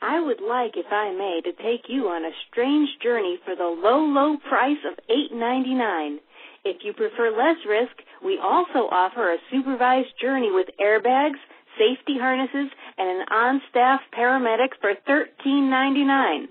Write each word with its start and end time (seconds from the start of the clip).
I 0.00 0.20
would 0.20 0.40
like, 0.40 0.76
if 0.76 0.86
I 0.92 1.10
may, 1.12 1.40
to 1.42 1.52
take 1.52 1.88
you 1.88 2.08
on 2.08 2.24
a 2.24 2.30
strange 2.50 2.88
journey 3.02 3.38
for 3.44 3.56
the 3.56 3.64
low, 3.64 4.00
low 4.04 4.36
price 4.48 4.78
of 4.86 4.98
$8.99. 5.10 6.18
If 6.64 6.84
you 6.84 6.92
prefer 6.92 7.30
less 7.30 7.56
risk, 7.68 7.92
we 8.24 8.38
also 8.38 8.86
offer 8.90 9.32
a 9.32 9.38
supervised 9.50 10.14
journey 10.20 10.50
with 10.52 10.68
airbags, 10.80 11.38
safety 11.78 12.18
harnesses, 12.18 12.70
and 12.96 13.08
an 13.08 13.26
on-staff 13.30 14.00
paramedic 14.16 14.70
for 14.80 14.94
$13.99. 15.08 16.46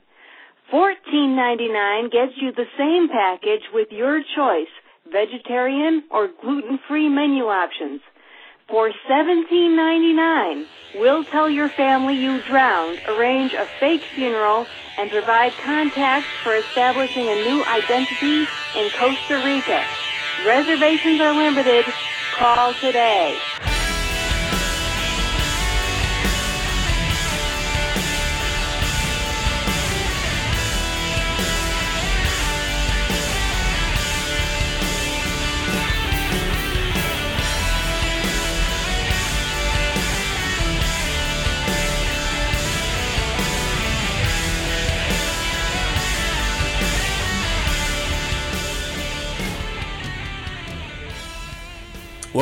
$14.99 0.73 2.11
gets 2.11 2.33
you 2.41 2.51
the 2.51 2.65
same 2.77 3.07
package 3.07 3.63
with 3.73 3.87
your 3.91 4.21
choice, 4.35 4.71
vegetarian 5.09 6.03
or 6.11 6.29
gluten-free 6.41 7.07
menu 7.07 7.45
options. 7.45 8.01
For 8.69 8.91
$17.99, 9.09 10.65
we'll 10.95 11.23
tell 11.23 11.49
your 11.49 11.69
family 11.69 12.15
you 12.15 12.41
drowned, 12.41 12.99
arrange 13.07 13.53
a 13.53 13.65
fake 13.79 14.01
funeral, 14.01 14.67
and 14.97 15.09
provide 15.09 15.53
contacts 15.63 16.27
for 16.43 16.53
establishing 16.53 17.29
a 17.29 17.35
new 17.35 17.63
identity 17.63 18.45
in 18.75 18.89
Costa 18.89 19.41
Rica. 19.45 19.85
Reservations 20.45 21.21
are 21.21 21.33
limited. 21.33 21.85
Call 22.35 22.73
today. 22.73 23.39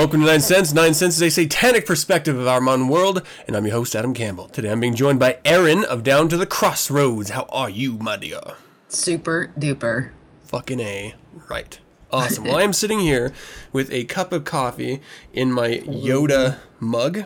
Welcome 0.05 0.21
to 0.21 0.27
Nine 0.27 0.41
Cents. 0.41 0.71
Nine 0.71 0.93
Cents 0.93 1.15
is 1.15 1.23
a 1.23 1.29
satanic 1.31 1.87
perspective 1.87 2.37
of 2.37 2.45
our 2.45 2.61
modern 2.61 2.89
world, 2.89 3.23
and 3.47 3.55
I'm 3.55 3.65
your 3.65 3.73
host, 3.73 3.95
Adam 3.95 4.13
Campbell. 4.13 4.47
Today 4.47 4.69
I'm 4.69 4.79
being 4.79 4.93
joined 4.93 5.19
by 5.19 5.39
Aaron 5.43 5.83
of 5.83 6.03
Down 6.03 6.29
to 6.29 6.37
the 6.37 6.45
Crossroads. 6.45 7.31
How 7.31 7.47
are 7.49 7.71
you, 7.71 7.97
my 7.97 8.15
dear? 8.15 8.39
Super 8.87 9.51
duper. 9.57 10.11
Fucking 10.43 10.79
A. 10.79 11.15
Right. 11.49 11.79
Awesome. 12.11 12.43
well, 12.43 12.57
I'm 12.57 12.71
sitting 12.81 12.99
here 12.99 13.33
with 13.73 13.91
a 13.91 14.03
cup 14.03 14.31
of 14.31 14.45
coffee 14.45 15.01
in 15.33 15.51
my 15.51 15.79
Yoda 15.79 16.59
mug. 16.79 17.23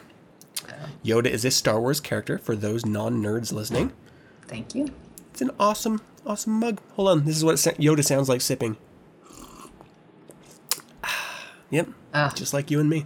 Yoda 1.04 1.28
is 1.28 1.44
a 1.44 1.52
Star 1.52 1.82
Wars 1.82 2.00
character 2.00 2.38
for 2.38 2.56
those 2.56 2.86
non 2.86 3.22
nerds 3.22 3.52
listening. 3.52 3.92
Thank 4.48 4.74
you. 4.74 4.88
It's 5.32 5.42
an 5.42 5.52
awesome, 5.60 6.00
awesome 6.26 6.54
mug. 6.54 6.80
Hold 6.94 7.10
on. 7.10 7.26
This 7.26 7.36
is 7.36 7.44
what 7.44 7.58
Yoda 7.58 8.06
sounds 8.06 8.30
like 8.30 8.40
sipping. 8.40 8.78
Yep. 11.72 11.90
Ah. 12.14 12.32
Just 12.36 12.54
like 12.54 12.72
you 12.72 12.80
and 12.80 12.90
me. 12.90 13.06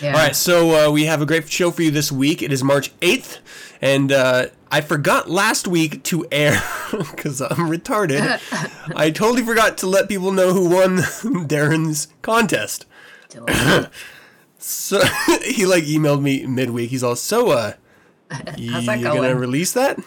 Yeah. 0.00 0.12
All 0.12 0.18
right, 0.18 0.36
so 0.36 0.88
uh, 0.88 0.90
we 0.90 1.06
have 1.06 1.22
a 1.22 1.26
great 1.26 1.48
show 1.50 1.70
for 1.70 1.80
you 1.82 1.90
this 1.90 2.12
week. 2.12 2.42
It 2.42 2.52
is 2.52 2.62
March 2.62 2.94
8th, 3.00 3.38
and 3.80 4.12
uh, 4.12 4.46
I 4.70 4.82
forgot 4.82 5.30
last 5.30 5.66
week 5.66 6.02
to 6.04 6.26
air 6.30 6.62
because 6.90 7.40
I'm 7.40 7.70
retarded. 7.70 8.40
I 8.96 9.10
totally 9.10 9.42
forgot 9.42 9.78
to 9.78 9.86
let 9.86 10.08
people 10.08 10.32
know 10.32 10.52
who 10.52 10.68
won 10.68 10.96
Darren's 11.48 12.08
contest. 12.20 12.84
So 14.58 15.02
he 15.42 15.64
like 15.64 15.84
emailed 15.84 16.20
me 16.20 16.44
midweek. 16.46 16.90
He's 16.90 17.02
all 17.02 17.16
so 17.16 17.50
uh, 17.50 17.72
you 18.56 18.72
How's 18.72 18.86
that 18.86 19.02
gonna 19.02 19.34
release 19.34 19.72
that? 19.72 19.98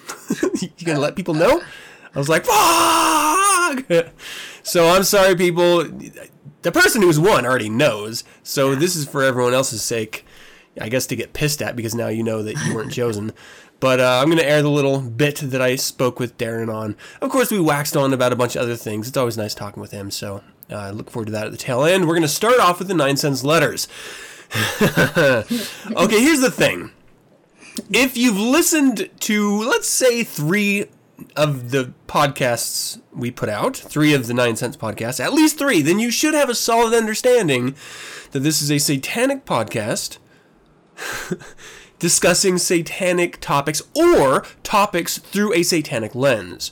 you 0.62 0.86
gonna 0.86 1.00
let 1.00 1.16
people 1.16 1.34
know? 1.34 1.62
I 2.14 2.18
was 2.18 2.30
like, 2.30 2.46
fuck. 2.46 4.08
So 4.64 4.90
I'm 4.90 5.04
sorry, 5.04 5.36
people. 5.36 5.86
The 6.62 6.72
person 6.72 7.02
who's 7.02 7.20
won 7.20 7.46
already 7.46 7.70
knows. 7.70 8.24
So 8.44 8.76
this 8.76 8.96
is 8.96 9.08
for 9.08 9.24
everyone 9.24 9.54
else's 9.54 9.82
sake. 9.82 10.26
I 10.80 10.90
guess 10.90 11.06
to 11.08 11.16
get 11.16 11.34
pissed 11.34 11.62
at 11.62 11.76
because 11.76 11.96
now 11.96 12.08
you 12.08 12.24
know 12.24 12.44
that 12.44 12.56
you 12.66 12.76
weren't 12.76 12.92
chosen. 12.94 13.34
But 13.80 14.00
uh, 14.00 14.20
I'm 14.22 14.28
going 14.28 14.40
to 14.40 14.48
air 14.48 14.62
the 14.62 14.70
little 14.70 15.00
bit 15.00 15.38
that 15.38 15.62
I 15.62 15.76
spoke 15.78 16.20
with 16.20 16.38
Darren 16.38 16.74
on. 16.74 16.98
Of 17.22 17.30
course, 17.30 17.50
we 17.50 17.60
waxed 17.60 17.96
on 17.96 18.14
about 18.14 18.34
a 18.34 18.36
bunch 18.36 18.56
of 18.56 18.62
other 18.62 18.76
things. 18.76 19.08
It's 19.08 19.18
always 19.18 19.38
nice 19.38 19.56
talking 19.56 19.80
with 19.82 19.92
him. 19.92 20.12
So 20.12 20.44
uh, 20.70 20.76
I 20.76 20.90
look 20.90 21.10
forward 21.10 21.28
to 21.28 21.32
that 21.32 21.46
at 21.46 21.52
the 21.52 21.58
tail 21.58 21.84
end. 21.84 22.06
We're 22.06 22.16
going 22.16 22.22
to 22.24 22.28
start 22.28 22.60
off 22.60 22.80
with 22.80 22.90
the 22.90 22.94
nine 22.94 23.16
cents 23.16 23.44
letters. 23.44 23.88
okay, 24.82 25.46
here's 26.22 26.42
the 26.42 26.52
thing. 26.52 26.92
If 27.92 28.18
you've 28.18 28.38
listened 28.38 29.10
to, 29.22 29.62
let's 29.62 29.88
say, 29.88 30.24
three 30.24 30.88
of 31.36 31.72
the 31.72 31.94
podcasts 32.08 33.02
we 33.14 33.32
put 33.32 33.50
out, 33.50 33.76
three 33.76 34.14
of 34.14 34.28
the 34.28 34.34
Nine 34.34 34.56
Cents 34.56 34.78
podcasts, 34.78 35.24
at 35.24 35.34
least 35.34 35.58
three, 35.58 35.82
then 35.82 36.00
you 36.00 36.12
should 36.12 36.34
have 36.34 36.50
a 36.50 36.56
solid 36.56 36.94
understanding 36.94 37.76
that 38.32 38.40
this 38.40 38.62
is 38.62 38.72
a 38.72 38.78
satanic 38.78 39.46
podcast 39.46 40.18
discussing 42.00 42.58
satanic 42.58 43.40
topics 43.40 43.82
or 43.96 44.46
topics 44.64 45.18
through 45.18 45.54
a 45.54 45.64
satanic 45.64 46.16
lens. 46.16 46.72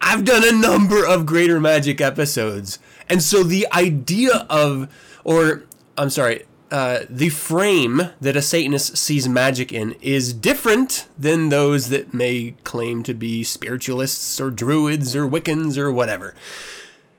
I've 0.00 0.24
done 0.24 0.42
a 0.46 0.52
number 0.52 1.06
of 1.06 1.26
Greater 1.26 1.60
Magic 1.60 2.00
episodes, 2.00 2.78
and 3.08 3.22
so 3.22 3.42
the 3.42 3.66
idea 3.72 4.46
of, 4.48 4.88
or 5.24 5.64
I'm 5.96 6.10
sorry, 6.10 6.44
uh, 6.70 7.00
the 7.08 7.28
frame 7.28 8.10
that 8.20 8.36
a 8.36 8.42
Satanist 8.42 8.96
sees 8.96 9.28
magic 9.28 9.72
in 9.72 9.92
is 10.00 10.32
different 10.32 11.06
than 11.18 11.48
those 11.48 11.88
that 11.90 12.12
may 12.12 12.54
claim 12.64 13.02
to 13.04 13.14
be 13.14 13.44
spiritualists 13.44 14.40
or 14.40 14.50
druids 14.50 15.14
or 15.14 15.28
Wiccans 15.28 15.78
or 15.78 15.92
whatever. 15.92 16.34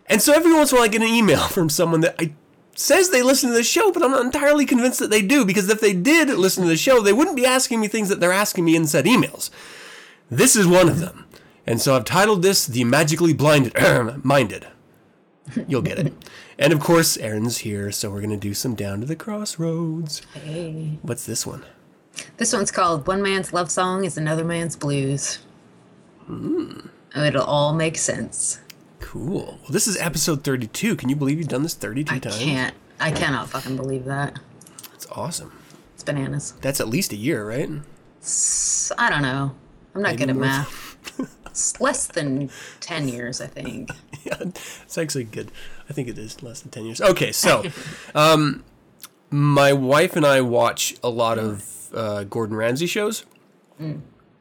And 0.07 0.21
so 0.21 0.33
every 0.33 0.53
once 0.53 0.71
in 0.71 0.77
a 0.77 0.79
while 0.79 0.85
I 0.85 0.91
get 0.91 1.01
an 1.01 1.07
email 1.07 1.47
from 1.47 1.69
someone 1.69 2.01
that 2.01 2.15
I 2.19 2.33
says 2.75 3.09
they 3.09 3.23
listen 3.23 3.49
to 3.49 3.55
the 3.55 3.63
show, 3.63 3.91
but 3.91 4.03
I'm 4.03 4.11
not 4.11 4.25
entirely 4.25 4.65
convinced 4.65 4.99
that 4.99 5.09
they 5.09 5.21
do 5.21 5.45
because 5.45 5.69
if 5.69 5.81
they 5.81 5.93
did 5.93 6.29
listen 6.29 6.63
to 6.63 6.69
the 6.69 6.77
show, 6.77 7.01
they 7.01 7.13
wouldn't 7.13 7.35
be 7.35 7.45
asking 7.45 7.79
me 7.79 7.87
things 7.87 8.09
that 8.09 8.19
they're 8.19 8.31
asking 8.31 8.65
me 8.65 8.75
in 8.75 8.85
said 8.85 9.05
emails. 9.05 9.49
This 10.29 10.55
is 10.55 10.67
one 10.67 10.87
of 10.87 10.99
them. 10.99 11.25
And 11.65 11.81
so 11.81 11.95
I've 11.95 12.05
titled 12.05 12.43
this 12.43 12.65
The 12.67 12.83
Magically 12.83 13.33
Blinded 13.33 13.73
Minded. 14.23 14.67
You'll 15.67 15.81
get 15.81 15.99
it. 15.99 16.13
And 16.59 16.73
of 16.73 16.79
course, 16.79 17.17
Aaron's 17.17 17.59
here, 17.59 17.91
so 17.91 18.09
we're 18.09 18.21
going 18.21 18.31
to 18.31 18.37
do 18.37 18.53
some 18.53 18.73
Down 18.73 18.99
to 19.01 19.05
the 19.05 19.15
Crossroads. 19.15 20.23
Hey. 20.33 20.97
What's 21.03 21.25
this 21.25 21.45
one? 21.45 21.63
This 22.37 22.51
one's 22.51 22.71
called 22.71 23.05
One 23.05 23.21
Man's 23.21 23.53
Love 23.53 23.69
Song 23.69 24.05
is 24.05 24.17
Another 24.17 24.43
Man's 24.43 24.75
Blues. 24.75 25.37
Hmm. 26.25 26.87
It'll 27.15 27.43
all 27.43 27.73
make 27.73 27.95
sense. 27.97 28.59
Cool. 28.99 29.59
Well, 29.61 29.71
this 29.71 29.87
is 29.87 29.97
episode 29.97 30.43
32. 30.43 30.95
Can 30.95 31.09
you 31.09 31.15
believe 31.15 31.37
you've 31.37 31.47
done 31.47 31.61
this 31.61 31.75
32 31.75 32.15
I 32.15 32.19
times? 32.19 32.35
I 32.35 32.39
can't. 32.39 32.75
I 32.99 33.11
cannot 33.11 33.49
fucking 33.49 33.75
believe 33.75 34.05
that. 34.05 34.39
It's 34.95 35.05
awesome. 35.11 35.53
It's 35.93 36.03
bananas. 36.03 36.55
That's 36.61 36.79
at 36.79 36.87
least 36.89 37.11
a 37.11 37.15
year, 37.15 37.47
right? 37.47 37.69
I 38.97 39.09
don't 39.11 39.21
know. 39.21 39.55
I'm 39.93 40.01
not 40.01 40.09
Maybe 40.13 40.17
good 40.17 40.29
at 40.31 40.35
math. 40.35 40.83
It's 41.57 41.81
less 41.81 42.05
than 42.05 42.51
10 42.81 43.07
years, 43.07 43.41
I 43.41 43.47
think. 43.47 43.89
yeah, 44.23 44.35
it's 44.41 44.95
actually 44.95 45.23
good. 45.23 45.51
I 45.89 45.93
think 45.93 46.07
it 46.07 46.17
is 46.17 46.41
less 46.43 46.61
than 46.61 46.71
10 46.71 46.85
years. 46.85 47.01
Okay, 47.01 47.31
so 47.31 47.63
um, 48.15 48.63
my 49.29 49.73
wife 49.73 50.15
and 50.15 50.25
I 50.25 50.41
watch 50.41 50.95
a 51.03 51.09
lot 51.09 51.37
of 51.39 51.89
uh, 51.93 52.23
Gordon 52.25 52.55
Ramsay 52.55 52.87
shows. 52.87 53.25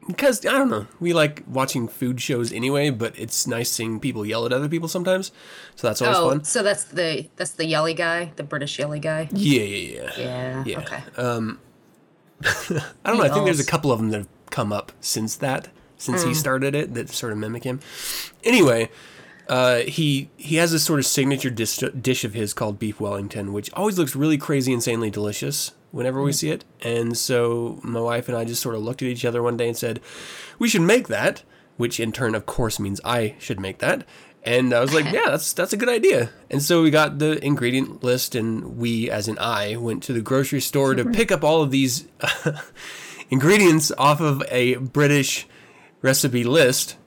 Because, 0.07 0.45
I 0.45 0.51
don't 0.53 0.69
know, 0.69 0.87
we 1.01 1.11
like 1.13 1.43
watching 1.47 1.87
food 1.89 2.21
shows 2.21 2.53
anyway, 2.53 2.89
but 2.91 3.17
it's 3.19 3.45
nice 3.45 3.69
seeing 3.69 3.99
people 3.99 4.25
yell 4.25 4.45
at 4.45 4.53
other 4.53 4.69
people 4.69 4.87
sometimes. 4.87 5.31
So 5.75 5.87
that's 5.87 6.01
always 6.01 6.17
fun. 6.17 6.25
Oh, 6.25 6.29
fun. 6.29 6.43
so 6.45 6.63
that's 6.63 6.85
the 6.85 7.27
that's 7.35 7.51
the 7.51 7.65
yelly 7.65 7.93
guy, 7.93 8.31
the 8.37 8.43
British 8.43 8.79
yelly 8.79 8.99
guy. 9.01 9.27
Yeah, 9.33 9.63
yeah, 9.63 10.01
yeah. 10.01 10.11
Yeah. 10.17 10.63
Yeah. 10.65 10.79
Okay. 10.79 11.03
Um, 11.17 11.59
I 12.43 12.81
don't 13.05 13.17
know. 13.17 13.23
I 13.23 13.29
think 13.29 13.43
there's 13.45 13.59
a 13.59 13.65
couple 13.65 13.91
of 13.91 13.99
them 13.99 14.11
that 14.11 14.19
have 14.19 14.29
come 14.49 14.71
up 14.71 14.93
since 15.01 15.35
that, 15.37 15.67
since 15.97 16.23
he 16.23 16.33
started 16.33 16.73
it, 16.73 16.93
that 16.93 17.09
sort 17.09 17.33
of 17.33 17.37
mimic 17.37 17.63
him. 17.65 17.81
Anyway, 18.45 18.89
uh, 19.49 19.79
he 19.79 20.29
he 20.37 20.57
has 20.57 20.71
this 20.71 20.83
sort 20.83 20.99
of 20.99 21.05
signature 21.05 21.49
dish, 21.49 21.77
dish 21.77 22.23
of 22.23 22.33
his 22.33 22.53
called 22.53 22.79
beef 22.79 22.99
Wellington, 22.99 23.53
which 23.53 23.71
always 23.73 23.97
looks 23.97 24.15
really 24.15 24.37
crazy, 24.37 24.73
insanely 24.73 25.09
delicious 25.09 25.71
whenever 25.91 26.21
we 26.21 26.33
see 26.33 26.49
it. 26.49 26.65
And 26.81 27.17
so 27.17 27.79
my 27.83 28.01
wife 28.01 28.27
and 28.27 28.37
I 28.37 28.45
just 28.45 28.61
sort 28.61 28.75
of 28.75 28.81
looked 28.81 29.01
at 29.01 29.07
each 29.07 29.25
other 29.25 29.41
one 29.41 29.57
day 29.57 29.67
and 29.67 29.77
said, 29.77 30.01
"We 30.59 30.67
should 30.67 30.81
make 30.81 31.07
that," 31.07 31.43
which 31.77 31.99
in 31.99 32.11
turn, 32.11 32.35
of 32.35 32.45
course, 32.45 32.79
means 32.79 32.99
I 33.05 33.35
should 33.39 33.59
make 33.59 33.79
that. 33.79 34.05
And 34.43 34.73
I 34.73 34.81
was 34.81 34.93
like, 34.93 35.05
"Yeah, 35.13 35.29
that's 35.29 35.53
that's 35.53 35.73
a 35.73 35.77
good 35.77 35.89
idea." 35.89 36.29
And 36.49 36.61
so 36.61 36.81
we 36.81 36.91
got 36.91 37.19
the 37.19 37.43
ingredient 37.43 38.03
list, 38.03 38.35
and 38.35 38.77
we, 38.77 39.09
as 39.09 39.27
in 39.27 39.37
I, 39.39 39.77
went 39.77 40.03
to 40.03 40.13
the 40.13 40.21
grocery 40.21 40.61
store 40.61 40.93
to 40.93 41.05
pick 41.05 41.31
up 41.31 41.43
all 41.43 41.61
of 41.61 41.71
these 41.71 42.07
ingredients 43.29 43.91
off 43.97 44.19
of 44.19 44.43
a 44.49 44.75
British 44.75 45.47
recipe 46.01 46.43
list. 46.43 46.97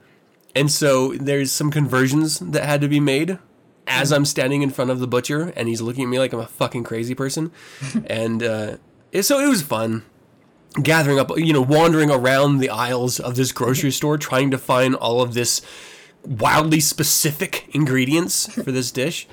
And 0.55 0.71
so 0.71 1.13
there's 1.15 1.53
some 1.53 1.71
conversions 1.71 2.39
that 2.41 2.65
had 2.65 2.81
to 2.81 2.89
be 2.89 3.01
made 3.01 3.39
as 3.87 4.13
I'm 4.13 4.25
standing 4.25 4.63
in 4.63 4.71
front 4.71 4.91
of 4.91 4.99
the 5.01 5.07
butcher 5.07 5.53
and 5.57 5.69
he's 5.69 5.81
looking 5.81 6.05
at 6.05 6.09
me 6.11 6.19
like 6.19 6.33
I'm 6.33 6.41
a 6.41 6.47
fucking 6.47 6.85
crazy 6.85 7.15
person. 7.15 7.53
and 8.07 8.43
uh, 8.43 8.77
it- 9.13 9.23
so 9.25 9.39
it 9.41 9.49
was 9.49 9.63
fun. 9.63 10.05
gathering 10.83 11.19
up, 11.19 11.31
you 11.37 11.53
know, 11.53 11.63
wandering 11.63 12.11
around 12.11 12.59
the 12.59 12.71
aisles 12.71 13.19
of 13.21 13.37
this 13.37 13.53
grocery 13.53 13.91
store 13.91 14.17
trying 14.19 14.51
to 14.51 14.59
find 14.59 14.95
all 14.95 15.21
of 15.23 15.35
this 15.35 15.63
wildly 16.25 16.81
specific 16.81 17.69
ingredients 17.75 18.53
for 18.53 18.71
this 18.73 18.91
dish. 18.91 19.27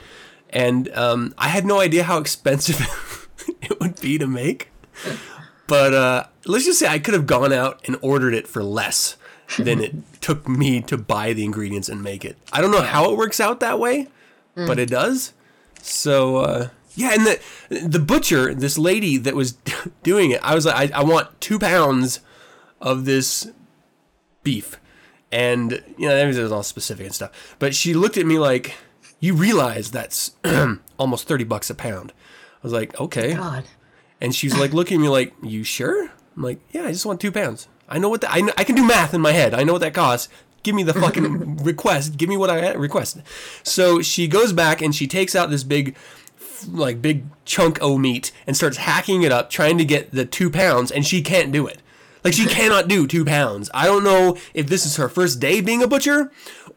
And 0.49 0.87
um, 0.95 1.33
I 1.37 1.49
had 1.49 1.65
no 1.65 1.79
idea 1.79 2.03
how 2.03 2.17
expensive 2.19 3.27
it 3.61 3.79
would 3.79 3.99
be 3.99 4.17
to 4.17 4.25
make. 4.27 4.69
But 5.67 5.93
uh, 5.93 6.23
let's 6.45 6.65
just 6.65 6.79
say 6.79 6.87
I 6.87 6.99
could 6.99 7.13
have 7.13 7.27
gone 7.27 7.51
out 7.51 7.81
and 7.85 7.97
ordered 8.01 8.33
it 8.33 8.47
for 8.47 8.63
less 8.63 9.17
than 9.57 9.81
it 9.81 9.95
took 10.21 10.47
me 10.47 10.81
to 10.81 10.97
buy 10.97 11.33
the 11.33 11.43
ingredients 11.45 11.89
and 11.89 12.03
make 12.03 12.25
it. 12.25 12.37
I 12.51 12.61
don't 12.61 12.71
know 12.71 12.81
how 12.81 13.11
it 13.11 13.17
works 13.17 13.39
out 13.39 13.59
that 13.61 13.79
way, 13.79 14.07
but 14.55 14.79
it 14.79 14.89
does. 14.89 15.33
So 15.81 16.37
uh, 16.37 16.69
yeah, 16.95 17.13
and 17.13 17.25
the 17.25 17.39
the 17.87 17.99
butcher, 17.99 18.53
this 18.53 18.77
lady 18.77 19.17
that 19.17 19.35
was 19.35 19.53
doing 20.03 20.31
it, 20.31 20.41
I 20.43 20.55
was 20.55 20.65
like, 20.65 20.91
I, 20.93 20.99
I 20.99 21.03
want 21.03 21.39
two 21.39 21.59
pounds 21.59 22.19
of 22.81 23.05
this 23.05 23.51
beef, 24.43 24.79
and 25.31 25.83
you 25.97 26.07
know, 26.09 26.15
it 26.15 26.35
was 26.35 26.51
all 26.51 26.63
specific 26.63 27.05
and 27.05 27.15
stuff. 27.15 27.55
But 27.59 27.75
she 27.75 27.93
looked 27.93 28.17
at 28.17 28.25
me 28.25 28.39
like, 28.39 28.73
you 29.19 29.35
realize 29.35 29.91
that's 29.91 30.35
almost 30.97 31.27
thirty 31.27 31.43
bucks 31.43 31.69
a 31.69 31.75
pound. 31.75 32.11
I 32.11 32.59
was 32.63 32.73
like, 32.73 32.99
okay. 32.99 33.35
God. 33.35 33.65
And 34.19 34.33
she's 34.33 34.57
like 34.57 34.73
looking 34.73 34.97
at 34.97 35.01
me 35.01 35.09
like, 35.09 35.35
"You 35.43 35.63
sure?" 35.63 36.09
I'm 36.35 36.41
like, 36.41 36.59
"Yeah, 36.71 36.85
I 36.85 36.91
just 36.91 37.05
want 37.05 37.21
two 37.21 37.31
pounds. 37.31 37.67
I 37.87 37.97
know 37.99 38.09
what 38.09 38.21
that. 38.21 38.31
I, 38.31 38.41
I 38.57 38.63
can 38.63 38.75
do 38.75 38.85
math 38.85 39.13
in 39.13 39.21
my 39.21 39.31
head. 39.31 39.53
I 39.53 39.63
know 39.63 39.73
what 39.73 39.81
that 39.81 39.93
costs. 39.93 40.29
Give 40.63 40.75
me 40.75 40.83
the 40.83 40.93
fucking 40.93 41.57
request. 41.63 42.17
Give 42.17 42.29
me 42.29 42.37
what 42.37 42.49
I 42.49 42.73
request." 42.73 43.19
So 43.63 44.01
she 44.01 44.27
goes 44.27 44.53
back 44.53 44.81
and 44.81 44.93
she 44.93 45.07
takes 45.07 45.35
out 45.35 45.49
this 45.49 45.63
big, 45.63 45.95
like 46.69 47.01
big 47.01 47.25
chunk 47.45 47.81
of 47.81 47.99
meat 47.99 48.31
and 48.45 48.55
starts 48.57 48.77
hacking 48.77 49.23
it 49.23 49.31
up, 49.31 49.49
trying 49.49 49.77
to 49.77 49.85
get 49.85 50.11
the 50.11 50.25
two 50.25 50.49
pounds, 50.49 50.91
and 50.91 51.05
she 51.05 51.21
can't 51.21 51.51
do 51.51 51.65
it. 51.67 51.81
Like 52.23 52.33
she 52.33 52.45
cannot 52.45 52.89
do 52.89 53.07
two 53.07 53.23
pounds. 53.23 53.69
I 53.73 53.85
don't 53.85 54.03
know 54.03 54.37
if 54.53 54.67
this 54.67 54.85
is 54.85 54.97
her 54.97 55.07
first 55.07 55.39
day 55.39 55.61
being 55.61 55.81
a 55.81 55.87
butcher, 55.87 56.31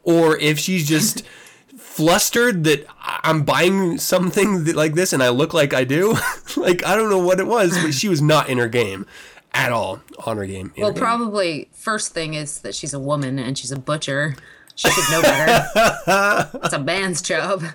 or 0.05 0.37
if 0.37 0.61
she's 0.61 0.89
just 0.89 1.27
flustered 1.77 2.63
that 2.65 2.87
I'm 3.01 3.43
buying 3.43 3.99
something 3.99 4.65
that, 4.65 4.77
like 4.77 4.95
this 4.95 5.13
and 5.13 5.23
I 5.23 5.31
look 5.31 5.53
like 5.53 5.75
I 5.75 5.83
do. 5.83 6.17
like 6.57 6.87
I 6.87 6.95
don't 6.95 7.11
know 7.11 7.19
what 7.19 7.41
it 7.41 7.49
was, 7.49 7.77
but 7.83 7.95
she 7.95 8.09
was 8.09 8.23
not 8.23 8.49
in 8.49 8.59
her 8.59 8.69
game 8.69 9.07
at 9.53 9.73
all 9.73 10.01
on 10.27 10.37
her 10.37 10.47
game. 10.47 10.73
Well, 10.77 10.89
her 10.89 10.93
game. 10.95 11.03
probably 11.03 11.69
first 11.73 12.13
thing 12.15 12.35
is 12.35 12.61
that 12.61 12.75
she's 12.75 12.95
a 12.95 13.01
woman 13.01 13.39
and 13.39 13.57
she's 13.59 13.73
a 13.73 13.79
butcher. 13.79 14.37
She 14.77 14.89
should 14.91 15.11
know 15.11 15.23
better. 15.23 16.51
It's 16.65 16.73
a 16.75 16.79
man's 16.79 17.21
job. 17.23 17.63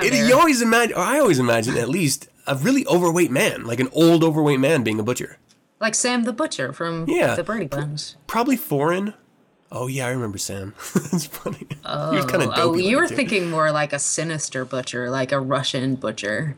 It- 0.00 0.28
you 0.28 0.34
always 0.38 0.62
imagine, 0.62 0.96
or 0.96 1.00
I 1.02 1.18
always 1.18 1.38
imagine 1.40 1.76
at 1.76 1.88
least 1.88 2.28
a 2.46 2.54
really 2.54 2.86
overweight 2.86 3.30
man, 3.32 3.64
like 3.66 3.80
an 3.80 3.88
old 3.92 4.22
overweight 4.22 4.60
man 4.60 4.82
being 4.84 5.00
a 5.00 5.02
butcher. 5.02 5.38
Like 5.80 5.94
Sam 5.94 6.24
the 6.24 6.32
Butcher 6.32 6.72
from 6.72 7.08
Yeah. 7.08 7.34
the 7.34 7.42
Brady 7.42 7.66
Bunch. 7.66 8.14
Probably 8.26 8.56
foreign. 8.56 9.14
Oh 9.72 9.86
yeah, 9.86 10.06
I 10.06 10.10
remember 10.10 10.38
Sam. 10.38 10.74
That's 10.94 11.26
funny. 11.26 11.66
he 11.68 12.16
was 12.16 12.24
kind 12.26 12.42
of 12.42 12.50
Oh, 12.50 12.70
oh 12.70 12.74
you 12.74 12.96
were 12.96 13.08
thinking 13.08 13.50
more 13.50 13.70
like 13.72 13.92
a 13.92 13.98
sinister 13.98 14.64
butcher, 14.64 15.10
like 15.10 15.32
a 15.32 15.40
Russian 15.40 15.96
butcher. 15.96 16.56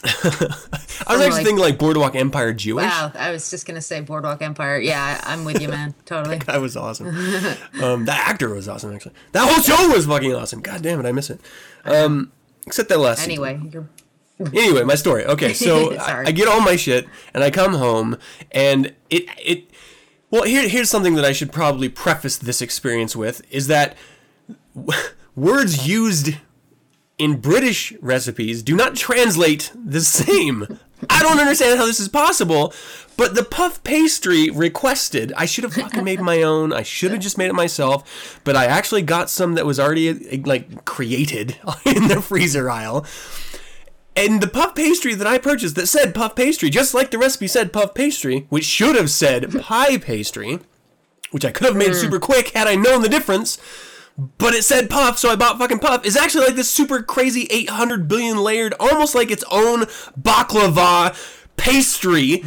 I 0.04 1.12
was 1.14 1.20
actually 1.20 1.28
like- 1.30 1.44
thinking 1.44 1.58
like 1.58 1.78
Boardwalk 1.78 2.14
Empire 2.14 2.52
Jewish. 2.52 2.84
Wow, 2.84 3.12
I 3.14 3.30
was 3.30 3.50
just 3.50 3.66
gonna 3.66 3.80
say 3.80 4.00
Boardwalk 4.00 4.42
Empire. 4.42 4.78
Yeah, 4.78 5.20
I'm 5.24 5.44
with 5.44 5.60
you, 5.60 5.68
man. 5.68 5.94
Totally. 6.04 6.38
That 6.38 6.60
was 6.60 6.76
awesome. 6.76 7.08
um, 7.82 8.04
that 8.04 8.28
actor 8.28 8.48
was 8.50 8.68
awesome, 8.68 8.94
actually. 8.94 9.14
That 9.32 9.48
whole 9.48 9.62
show 9.62 9.88
was 9.94 10.06
fucking 10.06 10.34
awesome. 10.34 10.60
God 10.60 10.82
damn 10.82 11.00
it, 11.00 11.06
I 11.06 11.12
miss 11.12 11.30
it. 11.30 11.40
Um, 11.84 12.32
except 12.66 12.88
that 12.90 12.98
last. 12.98 13.24
Anyway, 13.24 13.60
Anyway, 14.54 14.84
my 14.84 14.94
story. 14.94 15.24
Okay, 15.26 15.52
so 15.52 15.96
I, 15.96 16.26
I 16.26 16.32
get 16.32 16.46
all 16.46 16.60
my 16.60 16.76
shit 16.76 17.06
and 17.34 17.42
I 17.42 17.50
come 17.50 17.74
home 17.74 18.16
and 18.52 18.94
it 19.10 19.24
it. 19.44 19.70
Well, 20.30 20.44
here 20.44 20.68
here's 20.68 20.88
something 20.90 21.14
that 21.16 21.24
I 21.24 21.32
should 21.32 21.50
probably 21.50 21.88
preface 21.88 22.36
this 22.36 22.62
experience 22.62 23.16
with 23.16 23.42
is 23.50 23.66
that 23.66 23.96
w- 24.76 24.96
words 25.34 25.88
used 25.88 26.34
in 27.18 27.40
British 27.40 27.92
recipes 28.00 28.62
do 28.62 28.76
not 28.76 28.94
translate 28.94 29.72
the 29.74 30.00
same. 30.00 30.78
I 31.10 31.22
don't 31.22 31.38
understand 31.38 31.78
how 31.78 31.86
this 31.86 32.00
is 32.00 32.08
possible, 32.08 32.72
but 33.16 33.34
the 33.34 33.44
puff 33.44 33.82
pastry 33.84 34.50
requested, 34.50 35.32
I 35.36 35.44
should 35.44 35.64
have 35.64 35.74
fucking 35.74 36.04
made 36.04 36.20
my 36.20 36.42
own. 36.42 36.72
I 36.72 36.82
should 36.82 37.10
have 37.10 37.20
just 37.20 37.38
made 37.38 37.50
it 37.50 37.54
myself, 37.54 38.40
but 38.44 38.56
I 38.56 38.66
actually 38.66 39.02
got 39.02 39.30
some 39.30 39.54
that 39.54 39.66
was 39.66 39.78
already 39.78 40.38
like 40.38 40.84
created 40.84 41.58
in 41.84 42.08
the 42.08 42.22
freezer 42.22 42.70
aisle. 42.70 43.06
And 44.16 44.40
the 44.40 44.48
puff 44.48 44.74
pastry 44.74 45.14
that 45.14 45.26
I 45.28 45.38
purchased 45.38 45.76
that 45.76 45.86
said 45.86 46.14
puff 46.14 46.34
pastry, 46.34 46.70
just 46.70 46.94
like 46.94 47.12
the 47.12 47.18
recipe 47.18 47.46
said 47.46 47.72
puff 47.72 47.94
pastry, 47.94 48.46
which 48.48 48.64
should 48.64 48.96
have 48.96 49.10
said 49.10 49.60
pie 49.60 49.98
pastry, 49.98 50.58
which 51.30 51.44
I 51.44 51.52
could 51.52 51.66
have 51.66 51.76
made 51.76 51.88
hmm. 51.88 51.94
super 51.94 52.18
quick 52.18 52.48
had 52.48 52.66
I 52.66 52.74
known 52.74 53.02
the 53.02 53.08
difference, 53.08 53.58
but 54.18 54.52
it 54.52 54.64
said 54.64 54.90
puff, 54.90 55.16
so 55.18 55.30
I 55.30 55.36
bought 55.36 55.58
fucking 55.58 55.78
puff. 55.78 56.04
Is 56.04 56.16
actually 56.16 56.46
like 56.46 56.56
this 56.56 56.70
super 56.70 57.02
crazy 57.02 57.46
800 57.50 58.08
billion 58.08 58.38
layered, 58.38 58.74
almost 58.80 59.14
like 59.14 59.30
its 59.30 59.44
own 59.50 59.82
baklava 60.20 61.16
pastry, 61.56 62.42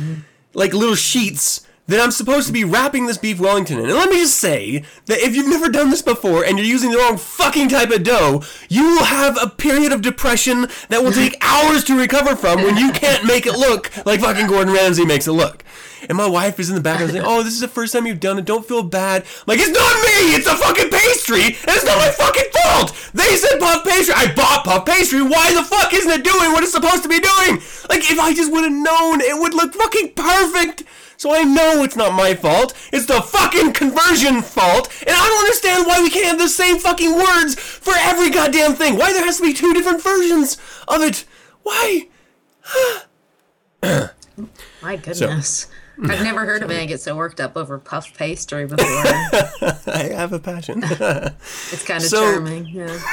like 0.54 0.74
little 0.74 0.96
sheets 0.96 1.66
that 1.88 2.00
I'm 2.00 2.12
supposed 2.12 2.48
to 2.48 2.54
be 2.54 2.64
wrapping 2.64 3.06
this 3.06 3.18
beef 3.18 3.40
Wellington 3.40 3.80
in. 3.80 3.86
And 3.86 3.94
let 3.94 4.10
me 4.10 4.18
just 4.18 4.38
say 4.38 4.84
that 5.06 5.20
if 5.20 5.36
you've 5.36 5.50
never 5.50 5.70
done 5.70 5.90
this 5.90 6.02
before 6.02 6.44
and 6.44 6.58
you're 6.58 6.68
using 6.68 6.92
the 6.92 6.98
wrong 6.98 7.18
fucking 7.18 7.70
type 7.70 7.90
of 7.92 8.04
dough, 8.04 8.44
you 8.70 8.84
will 8.84 9.06
have 9.06 9.38
a 9.42 9.50
period 9.50 9.92
of 9.92 10.02
depression 10.02 10.68
that 10.90 11.04
will 11.04 11.12
take 11.12 11.36
hours 11.42 11.84
to 11.86 11.98
recover 11.98 12.36
from 12.36 12.64
when 12.64 12.78
you 12.78 12.92
can't 12.92 13.26
make 13.26 13.46
it 13.46 13.54
look 13.54 13.92
like 14.06 14.22
fucking 14.22 14.48
Gordon 14.48 14.74
Ramsay 14.74 15.06
makes 15.06 15.28
it 15.28 15.34
look. 15.34 15.64
And 16.10 16.18
my 16.18 16.28
wife 16.28 16.60
is 16.60 16.70
in 16.70 16.76
the 16.76 16.82
background 16.82 17.12
saying, 17.12 17.26
"Oh, 17.26 17.44
this 17.44 17.54
is 17.54 17.60
the 17.60 17.68
first 17.68 17.94
time 17.94 18.08
you've 18.08 18.20
done 18.20 18.40
it. 18.40 18.46
Don't 18.46 18.68
feel 18.68 18.84
bad." 18.84 19.22
I'm 19.22 19.44
like, 19.48 19.60
it's 19.60 19.70
not 19.70 19.96
me. 20.06 20.36
It's 20.36 20.48
a 20.48 20.56
fucking 20.56 20.90
pastry, 20.90 21.46
and 21.46 21.70
it's 21.70 21.86
not 21.86 21.98
my 21.98 22.10
fucking 22.10 22.52
fault. 22.64 22.96
They 23.14 23.36
said 23.36 23.60
puff 23.60 23.86
pastry. 23.86 24.14
I 24.16 24.34
bought 24.34 24.66
puff 24.66 24.86
pastry. 24.86 25.22
Why 25.22 25.54
the 25.54 25.64
fuck 25.64 25.94
isn't 25.94 26.12
it 26.12 26.24
doing 26.24 26.52
what 26.52 26.64
it's 26.64 26.72
supposed 26.72 27.04
to 27.04 27.10
be 27.10 27.20
doing? 27.20 27.62
Like, 27.90 28.10
if 28.10 28.20
I 28.20 28.34
just 28.34 28.52
would 28.52 28.64
have 28.64 28.72
known, 28.72 29.22
it 29.22 29.38
would 29.40 29.54
look 29.54 29.74
fucking 29.74 30.14
perfect. 30.16 30.84
So 31.22 31.36
I 31.36 31.44
know 31.44 31.84
it's 31.84 31.96
not 31.96 32.14
my 32.14 32.34
fault. 32.34 32.74
It's 32.92 33.06
the 33.06 33.22
fucking 33.22 33.74
conversion 33.74 34.42
fault. 34.42 34.92
And 35.06 35.16
I 35.16 35.28
don't 35.28 35.44
understand 35.46 35.86
why 35.86 36.02
we 36.02 36.10
can't 36.10 36.26
have 36.26 36.40
the 36.40 36.50
same 36.50 36.80
fucking 36.80 37.14
words 37.14 37.54
for 37.54 37.94
every 37.96 38.32
goddamn 38.32 38.74
thing. 38.74 38.98
Why 38.98 39.14
there 39.14 39.24
has 39.24 39.38
to 39.38 39.44
be 39.44 39.54
two 39.54 39.72
different 39.72 40.02
versions 40.02 40.58
of 40.88 41.04
it. 41.04 41.26
Why? 41.62 42.08
my 44.82 44.96
goodness. 44.96 45.68
I've 46.02 46.24
never 46.24 46.46
heard 46.46 46.64
a 46.64 46.68
man 46.68 46.88
get 46.88 47.00
so 47.02 47.16
worked 47.16 47.40
up 47.40 47.56
over 47.56 47.78
puff 47.78 48.14
pastry 48.18 48.66
before. 48.66 48.86
I 48.88 50.12
have 50.16 50.34
a 50.34 50.40
passion. 50.40 50.84
It's 51.72 51.84
kind 51.86 52.04
of 52.04 52.10
So- 52.10 52.20
charming. 52.34 52.68
Yeah. 52.68 53.00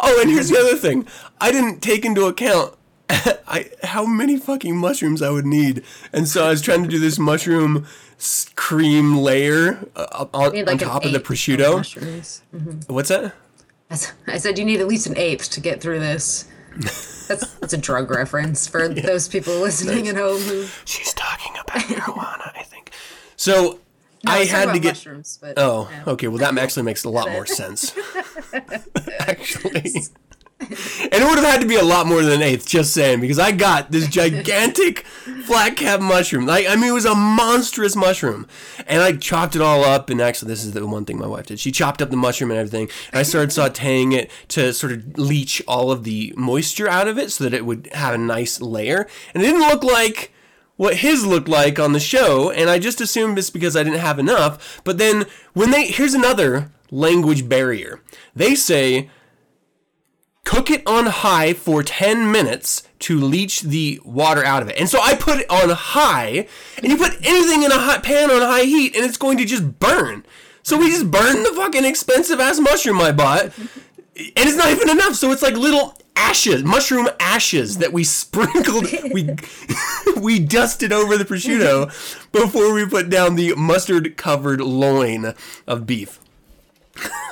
Oh, 0.00 0.20
and 0.20 0.30
here's 0.30 0.48
the 0.48 0.56
other 0.58 0.76
thing. 0.76 1.08
I 1.40 1.50
didn't 1.50 1.80
take 1.80 2.04
into 2.04 2.26
account 2.26 2.74
I 3.10 3.70
how 3.82 4.06
many 4.06 4.36
fucking 4.36 4.76
mushrooms 4.76 5.22
I 5.22 5.30
would 5.30 5.44
need, 5.46 5.82
and 6.12 6.28
so 6.28 6.44
I 6.46 6.50
was 6.50 6.62
trying 6.62 6.84
to 6.84 6.88
do 6.88 7.00
this 7.00 7.18
mushroom 7.18 7.84
cream 8.54 9.16
layer 9.16 9.78
uh, 9.96 10.26
on, 10.32 10.52
Need 10.52 10.68
on 10.68 10.78
top 10.78 11.04
of 11.04 11.10
the 11.12 11.18
prosciutto. 11.18 11.78
mushrooms. 11.78 12.42
What's 12.86 13.08
that? 13.08 13.34
I 14.28 14.38
said 14.38 14.56
you 14.58 14.64
need 14.64 14.80
at 14.80 14.86
least 14.86 15.06
an 15.08 15.16
eighth 15.16 15.50
to 15.50 15.60
get 15.60 15.80
through 15.80 15.98
this. 15.98 16.44
That's 16.78 17.54
that's 17.54 17.72
a 17.72 17.78
drug 17.78 18.10
reference 18.10 18.66
for 18.66 18.88
those 18.88 19.28
people 19.28 19.54
listening 19.60 20.08
at 20.08 20.16
home 20.16 20.40
who 20.40 20.66
She's 20.84 21.12
talking 21.14 21.52
about 21.52 21.66
marijuana, 21.82 22.56
I 22.56 22.62
think. 22.62 22.90
So 23.36 23.80
No, 24.24 24.32
I 24.32 24.44
had 24.46 24.72
to 24.72 24.78
get. 24.78 24.90
mushrooms, 24.94 25.38
but 25.40 25.54
Oh, 25.58 25.88
yeah. 25.90 26.12
okay. 26.12 26.28
Well, 26.28 26.38
that 26.38 26.56
actually 26.58 26.84
makes 26.84 27.04
a 27.04 27.10
lot 27.10 27.30
more 27.30 27.46
sense. 27.60 27.94
actually. 29.20 29.92
And 30.60 30.70
it 31.12 31.24
would 31.24 31.38
have 31.38 31.44
had 31.44 31.60
to 31.60 31.68
be 31.68 31.76
a 31.76 31.84
lot 31.84 32.06
more 32.06 32.20
than 32.22 32.32
an 32.32 32.42
eighth, 32.42 32.66
just 32.66 32.92
saying, 32.92 33.20
because 33.20 33.38
I 33.38 33.52
got 33.52 33.92
this 33.92 34.08
gigantic 34.08 35.04
flat 35.48 35.76
cap 35.76 36.00
mushroom. 36.00 36.46
Like, 36.46 36.68
I 36.68 36.76
mean, 36.76 36.90
it 36.90 36.92
was 36.92 37.04
a 37.04 37.14
monstrous 37.14 37.96
mushroom. 37.96 38.46
And 38.86 39.02
I 39.02 39.12
chopped 39.12 39.56
it 39.56 39.62
all 39.62 39.82
up, 39.82 40.10
and 40.10 40.20
actually, 40.20 40.48
this 40.48 40.64
is 40.64 40.72
the 40.72 40.86
one 40.86 41.04
thing 41.04 41.18
my 41.18 41.26
wife 41.26 41.46
did. 41.46 41.58
She 41.58 41.72
chopped 41.72 42.02
up 42.02 42.10
the 42.10 42.16
mushroom 42.16 42.50
and 42.50 42.60
everything, 42.60 42.88
and 43.12 43.18
I 43.18 43.22
started 43.22 43.50
sauteing 43.50 44.14
it 44.14 44.30
to 44.48 44.72
sort 44.72 44.92
of 44.92 45.18
leach 45.18 45.62
all 45.66 45.90
of 45.90 46.04
the 46.04 46.32
moisture 46.36 46.88
out 46.88 47.08
of 47.08 47.18
it 47.18 47.32
so 47.32 47.44
that 47.44 47.54
it 47.54 47.64
would 47.64 47.88
have 47.92 48.14
a 48.14 48.18
nice 48.18 48.60
layer. 48.60 49.08
And 49.32 49.42
it 49.42 49.46
didn't 49.46 49.68
look 49.68 49.82
like 49.82 50.32
what 50.76 50.98
his 50.98 51.26
looked 51.26 51.48
like 51.48 51.78
on 51.78 51.92
the 51.92 52.00
show, 52.00 52.50
and 52.50 52.70
I 52.70 52.78
just 52.78 53.00
assumed 53.00 53.38
it's 53.38 53.50
because 53.50 53.74
I 53.74 53.82
didn't 53.82 53.98
have 54.00 54.18
enough. 54.18 54.80
But 54.84 54.98
then 54.98 55.26
when 55.54 55.70
they 55.70 55.86
here's 55.86 56.14
another 56.14 56.70
language 56.90 57.48
barrier. 57.48 58.00
They 58.34 58.54
say 58.54 59.10
cook 60.48 60.70
it 60.70 60.82
on 60.86 61.06
high 61.06 61.52
for 61.52 61.82
10 61.82 62.32
minutes 62.32 62.82
to 63.00 63.20
leach 63.20 63.60
the 63.60 64.00
water 64.02 64.42
out 64.42 64.62
of 64.62 64.68
it. 64.68 64.76
And 64.78 64.88
so 64.88 64.98
I 65.00 65.14
put 65.14 65.40
it 65.40 65.50
on 65.50 65.68
high, 65.68 66.48
and 66.78 66.86
you 66.90 66.96
put 66.96 67.14
anything 67.22 67.64
in 67.64 67.70
a 67.70 67.78
hot 67.78 68.02
pan 68.02 68.30
on 68.30 68.40
high 68.40 68.64
heat 68.64 68.96
and 68.96 69.04
it's 69.04 69.18
going 69.18 69.36
to 69.38 69.44
just 69.44 69.78
burn. 69.78 70.24
So 70.62 70.78
we 70.78 70.88
just 70.88 71.10
burned 71.10 71.44
the 71.44 71.52
fucking 71.54 71.84
expensive 71.84 72.40
ass 72.40 72.58
mushroom 72.58 73.00
I 73.00 73.12
bought 73.12 73.52
and 74.18 74.32
it's 74.36 74.56
not 74.56 74.70
even 74.70 74.90
enough. 74.90 75.14
So 75.14 75.30
it's 75.30 75.42
like 75.42 75.54
little 75.54 75.96
ashes, 76.16 76.64
mushroom 76.64 77.08
ashes 77.20 77.78
that 77.78 77.92
we 77.92 78.04
sprinkled, 78.04 78.86
we 79.12 79.36
we 80.16 80.38
dusted 80.38 80.92
over 80.92 81.16
the 81.16 81.24
prosciutto 81.24 81.86
before 82.32 82.72
we 82.72 82.86
put 82.86 83.08
down 83.08 83.36
the 83.36 83.54
mustard 83.54 84.16
covered 84.16 84.60
loin 84.60 85.34
of 85.66 85.86
beef. 85.86 86.20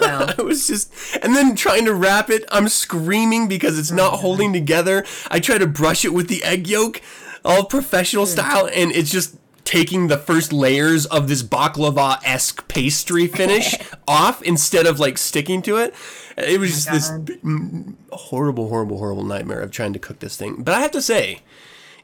Well, 0.00 0.30
It 0.38 0.44
was 0.44 0.66
just, 0.66 0.92
and 1.23 1.35
then 1.35 1.56
trying 1.56 1.85
to 1.87 1.94
wrap 1.94 2.30
it, 2.30 2.44
I'm 2.50 2.68
screaming 2.68 3.49
because 3.49 3.78
it's 3.78 3.90
not 3.90 4.20
holding 4.20 4.52
together. 4.52 5.04
I 5.30 5.40
try 5.40 5.58
to 5.58 5.66
brush 5.66 6.04
it 6.04 6.12
with 6.12 6.28
the 6.28 6.44
egg 6.44 6.68
yolk, 6.68 7.00
all 7.44 7.64
professional 7.64 8.26
style, 8.26 8.68
and 8.73 8.92
it's 8.92 9.11
just 9.11 9.37
taking 9.64 10.06
the 10.06 10.16
first 10.16 10.52
layers 10.52 11.06
of 11.06 11.26
this 11.28 11.42
baklava 11.42 12.20
esque 12.25 12.68
pastry 12.68 13.26
finish 13.26 13.75
off 14.08 14.40
instead 14.42 14.87
of 14.87 15.00
like 15.00 15.18
sticking 15.18 15.61
to 15.62 15.76
it. 15.76 15.92
It 16.37 16.61
was 16.61 16.70
just 16.70 16.90
this 16.90 17.08
God. 17.08 17.26
mm, 17.42 17.94
horrible, 18.12 18.68
horrible, 18.68 18.99
horrible 18.99 19.25
nightmare 19.25 19.61
of 19.61 19.70
trying 19.73 19.92
to 19.92 19.99
cook 19.99 20.20
this 20.20 20.37
thing. 20.37 20.62
But 20.62 20.75
I 20.75 20.80
have 20.80 20.92
to 20.92 21.02
say, 21.02 21.40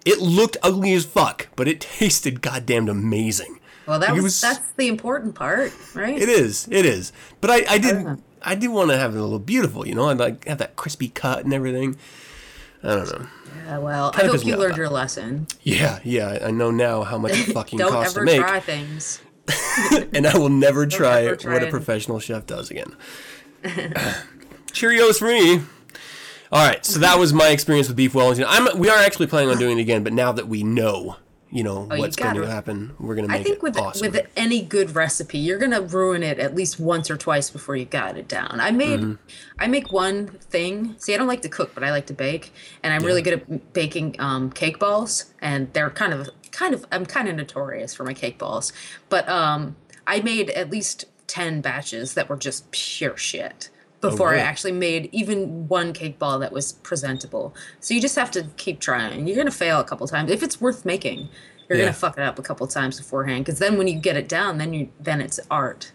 it 0.05 0.19
looked 0.19 0.57
ugly 0.63 0.93
as 0.95 1.05
fuck, 1.05 1.49
but 1.55 1.69
it 1.69 1.81
tasted 1.99 2.43
goddamn 2.43 2.89
amazing. 2.89 3.61
Well, 3.87 3.99
that 3.99 4.13
was, 4.15 4.23
was- 4.25 4.41
that's 4.41 4.71
the 4.73 4.89
important 4.89 5.35
part, 5.35 5.73
right? 5.95 6.17
It 6.21 6.29
is. 6.29 6.69
It 6.71 6.87
is. 6.87 7.13
But 7.41 7.51
I, 7.51 7.65
I 7.75 7.79
did. 7.79 8.03
Yeah. 8.03 8.17
I 8.45 8.55
did 8.57 8.69
want 8.69 8.91
to 8.91 8.97
have 8.99 9.15
it 9.15 9.19
a 9.19 9.23
little 9.23 9.39
beautiful. 9.39 9.87
You 9.87 9.95
know, 9.95 10.09
I'd 10.09 10.19
like 10.19 10.47
have 10.47 10.59
that 10.59 10.75
crispy 10.77 11.09
cut 11.09 11.45
and 11.45 11.55
everything. 11.55 11.97
I 12.83 12.89
don't 12.97 13.09
know. 13.13 13.27
Yeah, 13.67 13.79
well, 13.79 14.11
I 14.15 14.21
Kinda 14.23 14.33
hope 14.33 14.45
you 14.45 14.57
learned 14.57 14.77
your 14.77 14.89
lesson. 14.89 15.47
Yeah, 15.63 16.01
yeah. 16.03 16.39
I 16.43 16.51
know 16.51 16.71
now 16.73 17.03
how 17.05 17.19
much 17.19 17.33
it 17.33 17.45
fucking 17.55 17.79
Don't 17.79 17.93
costs 17.93 18.15
to 18.15 18.19
ever 18.21 18.25
make, 18.27 18.41
try 18.41 18.59
things. 18.59 19.21
and 20.13 20.27
I 20.27 20.37
will 20.37 20.49
never 20.49 20.87
try 20.89 21.25
ever 21.27 21.37
try 21.37 21.53
what 21.55 21.63
a 21.63 21.71
professional 21.71 22.19
chef 22.19 22.47
does 22.47 22.71
again. 22.71 22.97
Cheerios 24.73 25.19
for 25.19 25.27
me. 25.29 25.61
All 26.51 26.67
right, 26.67 26.85
so 26.85 26.99
that 27.01 27.19
was 27.19 27.33
my 27.33 27.49
experience 27.49 27.89
with 27.89 27.97
beef 27.97 28.15
Wellington. 28.15 28.45
I'm. 28.47 28.79
We 28.79 28.89
are 28.91 28.99
actually 28.99 29.27
planning 29.29 29.49
on 29.51 29.59
doing 29.59 29.79
it 29.79 29.81
again, 29.81 30.03
but 30.05 30.13
now 30.13 30.33
that 30.33 30.49
we 30.49 30.63
know, 30.63 31.17
you 31.53 31.63
know, 31.63 31.87
Oh, 31.91 31.95
you 31.95 32.01
what's 32.01 32.17
going 32.17 32.35
to 32.35 32.47
happen, 32.47 32.95
we're 32.99 33.15
going 33.15 33.29
to 33.29 33.31
make 33.31 33.41
it. 33.41 33.41
I 33.41 33.45
think 33.45 33.57
it 33.59 33.63
with 33.63 33.77
awesome. 33.77 34.11
with 34.11 34.27
any 34.37 34.63
good 34.63 34.95
recipe, 34.95 35.39
you're 35.39 35.59
gonna 35.59 35.83
ruin 35.83 36.23
it 36.23 36.39
at 36.39 36.55
least 36.55 36.81
once 36.81 37.11
or 37.11 37.17
twice 37.19 37.51
before 37.51 37.77
you 37.77 37.85
got 37.85 38.17
it 38.17 38.27
down. 38.27 38.59
I 38.59 38.71
made 38.71 39.01
Mm-hmm. 39.01 39.15
I 39.59 39.67
make 39.67 39.93
one 39.93 40.29
thing. 40.29 40.95
See, 40.99 41.15
I 41.15 41.19
don't 41.19 41.27
like 41.27 41.43
to 41.43 41.49
cook, 41.49 41.75
but 41.75 41.85
I 41.85 41.91
like 41.91 42.07
to 42.07 42.15
bake, 42.15 42.53
and 42.83 42.93
I'm 42.93 43.03
really 43.05 43.23
good 43.23 43.35
at 43.35 43.73
baking 43.73 44.17
um, 44.19 44.51
cake 44.51 44.79
balls, 44.79 45.33
and 45.41 45.73
they're 45.73 45.91
kind 45.91 46.13
of 46.15 46.31
kind 46.51 46.75
of 46.75 46.87
I'm 46.91 47.05
kind 47.05 47.29
of 47.29 47.37
notorious 47.37 47.95
for 47.95 48.05
my 48.05 48.15
cake 48.15 48.39
balls. 48.39 48.73
But 49.09 49.29
um, 49.29 49.77
I 50.07 50.21
made 50.21 50.51
at 50.51 50.71
least 50.71 51.05
ten 51.27 51.61
batches 51.61 52.15
that 52.15 52.29
were 52.29 52.37
just 52.37 52.71
pure 52.71 53.17
shit 53.17 53.69
before 54.03 54.29
oh, 54.29 54.31
I 54.33 54.35
really? 54.35 54.43
actually 54.45 54.73
made 54.73 55.09
even 55.13 55.67
one 55.69 55.95
cake 55.95 56.19
ball 56.19 56.39
that 56.41 56.53
was 56.53 56.73
presentable. 56.73 57.55
So 57.81 57.95
you 57.95 58.01
just 58.01 58.17
have 58.17 58.31
to 58.33 58.45
keep 58.59 58.81
trying. 58.81 59.27
You're 59.27 59.37
gonna 59.39 59.51
fail 59.51 59.81
a 59.81 59.85
couple 59.85 60.07
times 60.07 60.31
if 60.31 60.43
it's 60.43 60.61
worth 60.61 60.85
making. 60.85 61.31
You're 61.69 61.79
Yeah. 61.79 61.85
gonna 61.87 61.95
fuck 61.95 62.19
it 62.19 62.23
up 62.23 62.39
a 62.39 62.43
couple 62.43 62.67
times 62.67 62.99
beforehand, 62.99 63.45
because 63.47 63.59
then 63.59 63.79
when 63.79 63.89
you 63.89 63.99
get 63.99 64.17
it 64.17 64.29
down, 64.29 64.59
then 64.59 64.75
you 64.75 64.91
then 65.01 65.23
it's 65.23 65.41
art. 65.51 65.93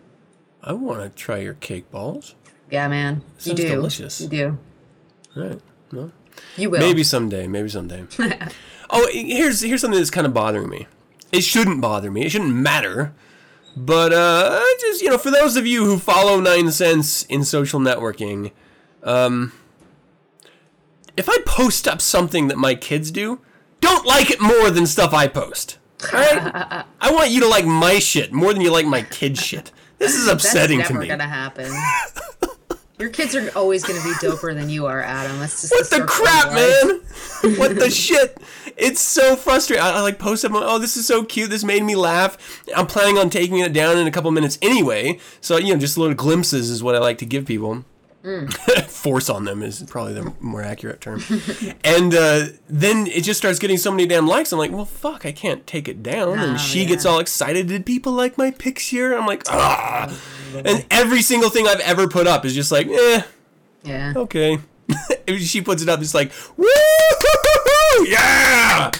I 0.62 0.72
want 0.72 1.00
to 1.02 1.08
try 1.08 1.38
your 1.38 1.54
cake 1.54 1.90
balls. 1.90 2.34
yeah, 2.70 2.86
man, 2.88 3.22
you 3.42 3.54
do. 3.54 3.68
delicious. 3.68 4.20
You 4.20 4.28
do. 4.28 4.58
All 5.36 5.42
right. 5.48 5.60
Well, 5.92 6.12
You 6.56 6.70
will. 6.70 6.80
Maybe 6.80 7.02
someday. 7.04 7.46
Maybe 7.46 7.68
someday. 7.68 8.04
oh, 8.90 9.08
here's 9.12 9.60
here's 9.62 9.80
something 9.80 9.98
that's 9.98 10.10
kind 10.10 10.26
of 10.26 10.34
bothering 10.34 10.68
me. 10.68 10.86
It 11.32 11.42
shouldn't 11.42 11.80
bother 11.80 12.10
me. 12.10 12.24
It 12.24 12.30
shouldn't 12.30 12.54
matter. 12.54 13.14
But 13.76 14.12
uh, 14.12 14.58
just 14.80 15.02
you 15.02 15.10
know, 15.10 15.18
for 15.18 15.30
those 15.30 15.56
of 15.56 15.66
you 15.66 15.84
who 15.84 15.98
follow 15.98 16.40
Nine 16.40 16.72
Cents 16.72 17.24
in 17.24 17.44
social 17.44 17.78
networking, 17.78 18.52
um, 19.02 19.52
if 21.16 21.28
I 21.28 21.36
post 21.44 21.86
up 21.86 22.00
something 22.00 22.48
that 22.48 22.56
my 22.56 22.74
kids 22.74 23.10
do, 23.10 23.40
don't 23.80 24.06
like 24.06 24.30
it 24.30 24.40
more 24.40 24.70
than 24.70 24.86
stuff 24.86 25.12
I 25.12 25.28
post. 25.28 25.78
All 26.12 26.18
right? 26.18 26.84
I 27.00 27.10
want 27.12 27.30
you 27.30 27.40
to 27.40 27.48
like 27.48 27.66
my 27.66 27.98
shit 27.98 28.32
more 28.32 28.52
than 28.52 28.62
you 28.62 28.70
like 28.70 28.86
my 28.86 29.02
kid 29.02 29.36
shit. 29.36 29.72
This 29.98 30.14
is 30.14 30.26
That's 30.26 30.44
upsetting 30.44 30.78
never 30.78 30.94
to 30.94 31.00
me. 31.00 31.08
gonna 31.08 31.24
happen. 31.28 31.70
Your 32.98 33.10
kids 33.10 33.34
are 33.36 33.50
always 33.54 33.84
gonna 33.84 34.02
be 34.02 34.12
doper 34.14 34.54
than 34.54 34.70
you 34.70 34.86
are, 34.86 35.02
Adam. 35.02 35.38
That's 35.38 35.60
just 35.60 35.72
What 35.72 35.90
the 35.90 36.02
of 36.02 36.08
crap, 36.08 36.52
man? 36.52 37.00
what 37.58 37.76
the 37.76 37.90
shit? 37.90 38.38
It's 38.76 39.00
so 39.00 39.36
frustrating. 39.36 39.84
I, 39.84 39.98
I 39.98 40.00
like 40.00 40.18
post 40.18 40.44
up. 40.46 40.52
Oh, 40.54 40.78
this 40.78 40.96
is 40.96 41.06
so 41.06 41.22
cute. 41.22 41.50
This 41.50 41.62
made 41.62 41.82
me 41.82 41.94
laugh. 41.94 42.38
I'm 42.74 42.86
planning 42.86 43.18
on 43.18 43.28
taking 43.28 43.58
it 43.58 43.74
down 43.74 43.98
in 43.98 44.06
a 44.06 44.10
couple 44.10 44.30
minutes 44.30 44.58
anyway. 44.62 45.18
So 45.42 45.58
you 45.58 45.74
know, 45.74 45.80
just 45.80 45.98
little 45.98 46.14
glimpses 46.14 46.70
is 46.70 46.82
what 46.82 46.94
I 46.94 46.98
like 46.98 47.18
to 47.18 47.26
give 47.26 47.44
people. 47.44 47.84
Mm. 48.26 48.52
Force 48.86 49.30
on 49.30 49.44
them 49.44 49.62
is 49.62 49.84
probably 49.84 50.12
the 50.14 50.32
more 50.40 50.60
accurate 50.60 51.00
term. 51.00 51.22
and 51.84 52.12
uh, 52.12 52.46
then 52.68 53.06
it 53.06 53.22
just 53.22 53.38
starts 53.38 53.60
getting 53.60 53.76
so 53.76 53.92
many 53.92 54.04
damn 54.04 54.26
likes. 54.26 54.52
I'm 54.52 54.58
like, 54.58 54.72
well, 54.72 54.84
fuck, 54.84 55.24
I 55.24 55.30
can't 55.30 55.64
take 55.64 55.86
it 55.86 56.02
down. 56.02 56.30
Oh, 56.30 56.42
and 56.42 56.60
she 56.60 56.82
yeah. 56.82 56.88
gets 56.88 57.06
all 57.06 57.20
excited. 57.20 57.68
Did 57.68 57.86
people 57.86 58.12
like 58.12 58.36
my 58.36 58.50
pics 58.50 58.88
here? 58.88 59.16
I'm 59.16 59.26
like, 59.26 59.44
ah. 59.48 60.12
And 60.64 60.86
every 60.90 61.22
single 61.22 61.50
thing 61.50 61.68
I've 61.68 61.80
ever 61.80 62.08
put 62.08 62.26
up 62.26 62.44
is 62.44 62.54
just 62.54 62.72
like, 62.72 62.88
eh, 62.88 63.22
Yeah. 63.84 64.14
okay. 64.16 64.58
she 65.38 65.60
puts 65.60 65.82
it 65.82 65.88
up, 65.88 66.00
it's 66.00 66.14
like, 66.14 66.32
woo, 66.56 66.66
yeah. 68.06 68.90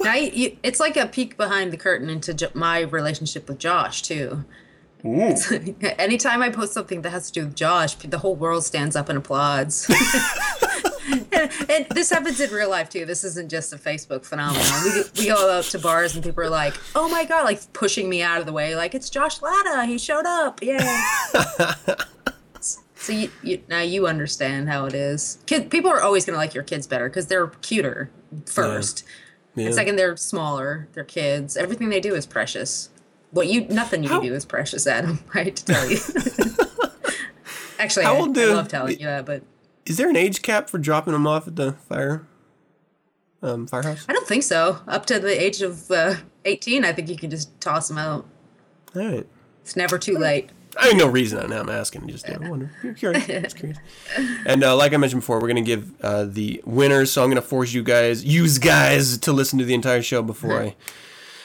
Now 0.00 0.14
you, 0.14 0.30
you, 0.32 0.56
it's 0.62 0.80
like 0.80 0.96
a 0.96 1.06
peek 1.06 1.36
behind 1.36 1.72
the 1.72 1.76
curtain 1.76 2.08
into 2.08 2.50
my 2.54 2.80
relationship 2.80 3.48
with 3.48 3.58
Josh 3.58 4.02
too. 4.02 4.44
Anytime 5.98 6.42
I 6.42 6.48
post 6.48 6.72
something 6.72 7.02
that 7.02 7.10
has 7.10 7.30
to 7.30 7.40
do 7.40 7.46
with 7.46 7.54
Josh, 7.54 7.94
the 7.94 8.18
whole 8.18 8.36
world 8.36 8.64
stands 8.64 8.96
up 8.96 9.08
and 9.08 9.18
applauds. 9.18 9.88
and, 9.90 11.50
and 11.70 11.86
this 11.90 12.10
happens 12.10 12.40
in 12.40 12.50
real 12.50 12.70
life 12.70 12.88
too. 12.88 13.04
This 13.04 13.22
isn't 13.24 13.50
just 13.50 13.72
a 13.72 13.76
Facebook 13.76 14.24
phenomenon. 14.24 14.66
We, 14.84 15.02
we 15.18 15.26
go 15.28 15.50
out 15.50 15.64
to 15.64 15.78
bars 15.78 16.14
and 16.14 16.24
people 16.24 16.42
are 16.42 16.50
like, 16.50 16.74
"Oh 16.94 17.08
my 17.08 17.24
god!" 17.24 17.44
Like 17.44 17.72
pushing 17.72 18.08
me 18.08 18.22
out 18.22 18.40
of 18.40 18.46
the 18.46 18.52
way, 18.52 18.76
like 18.76 18.94
it's 18.94 19.10
Josh 19.10 19.42
Latta. 19.42 19.84
He 19.84 19.98
showed 19.98 20.26
up. 20.26 20.60
Yeah. 20.62 21.04
so 22.54 23.12
you, 23.12 23.30
you, 23.42 23.62
now 23.68 23.80
you 23.80 24.06
understand 24.06 24.68
how 24.68 24.86
it 24.86 24.94
is. 24.94 25.38
Kid, 25.46 25.70
people 25.70 25.90
are 25.90 26.00
always 26.00 26.24
gonna 26.24 26.38
like 26.38 26.54
your 26.54 26.64
kids 26.64 26.86
better 26.86 27.08
because 27.08 27.26
they're 27.26 27.48
cuter 27.48 28.10
first. 28.46 29.04
Yeah. 29.54 29.66
And 29.66 29.74
second, 29.74 29.96
they're 29.96 30.16
smaller. 30.16 30.88
They're 30.94 31.04
kids. 31.04 31.56
Everything 31.56 31.90
they 31.90 32.00
do 32.00 32.14
is 32.14 32.26
precious. 32.26 32.88
What 33.34 33.48
you 33.48 33.66
nothing 33.68 34.02
you 34.04 34.08
How- 34.08 34.20
do 34.20 34.32
is 34.32 34.44
precious, 34.44 34.86
Adam. 34.86 35.18
Right 35.34 35.54
to 35.54 35.64
tell 35.64 35.90
you. 35.90 35.98
Actually, 37.78 38.06
I, 38.06 38.16
old 38.16 38.38
I 38.38 38.44
love 38.46 38.68
telling 38.68 38.98
you 38.98 39.06
that, 39.06 39.26
but 39.26 39.42
Is 39.84 39.96
there 39.96 40.08
an 40.08 40.16
age 40.16 40.40
cap 40.42 40.70
for 40.70 40.78
dropping 40.78 41.12
them 41.12 41.26
off 41.26 41.46
at 41.48 41.56
the 41.56 41.72
fire, 41.72 42.24
um, 43.42 43.66
firehouse? 43.66 44.06
I 44.08 44.12
don't 44.12 44.26
think 44.26 44.44
so. 44.44 44.78
Up 44.86 45.04
to 45.06 45.18
the 45.18 45.42
age 45.42 45.60
of 45.60 45.90
uh, 45.90 46.14
eighteen, 46.44 46.84
I 46.84 46.92
think 46.92 47.08
you 47.08 47.16
can 47.16 47.30
just 47.30 47.60
toss 47.60 47.88
them 47.88 47.98
out. 47.98 48.26
All 48.94 49.04
right. 49.06 49.26
It's 49.62 49.76
never 49.76 49.98
too 49.98 50.16
late. 50.16 50.50
I 50.76 50.88
have 50.88 50.96
no 50.96 51.08
reason. 51.08 51.50
Now 51.50 51.60
I'm 51.60 51.68
asking. 51.68 52.06
Just 52.08 52.28
you 52.28 52.38
know, 52.38 52.50
wonder. 52.50 52.70
You're 52.82 52.94
curious. 52.94 53.26
Just 53.26 53.56
curious. 53.56 53.78
And 54.46 54.62
uh, 54.62 54.76
like 54.76 54.92
I 54.92 54.96
mentioned 54.96 55.22
before, 55.22 55.40
we're 55.40 55.48
gonna 55.48 55.62
give 55.62 55.92
uh, 56.02 56.24
the 56.24 56.62
winners. 56.64 57.10
So 57.10 57.22
I'm 57.24 57.28
gonna 57.28 57.42
force 57.42 57.72
you 57.72 57.82
guys, 57.82 58.24
use 58.24 58.58
guys, 58.58 59.18
to 59.18 59.32
listen 59.32 59.58
to 59.58 59.64
the 59.64 59.74
entire 59.74 60.02
show 60.02 60.22
before 60.22 60.60
I, 60.60 60.76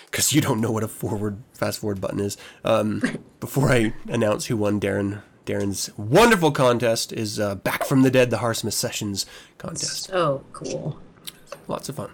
because 0.10 0.34
you 0.34 0.42
don't 0.42 0.62
know 0.62 0.72
what 0.72 0.84
a 0.84 0.88
forward, 0.88 1.42
fast 1.54 1.80
forward 1.80 2.02
button 2.02 2.20
is. 2.20 2.38
Um, 2.64 3.02
before 3.40 3.72
I 3.72 3.94
announce 4.08 4.48
who 4.48 4.58
won, 4.58 4.80
Darren. 4.80 5.22
Darren's 5.46 5.90
wonderful 5.98 6.52
contest 6.52 7.12
is 7.12 7.40
uh, 7.40 7.56
Back 7.56 7.84
from 7.84 8.04
the 8.04 8.12
Dead, 8.12 8.30
the 8.30 8.38
Harsimus 8.38 8.76
Sessions 8.76 9.26
contest. 9.58 10.12
Oh, 10.14 10.44
cool. 10.54 11.00
Lots 11.68 11.90
of 11.90 11.96
fun. 11.96 12.12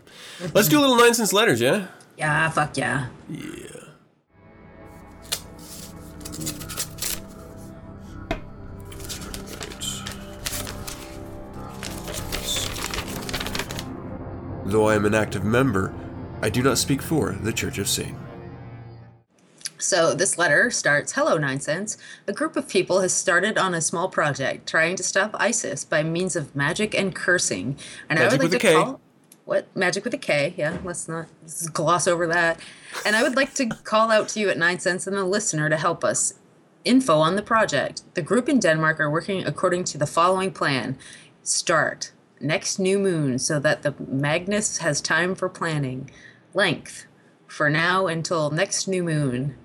Let's 0.54 0.70
do 0.70 0.80
a 0.80 0.82
little 0.82 0.96
nine 0.96 1.14
cents 1.14 1.34
letters, 1.34 1.60
yeah. 1.60 1.88
Yeah, 2.18 2.50
fuck 2.50 2.78
yeah. 2.78 3.08
yeah. 3.30 3.42
Though 14.66 14.88
I 14.88 14.96
am 14.96 15.06
an 15.06 15.14
active 15.14 15.44
member, 15.44 15.94
I 16.46 16.50
do 16.50 16.62
not 16.62 16.78
speak 16.78 17.02
for 17.02 17.32
the 17.32 17.52
Church 17.52 17.80
of 17.80 17.90
Satan. 17.90 18.16
So 19.80 20.14
this 20.14 20.38
letter 20.38 20.70
starts 20.70 21.14
Hello, 21.14 21.40
Nine 21.40 21.60
Cents. 21.60 21.98
A 22.28 22.34
group 22.34 22.56
of 22.56 22.70
people 22.70 23.02
has 23.02 23.16
started 23.16 23.58
on 23.58 23.74
a 23.74 23.82
small 23.82 24.10
project 24.10 24.70
trying 24.70 24.96
to 24.98 25.02
stop 25.02 25.32
ISIS 25.40 25.84
by 25.84 26.04
means 26.04 26.36
of 26.36 26.56
magic 26.56 26.94
and 26.94 27.16
cursing. 27.16 27.80
And 28.08 28.20
I 28.20 28.25
would 28.25 28.34
like 28.34 28.42
with 28.52 28.62
to 28.62 28.74
call 28.74 29.02
what 29.46 29.75
magic 29.75 30.04
with 30.04 30.14
a 30.14 30.20
K, 30.20 30.54
yeah, 30.56 30.78
let's 30.84 31.08
not 31.08 31.25
let's 31.42 31.68
gloss 31.68 32.08
over 32.08 32.28
that. 32.28 32.60
And 33.04 33.16
I 33.16 33.24
would 33.24 33.36
like 33.36 33.56
to 33.56 33.66
call 33.66 34.12
out 34.12 34.30
to 34.30 34.40
you 34.40 34.48
at 34.50 34.58
Nine 34.60 34.78
Cents 34.78 35.08
and 35.08 35.18
the 35.18 35.25
listener 35.25 35.68
to 35.68 35.78
help 35.78 36.04
us. 36.04 36.36
Info 36.84 37.18
on 37.18 37.38
the 37.38 37.42
project. 37.42 38.04
The 38.14 38.22
group 38.22 38.48
in 38.48 38.60
Denmark 38.60 39.00
are 39.00 39.10
working 39.10 39.44
according 39.44 39.86
to 39.86 39.98
the 39.98 40.06
following 40.06 40.52
plan. 40.52 40.96
Start 41.42 42.12
next 42.40 42.78
new 42.78 43.00
moon 43.00 43.40
so 43.40 43.60
that 43.60 43.82
the 43.82 43.96
Magnus 44.08 44.78
has 44.78 45.02
time 45.02 45.34
for 45.34 45.50
planning. 45.50 46.12
Length 46.55 47.05
for 47.47 47.69
now 47.69 48.07
until 48.07 48.50
next 48.50 48.88
new 48.88 49.03
moon. 49.03 49.55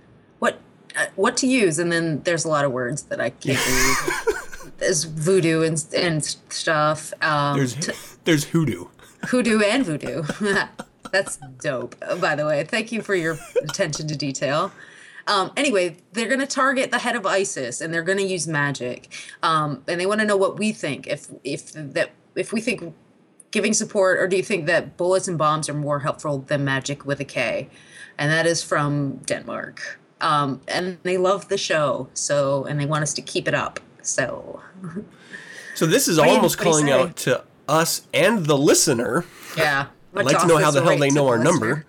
What 0.40 0.60
uh, 0.98 1.06
what 1.16 1.36
to 1.38 1.46
use? 1.46 1.78
And 1.78 1.90
then 1.90 2.22
there's 2.24 2.44
a 2.44 2.48
lot 2.48 2.64
of 2.64 2.72
words 2.72 3.04
that 3.04 3.20
I 3.20 3.30
can't 3.30 3.58
read. 4.66 4.72
as 4.82 5.04
voodoo 5.04 5.62
and 5.62 5.82
and 5.96 6.24
stuff. 6.50 7.12
Um, 7.22 7.56
There's 7.56 7.74
t- 7.74 7.92
there's 8.24 8.44
hoodoo. 8.44 8.86
hoodoo 9.28 9.60
and 9.60 9.84
voodoo. 9.86 10.24
That's 11.12 11.38
dope. 11.62 11.96
oh, 12.02 12.18
By 12.18 12.34
the 12.36 12.44
way, 12.46 12.62
thank 12.64 12.92
you 12.92 13.02
for 13.02 13.14
your 13.14 13.38
attention 13.62 14.06
to 14.08 14.16
detail. 14.16 14.70
Um, 15.26 15.50
anyway, 15.56 15.96
they're 16.12 16.28
going 16.28 16.40
to 16.40 16.46
target 16.46 16.90
the 16.90 16.98
head 16.98 17.14
of 17.16 17.24
ISIS, 17.26 17.80
and 17.80 17.92
they're 17.92 18.02
going 18.02 18.18
to 18.18 18.24
use 18.24 18.46
magic, 18.48 19.12
um, 19.42 19.82
and 19.86 20.00
they 20.00 20.06
want 20.06 20.20
to 20.20 20.26
know 20.26 20.36
what 20.36 20.58
we 20.58 20.72
think. 20.72 21.06
If 21.06 21.28
if 21.44 21.72
that 21.72 22.10
if 22.34 22.52
we 22.52 22.60
think 22.60 22.94
giving 23.50 23.72
support, 23.72 24.18
or 24.18 24.26
do 24.28 24.36
you 24.36 24.42
think 24.42 24.66
that 24.66 24.96
bullets 24.96 25.28
and 25.28 25.36
bombs 25.38 25.68
are 25.68 25.74
more 25.74 26.00
helpful 26.00 26.38
than 26.38 26.64
magic 26.64 27.04
with 27.04 27.20
a 27.20 27.24
K? 27.24 27.68
And 28.18 28.30
that 28.30 28.46
is 28.46 28.62
from 28.62 29.16
Denmark. 29.26 29.98
Um, 30.20 30.60
and 30.68 30.98
they 31.02 31.16
love 31.16 31.48
the 31.48 31.56
show, 31.56 32.08
so 32.12 32.64
and 32.64 32.78
they 32.78 32.86
want 32.86 33.02
us 33.02 33.14
to 33.14 33.22
keep 33.22 33.48
it 33.48 33.54
up. 33.54 33.80
So 34.02 34.60
So 35.74 35.86
this 35.86 36.08
is 36.08 36.18
almost 36.18 36.58
calling 36.58 36.90
out 36.90 37.16
to 37.18 37.44
us 37.68 38.02
and 38.12 38.44
the 38.46 38.56
listener. 38.58 39.24
yeah, 39.56 39.86
I'd 40.14 40.26
like 40.26 40.38
to 40.40 40.46
know 40.46 40.58
how 40.58 40.70
the 40.70 40.82
hell 40.82 40.98
they 40.98 41.10
know 41.10 41.28
our 41.28 41.38
number. 41.38 41.86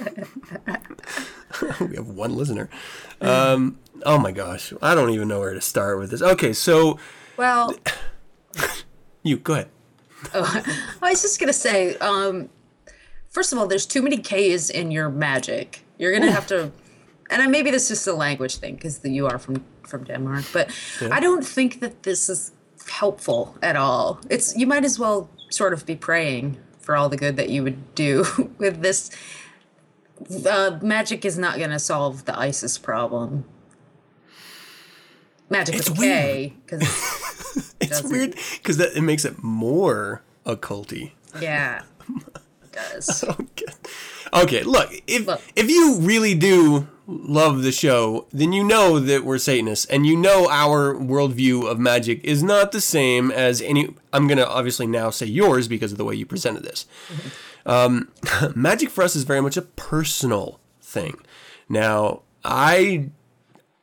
number. 0.00 0.28
we 1.80 1.96
have 1.96 2.08
one 2.08 2.36
listener. 2.36 2.68
Um, 3.20 3.78
oh 4.04 4.18
my 4.18 4.32
gosh, 4.32 4.72
I 4.82 4.94
don't 4.94 5.10
even 5.10 5.28
know 5.28 5.40
where 5.40 5.54
to 5.54 5.60
start 5.60 5.98
with 5.98 6.10
this. 6.10 6.20
Okay, 6.22 6.52
so 6.52 6.98
Well, 7.36 7.74
you 9.22 9.38
go 9.38 9.54
ahead. 9.54 9.68
I 10.34 11.08
was 11.10 11.22
just 11.22 11.38
gonna 11.40 11.52
say, 11.52 11.96
um, 11.98 12.48
first 13.28 13.52
of 13.52 13.58
all, 13.58 13.66
there's 13.66 13.86
too 13.86 14.02
many 14.02 14.16
K's 14.18 14.70
in 14.70 14.90
your 14.90 15.08
magic. 15.08 15.84
You're 15.98 16.12
gonna 16.12 16.30
have 16.32 16.46
to, 16.48 16.70
and 17.30 17.42
I- 17.42 17.46
maybe 17.46 17.70
this 17.70 17.84
is 17.90 17.98
just 17.98 18.06
a 18.06 18.12
language 18.14 18.56
thing 18.56 18.74
because 18.76 19.00
you 19.04 19.26
are 19.26 19.38
from 19.38 19.64
from 19.86 20.04
Denmark, 20.04 20.44
but 20.52 20.70
I 21.10 21.20
don't 21.20 21.44
think 21.44 21.80
that 21.80 22.02
this 22.04 22.28
is 22.28 22.52
helpful 22.88 23.56
at 23.62 23.76
all. 23.76 24.20
It's 24.30 24.56
you 24.56 24.66
might 24.66 24.84
as 24.84 24.98
well 24.98 25.28
sort 25.50 25.72
of 25.72 25.84
be 25.86 25.96
praying 25.96 26.56
for 26.80 26.96
all 26.96 27.08
the 27.08 27.16
good 27.16 27.36
that 27.36 27.48
you 27.50 27.62
would 27.62 27.94
do 27.94 28.24
with 28.58 28.80
this. 28.82 29.10
Uh, 30.48 30.78
magic 30.82 31.24
is 31.24 31.36
not 31.36 31.58
gonna 31.58 31.78
solve 31.78 32.24
the 32.24 32.38
ISIS 32.38 32.78
problem. 32.78 33.44
Magic 35.50 35.74
It's 35.74 35.90
with 35.90 35.98
weird. 35.98 36.12
K, 36.12 36.54
because 36.64 37.21
It's 37.90 38.00
doesn't- 38.00 38.10
weird 38.10 38.34
because 38.54 38.76
that 38.78 38.96
it 38.96 39.02
makes 39.02 39.24
it 39.24 39.42
more 39.42 40.22
occulty. 40.46 41.12
yeah, 41.40 41.82
it 42.62 42.72
does. 42.72 43.24
Okay. 43.40 43.64
Okay, 44.34 44.62
look, 44.62 44.90
if 45.06 45.26
Look. 45.26 45.42
if 45.56 45.68
you 45.68 45.98
really 46.00 46.34
do 46.34 46.88
love 47.06 47.62
the 47.62 47.70
show, 47.72 48.26
then 48.32 48.50
you 48.54 48.64
know 48.64 48.98
that 48.98 49.26
we're 49.26 49.36
Satanists, 49.36 49.84
and 49.86 50.06
you 50.06 50.16
know 50.16 50.48
our 50.48 50.94
worldview 50.94 51.70
of 51.70 51.78
magic 51.78 52.24
is 52.24 52.42
not 52.42 52.72
the 52.72 52.80
same 52.80 53.30
as 53.30 53.60
any. 53.60 53.94
I'm 54.10 54.26
gonna 54.28 54.44
obviously 54.44 54.86
now 54.86 55.10
say 55.10 55.26
yours 55.26 55.68
because 55.68 55.92
of 55.92 55.98
the 55.98 56.04
way 56.04 56.14
you 56.14 56.24
presented 56.24 56.62
this. 56.62 56.86
Um, 57.66 58.08
magic 58.54 58.88
for 58.88 59.04
us 59.04 59.14
is 59.14 59.24
very 59.24 59.42
much 59.42 59.58
a 59.58 59.62
personal 59.62 60.58
thing. 60.80 61.18
Now, 61.68 62.22
I 62.42 63.10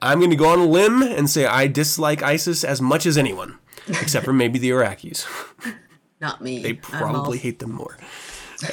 I'm 0.01 0.19
gonna 0.19 0.35
go 0.35 0.49
on 0.49 0.57
a 0.59 0.65
limb 0.65 1.03
and 1.03 1.29
say 1.29 1.45
I 1.45 1.67
dislike 1.67 2.23
ISIS 2.23 2.63
as 2.63 2.81
much 2.81 3.05
as 3.05 3.19
anyone, 3.19 3.59
except 3.89 4.25
for 4.25 4.33
maybe 4.33 4.59
the 4.59 4.69
Iraqis. 4.69 5.25
Not 6.21 6.41
me. 6.41 6.61
They 6.61 6.73
probably 6.73 7.37
hate 7.37 7.59
them 7.59 7.71
more. 7.71 7.97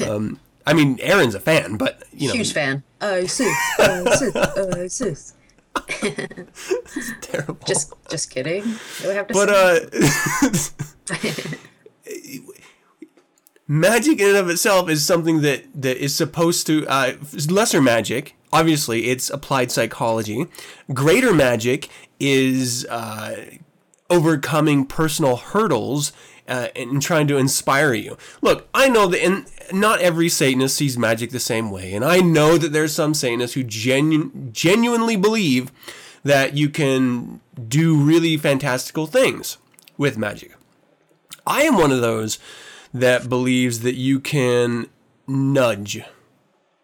Um, 0.07 0.41
I 0.67 0.73
mean, 0.75 0.99
Aaron's 1.01 1.35
a 1.35 1.41
fan, 1.41 1.77
but 1.77 2.03
you 2.13 2.29
know, 2.29 2.35
huge 2.35 2.53
fan. 2.53 2.83
ISIS, 3.01 3.55
ISIS, 3.79 4.37
ISIS. 4.37 5.35
terrible. 7.21 7.59
Just, 7.67 7.93
just 8.11 8.31
kidding. 8.31 8.63
Do 9.01 9.11
I 9.11 9.15
have 9.15 9.29
to 9.29 9.35
but 9.35 9.49
uh, 9.49 9.81
magic 13.69 14.21
in 14.21 14.29
and 14.29 14.37
of 14.37 14.49
itself 14.49 14.89
is 14.89 15.05
something 15.05 15.43
that 15.43 15.65
that 15.75 15.99
is 15.99 16.15
supposed 16.15 16.67
to 16.67 16.87
uh, 16.89 17.13
lesser 17.49 17.83
magic. 17.83 18.35
Obviously, 18.53 19.07
it's 19.07 19.29
applied 19.31 19.71
psychology. 19.71 20.47
Greater 20.93 21.33
magic 21.35 21.89
is 22.19 22.87
uh, 22.87 23.45
overcoming 24.09 24.87
personal 24.87 25.37
hurdles 25.37 26.13
uh, 26.49 26.69
and 26.77 27.03
trying 27.03 27.27
to 27.29 27.37
inspire 27.37 27.95
you. 27.95 28.17
Look, 28.41 28.69
I 28.73 28.89
know 28.89 29.07
that 29.09 29.25
in, 29.25 29.47
not 29.73 30.01
every 30.01 30.29
Satanist 30.29 30.77
sees 30.77 30.97
magic 30.97 31.31
the 31.31 31.41
same 31.41 31.71
way, 31.71 31.93
and 31.93 32.05
I 32.05 32.21
know 32.21 32.57
that 32.57 32.73
there's 32.73 32.93
some 32.93 33.15
Satanists 33.15 33.55
who 33.55 33.65
genu- 33.65 34.31
genuinely 34.53 35.17
believe 35.17 35.73
that 36.23 36.57
you 36.57 36.69
can 36.69 37.41
do 37.69 37.97
really 37.97 38.37
fantastical 38.37 39.07
things 39.07 39.59
with 39.97 40.19
magic. 40.19 40.57
I 41.47 41.63
am 41.63 41.77
one 41.77 41.93
of 41.93 42.01
those 42.01 42.39
that 42.93 43.29
believes 43.29 43.81
that 43.81 43.95
you 43.95 44.19
can 44.19 44.89
nudge 45.29 46.03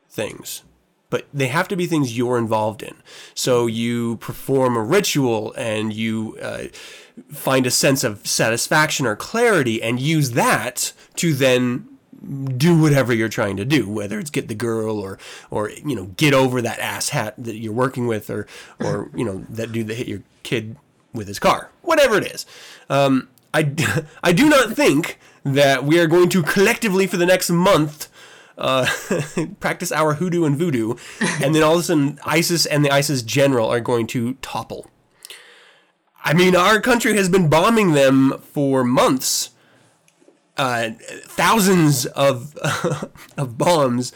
things, 0.09 0.63
but 1.11 1.27
they 1.33 1.49
have 1.49 1.69
to 1.69 1.77
be 1.77 1.87
things 1.87 2.17
you're 2.17 2.39
involved 2.39 2.83
in. 2.83 2.95
So 3.35 3.67
you 3.67 4.17
perform 4.17 4.77
a 4.77 4.83
ritual 4.83 5.53
and 5.57 5.93
you 5.93 6.37
uh, 6.41 6.65
find 7.31 7.67
a 7.67 7.71
sense 7.71 8.05
of 8.05 8.27
satisfaction 8.27 9.07
or 9.07 9.17
clarity 9.17 9.83
and 9.83 10.01
use 10.01 10.33
that 10.33 10.93
to 11.17 11.35
then 11.35 11.89
do 12.57 12.81
whatever 12.81 13.13
you're 13.13 13.29
trying 13.29 13.57
to 13.57 13.65
do, 13.65 13.89
whether 13.89 14.19
it's 14.19 14.31
get 14.31 14.49
the 14.49 14.55
girl 14.55 14.99
or 14.99 15.19
or 15.51 15.71
you 15.71 15.97
know 15.97 16.07
get 16.17 16.33
over 16.35 16.63
that 16.63 16.79
ass 16.79 17.11
hat 17.11 17.35
that 17.39 17.57
you're 17.57 17.73
working 17.73 18.07
with, 18.07 18.31
or 18.31 18.47
or 18.81 19.11
you 19.15 19.25
know 19.25 19.45
that 19.49 19.73
dude 19.73 19.89
that 19.89 19.97
hit 19.97 20.09
your 20.09 20.23
kid 20.43 20.77
with 21.13 21.29
his 21.29 21.39
car, 21.39 21.71
whatever 21.83 22.17
it 22.17 22.33
is. 22.33 22.47
Um, 22.89 23.29
I 23.53 23.75
I 24.23 24.33
do 24.33 24.49
not 24.49 24.73
think 24.73 25.19
that 25.45 25.85
we 25.85 25.99
are 25.99 26.07
going 26.07 26.29
to 26.31 26.43
collectively 26.43 27.07
for 27.07 27.17
the 27.17 27.27
next 27.27 27.51
month 27.51 28.09
uh, 28.57 28.87
practice 29.61 29.91
our 29.91 30.15
hoodoo 30.15 30.45
and 30.45 30.57
voodoo, 30.57 30.95
and 31.43 31.55
then 31.55 31.63
all 31.63 31.75
of 31.75 31.81
a 31.81 31.83
sudden 31.83 32.19
ISIS 32.25 32.67
and 32.67 32.85
the 32.85 32.91
ISIS 32.91 33.23
general 33.23 33.69
are 33.69 33.81
going 33.81 34.07
to 34.09 34.35
topple. 34.35 34.89
I 36.25 36.35
mean, 36.35 36.55
our 36.55 36.81
country 36.81 37.17
has 37.17 37.29
been 37.29 37.49
bombing 37.49 37.93
them 37.93 38.39
for 38.53 38.85
months 38.85 39.51
uh, 40.57 40.91
thousands 41.25 42.07
of 42.07 42.57
of 43.37 43.59
bombs, 43.59 44.13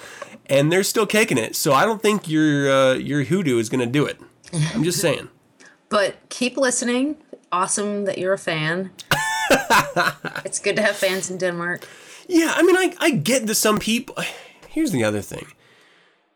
and 0.47 0.71
they're 0.71 0.85
still 0.85 1.07
kicking 1.07 1.39
it. 1.39 1.57
So 1.57 1.73
I 1.73 1.85
don't 1.85 2.03
think 2.03 2.29
your 2.29 2.71
uh, 2.71 2.95
your 2.95 3.25
hoodoo 3.25 3.59
is 3.59 3.69
going 3.69 3.81
to 3.81 3.87
do 3.87 4.05
it. 4.07 4.21
I'm 4.75 4.85
just 4.85 5.01
saying. 5.01 5.29
But 5.89 6.17
keep 6.29 6.57
listening. 6.57 7.17
Awesome 7.53 8.05
that 8.05 8.19
you're 8.19 8.33
a 8.33 8.39
fan. 8.39 8.91
it's 10.45 10.59
good 10.59 10.77
to 10.77 10.83
have 10.83 10.97
fans 10.97 11.31
in 11.31 11.39
Denmark. 11.39 11.87
Yeah, 12.29 12.53
I 12.55 12.63
mean, 12.63 12.77
I 12.77 12.95
I 12.99 13.11
get 13.11 13.47
that 13.47 13.55
some 13.55 13.79
people. 13.79 14.17
Here's 14.69 14.93
the 14.93 15.05
other 15.05 15.23
thing. 15.23 15.47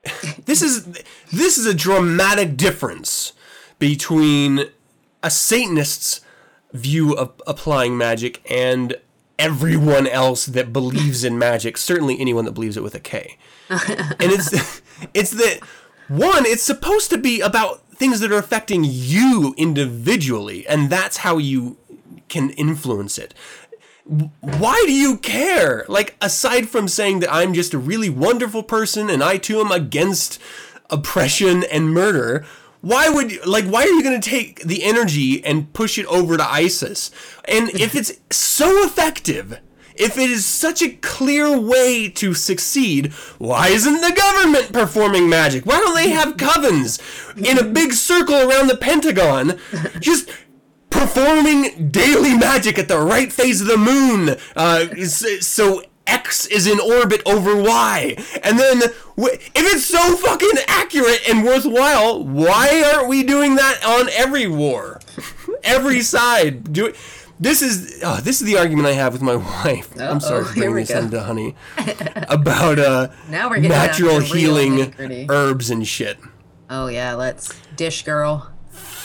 This 0.46 0.62
is 0.62 0.86
this 1.30 1.58
is 1.58 1.66
a 1.66 1.74
dramatic 1.74 2.56
difference 2.56 3.34
between 3.78 4.70
a 5.22 5.30
Satanist's 5.30 6.20
view 6.72 7.14
of 7.14 7.32
applying 7.46 7.96
magic 7.96 8.40
and 8.50 8.96
everyone 9.38 10.06
else 10.06 10.46
that 10.46 10.72
believes 10.72 11.24
in 11.24 11.38
magic. 11.38 11.76
Certainly, 11.76 12.20
anyone 12.20 12.44
that 12.44 12.52
believes 12.52 12.76
it 12.76 12.82
with 12.82 12.94
a 12.94 13.00
K. 13.00 13.38
and 13.68 14.16
it's 14.20 14.82
it's 15.14 15.30
that 15.30 15.60
one. 16.08 16.46
It's 16.46 16.62
supposed 16.62 17.10
to 17.10 17.18
be 17.18 17.40
about 17.40 17.82
things 17.92 18.20
that 18.20 18.32
are 18.32 18.38
affecting 18.38 18.84
you 18.84 19.54
individually, 19.56 20.66
and 20.66 20.90
that's 20.90 21.18
how 21.18 21.38
you 21.38 21.76
can 22.28 22.50
influence 22.50 23.18
it 23.18 23.34
why 24.10 24.82
do 24.86 24.92
you 24.92 25.18
care? 25.18 25.84
Like, 25.88 26.16
aside 26.20 26.68
from 26.68 26.88
saying 26.88 27.20
that 27.20 27.32
I'm 27.32 27.54
just 27.54 27.74
a 27.74 27.78
really 27.78 28.10
wonderful 28.10 28.64
person 28.64 29.08
and 29.08 29.22
I 29.22 29.36
too 29.36 29.60
am 29.60 29.70
against 29.70 30.40
oppression 30.90 31.62
and 31.70 31.94
murder, 31.94 32.44
why 32.80 33.08
would 33.08 33.32
you, 33.32 33.42
like, 33.44 33.66
why 33.66 33.82
are 33.82 33.88
you 33.88 34.02
going 34.02 34.20
to 34.20 34.30
take 34.30 34.60
the 34.60 34.84
energy 34.84 35.44
and 35.44 35.72
push 35.72 35.98
it 35.98 36.06
over 36.06 36.36
to 36.36 36.50
ISIS? 36.50 37.10
And 37.44 37.68
if 37.70 37.94
it's 37.94 38.12
so 38.30 38.84
effective, 38.84 39.60
if 39.94 40.16
it 40.16 40.30
is 40.30 40.46
such 40.46 40.80
a 40.80 40.88
clear 40.88 41.58
way 41.58 42.08
to 42.08 42.32
succeed, 42.32 43.12
why 43.38 43.68
isn't 43.68 44.00
the 44.00 44.12
government 44.12 44.72
performing 44.72 45.28
magic? 45.28 45.66
Why 45.66 45.78
don't 45.78 45.94
they 45.94 46.08
have 46.10 46.38
covens 46.38 46.98
in 47.36 47.58
a 47.58 47.64
big 47.64 47.92
circle 47.92 48.36
around 48.36 48.68
the 48.68 48.76
Pentagon? 48.76 49.58
Just 50.00 50.30
performing 50.88 51.90
daily 51.90 52.36
magic 52.36 52.78
at 52.78 52.88
the 52.88 52.98
right 52.98 53.32
phase 53.32 53.60
of 53.60 53.66
the 53.66 53.76
moon, 53.76 54.36
uh, 54.56 54.86
so 55.04 55.82
X 56.10 56.46
is 56.46 56.66
in 56.66 56.78
orbit 56.80 57.22
over 57.26 57.56
Y. 57.56 58.16
And 58.42 58.58
then, 58.58 58.82
if 58.82 59.50
it's 59.54 59.86
so 59.86 60.16
fucking 60.16 60.50
accurate 60.66 61.28
and 61.28 61.44
worthwhile, 61.44 62.24
why 62.24 62.82
aren't 62.94 63.08
we 63.08 63.22
doing 63.22 63.54
that 63.56 63.84
on 63.84 64.08
every 64.10 64.46
war? 64.46 65.00
every 65.64 66.00
side. 66.16 66.72
Do 66.72 66.86
it. 66.86 66.96
This 67.38 67.62
is 67.62 68.00
oh, 68.04 68.20
this 68.20 68.40
is 68.42 68.46
the 68.46 68.58
argument 68.58 68.86
I 68.88 68.92
have 68.92 69.12
with 69.14 69.22
my 69.22 69.36
wife. 69.64 69.98
I'm 69.98 70.20
sorry 70.20 70.40
Uh-oh, 70.42 70.44
for 70.44 70.54
bringing 70.54 70.74
this 70.76 70.90
go. 70.90 70.98
into 70.98 71.22
honey 71.22 71.56
about 72.28 72.78
uh, 72.78 73.08
Now 73.30 73.48
we're 73.48 73.56
getting 73.56 73.70
down 73.70 73.86
to 73.94 74.02
natural 74.04 74.20
healing 74.20 75.26
herbs 75.30 75.70
and 75.70 75.86
shit. 75.86 76.18
Oh 76.68 76.88
yeah, 76.88 77.14
let's 77.14 77.58
dish 77.76 78.02
girl. 78.04 78.50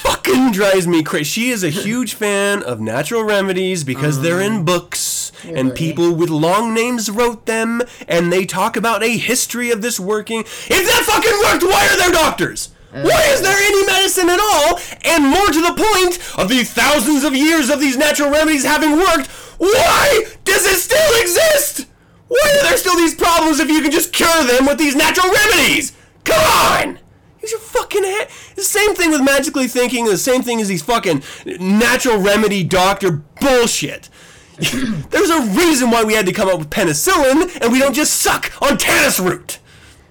Fucking 0.06 0.52
drives 0.52 0.88
me 0.88 1.04
crazy. 1.04 1.24
She 1.26 1.50
is 1.50 1.64
a 1.64 1.70
huge 1.70 2.14
fan 2.24 2.64
of 2.64 2.80
natural 2.80 3.24
remedies 3.24 3.84
because 3.84 4.22
they're 4.22 4.42
in 4.42 4.62
mm. 4.62 4.66
books 4.66 5.32
and 5.44 5.70
Really? 5.70 5.72
people 5.72 6.14
with 6.14 6.30
long 6.30 6.74
names 6.74 7.10
wrote 7.10 7.46
them 7.46 7.82
and 8.08 8.32
they 8.32 8.46
talk 8.46 8.78
about 8.78 9.04
a 9.04 9.18
history 9.18 9.72
of 9.72 9.82
this 9.82 10.00
working. 10.00 10.42
If 10.42 10.68
that 10.68 11.04
fucking 11.06 11.40
worked, 11.46 11.64
why 11.64 11.88
are 11.88 11.98
there 11.98 12.12
doctors? 12.12 12.70
Why 12.92 13.26
is 13.34 13.42
there 13.42 13.58
any 13.58 13.86
medicine 13.86 14.30
at 14.30 14.40
all? 14.40 14.80
And 15.04 15.26
more 15.26 15.48
to 15.48 15.62
the 15.62 15.76
point 15.76 16.40
of 16.40 16.48
the 16.48 16.64
thousands 16.64 17.26
of 17.26 17.36
years 17.36 17.70
of 17.70 17.82
these 17.82 17.98
natural 17.98 18.32
remedies 18.32 18.64
having 18.64 18.96
worked, 18.96 19.28
why 19.58 20.24
does 20.46 20.66
it 20.66 20.78
still 20.80 21.22
exist? 21.22 21.88
Why 22.30 22.54
are 22.56 22.64
there 22.64 22.78
still 22.78 22.96
these 22.96 23.14
problems 23.14 23.60
if 23.60 23.70
you 23.70 23.82
can 23.82 23.92
just 23.92 24.14
cure 24.14 24.44
them 24.46 24.66
with 24.66 24.78
these 24.78 24.96
natural 24.96 25.30
remedies? 25.30 25.92
Come 26.24 26.40
on! 26.40 27.00
Use 27.46 27.52
your 27.52 27.60
fucking 27.62 28.04
head. 28.04 28.28
The 28.56 28.64
same 28.64 28.96
thing 28.96 29.12
with 29.12 29.22
magically 29.22 29.68
thinking, 29.68 30.06
the 30.06 30.18
same 30.18 30.42
thing 30.42 30.60
as 30.62 30.68
these 30.68 30.82
fucking 30.82 31.22
natural 31.60 32.18
remedy 32.18 32.64
doctor 32.64 33.12
bullshit. 33.40 34.10
There's 34.58 35.30
a 35.30 35.42
reason 35.52 35.92
why 35.92 36.04
we 36.04 36.14
had 36.16 36.26
to 36.26 36.32
come 36.32 36.50
up 36.50 36.58
with 36.58 36.72
penicillin 36.72 37.62
and 37.62 37.72
we 37.72 37.78
don't 37.78 37.94
just 37.94 38.16
suck 38.16 38.52
on 38.64 38.78
tannis 38.80 39.20
root. 39.20 39.60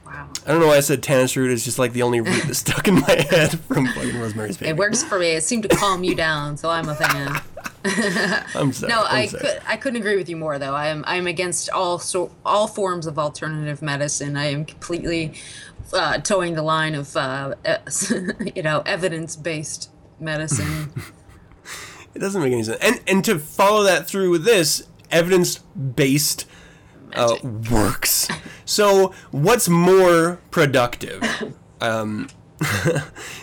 Wow. 0.06 0.28
I 0.46 0.52
don't 0.52 0.60
know 0.60 0.68
why 0.68 0.76
I 0.76 0.80
said 0.80 1.02
tannis 1.02 1.36
root. 1.36 1.50
is 1.50 1.64
just 1.64 1.78
like 1.80 1.92
the 1.92 2.02
only 2.02 2.20
root 2.20 2.44
that's 2.44 2.58
stuck 2.60 2.86
in 2.86 2.94
my 3.00 3.26
head 3.30 3.58
from 3.58 3.88
fucking 3.88 4.16
Rosemary's 4.16 4.56
Baby. 4.56 4.70
It 4.70 4.76
works 4.76 5.02
for 5.02 5.18
me. 5.18 5.30
It 5.30 5.42
seemed 5.42 5.64
to 5.64 5.70
calm 5.70 6.04
you 6.04 6.14
down, 6.14 6.56
so 6.56 6.70
I'm 6.70 6.88
a 6.88 6.94
fan. 6.94 7.40
I'm 8.54 8.72
sorry. 8.72 8.92
No, 8.92 9.00
I'm 9.04 9.16
I 9.16 9.26
sorry. 9.26 9.42
could 9.42 9.62
I 9.66 9.76
couldn't 9.76 10.00
agree 10.00 10.16
with 10.16 10.28
you 10.28 10.36
more 10.36 10.58
though. 10.58 10.74
I 10.74 10.86
am 10.86 11.04
I'm 11.06 11.26
against 11.26 11.68
all 11.70 11.98
so 11.98 12.30
all 12.44 12.66
forms 12.68 13.06
of 13.06 13.18
alternative 13.18 13.82
medicine. 13.82 14.36
I 14.36 14.46
am 14.46 14.64
completely 14.64 15.34
uh, 15.92 16.18
towing 16.18 16.54
the 16.54 16.62
line 16.62 16.94
of 16.94 17.16
uh, 17.16 17.54
you 18.54 18.62
know 18.62 18.82
evidence 18.86 19.36
based 19.36 19.90
medicine. 20.18 20.92
It 22.14 22.20
doesn't 22.20 22.40
make 22.40 22.52
any 22.52 22.62
sense. 22.62 22.78
And 22.80 23.00
and 23.08 23.24
to 23.24 23.40
follow 23.40 23.82
that 23.82 24.06
through 24.06 24.30
with 24.30 24.44
this 24.44 24.86
evidence 25.10 25.58
based 25.58 26.46
uh, 27.12 27.36
works. 27.70 28.28
So 28.64 29.12
what's 29.30 29.68
more 29.68 30.40
productive? 30.50 31.22
Um, 31.80 32.30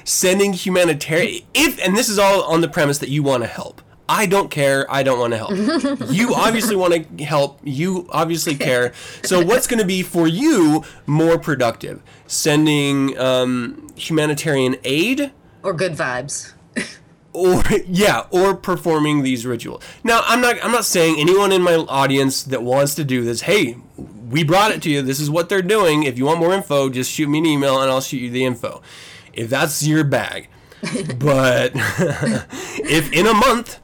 sending 0.03 0.53
humanitarian 0.53 1.43
if 1.53 1.79
and 1.85 1.95
this 1.95 2.09
is 2.09 2.17
all 2.17 2.41
on 2.43 2.61
the 2.61 2.67
premise 2.67 2.97
that 2.99 3.09
you 3.09 3.21
want 3.21 3.43
to 3.43 3.47
help. 3.47 3.83
I 4.11 4.25
don't 4.25 4.51
care. 4.51 4.85
I 4.91 5.03
don't 5.03 5.19
want 5.19 5.31
to 5.31 5.37
help. 5.37 6.09
you 6.11 6.35
obviously 6.35 6.75
want 6.75 7.17
to 7.17 7.23
help. 7.23 7.61
You 7.63 8.09
obviously 8.11 8.55
care. 8.55 8.91
So 9.23 9.41
what's 9.41 9.67
going 9.67 9.79
to 9.79 9.85
be 9.85 10.03
for 10.03 10.27
you 10.27 10.83
more 11.05 11.39
productive? 11.39 12.03
Sending 12.27 13.17
um, 13.17 13.87
humanitarian 13.95 14.75
aid 14.83 15.31
or 15.63 15.71
good 15.71 15.93
vibes. 15.93 16.51
or 17.33 17.63
yeah, 17.87 18.25
or 18.31 18.53
performing 18.53 19.23
these 19.23 19.45
rituals. 19.45 19.81
Now, 20.03 20.23
I'm 20.25 20.41
not 20.41 20.57
I'm 20.61 20.73
not 20.73 20.83
saying 20.83 21.15
anyone 21.17 21.53
in 21.53 21.61
my 21.61 21.75
audience 21.75 22.43
that 22.43 22.63
wants 22.63 22.95
to 22.95 23.05
do 23.05 23.23
this, 23.23 23.41
hey, 23.41 23.77
we 23.95 24.43
brought 24.43 24.71
it 24.71 24.81
to 24.81 24.89
you. 24.89 25.01
This 25.01 25.21
is 25.21 25.29
what 25.29 25.47
they're 25.47 25.61
doing. 25.61 26.03
If 26.03 26.17
you 26.17 26.25
want 26.25 26.41
more 26.41 26.53
info, 26.53 26.89
just 26.89 27.09
shoot 27.09 27.29
me 27.29 27.39
an 27.39 27.45
email 27.45 27.81
and 27.81 27.89
I'll 27.89 28.01
shoot 28.01 28.17
you 28.17 28.29
the 28.29 28.43
info. 28.43 28.81
If 29.31 29.49
that's 29.49 29.87
your 29.87 30.03
bag. 30.03 30.49
but 31.19 31.71
if 31.75 33.13
in 33.13 33.27
a 33.27 33.33
month 33.35 33.79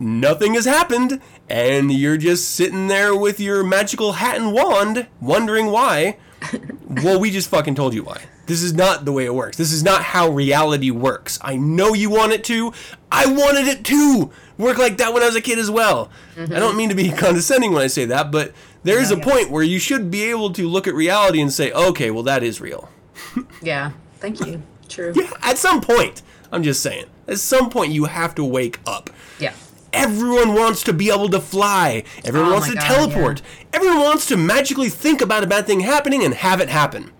nothing 0.00 0.54
has 0.54 0.64
happened 0.64 1.20
and 1.48 1.92
you're 1.92 2.16
just 2.16 2.50
sitting 2.50 2.88
there 2.88 3.14
with 3.14 3.38
your 3.38 3.62
magical 3.62 4.12
hat 4.12 4.36
and 4.36 4.52
wand 4.52 5.06
wondering 5.20 5.66
why, 5.66 6.16
well, 6.88 7.20
we 7.20 7.30
just 7.30 7.48
fucking 7.48 7.74
told 7.74 7.94
you 7.94 8.02
why. 8.02 8.22
This 8.46 8.62
is 8.62 8.74
not 8.74 9.04
the 9.04 9.12
way 9.12 9.26
it 9.26 9.34
works. 9.34 9.56
This 9.56 9.70
is 9.70 9.84
not 9.84 10.02
how 10.02 10.28
reality 10.28 10.90
works. 10.90 11.38
I 11.40 11.56
know 11.56 11.94
you 11.94 12.10
want 12.10 12.32
it 12.32 12.42
to. 12.44 12.72
I 13.12 13.26
wanted 13.26 13.68
it 13.68 13.84
to 13.84 14.30
work 14.58 14.76
like 14.76 14.96
that 14.96 15.14
when 15.14 15.22
I 15.22 15.26
was 15.26 15.36
a 15.36 15.40
kid 15.40 15.58
as 15.58 15.70
well. 15.70 16.10
I 16.36 16.46
don't 16.46 16.76
mean 16.76 16.88
to 16.88 16.96
be 16.96 17.04
mm-hmm. 17.04 17.16
condescending 17.16 17.72
when 17.72 17.82
I 17.82 17.86
say 17.86 18.06
that, 18.06 18.32
but 18.32 18.52
there 18.82 19.00
is 19.00 19.10
a 19.10 19.16
point 19.16 19.50
where 19.50 19.62
you 19.62 19.78
should 19.78 20.10
be 20.10 20.24
able 20.24 20.52
to 20.54 20.68
look 20.68 20.88
at 20.88 20.94
reality 20.94 21.40
and 21.40 21.52
say, 21.52 21.70
okay, 21.70 22.10
well, 22.10 22.22
that 22.24 22.42
is 22.42 22.60
real. 22.60 22.88
Yeah. 23.62 23.92
Thank 24.18 24.44
you. 24.44 24.62
True. 24.88 25.12
Yeah, 25.14 25.30
At 25.42 25.56
some 25.56 25.80
point, 25.80 26.22
I'm 26.50 26.62
just 26.62 26.82
saying, 26.82 27.06
at 27.28 27.38
some 27.38 27.70
point, 27.70 27.92
you 27.92 28.06
have 28.06 28.34
to 28.34 28.44
wake 28.44 28.80
up. 28.86 29.10
Yeah. 29.38 29.52
Everyone 29.92 30.54
wants 30.54 30.82
to 30.84 30.92
be 30.92 31.10
able 31.10 31.28
to 31.30 31.40
fly. 31.40 32.04
Everyone 32.24 32.50
Oh 32.50 32.52
wants 32.54 32.68
to 32.68 32.74
God, 32.74 32.82
teleport. 32.82 33.42
Everyone 33.72 34.00
wants 34.00 34.26
to 34.26 34.36
magically 34.36 34.88
think 34.88 35.20
about 35.20 35.42
a 35.42 35.46
bad 35.46 35.66
thing 35.66 35.80
happening 35.80 36.24
and 36.24 36.34
have 36.34 36.60
it 36.60 36.68
happen. 36.68 37.10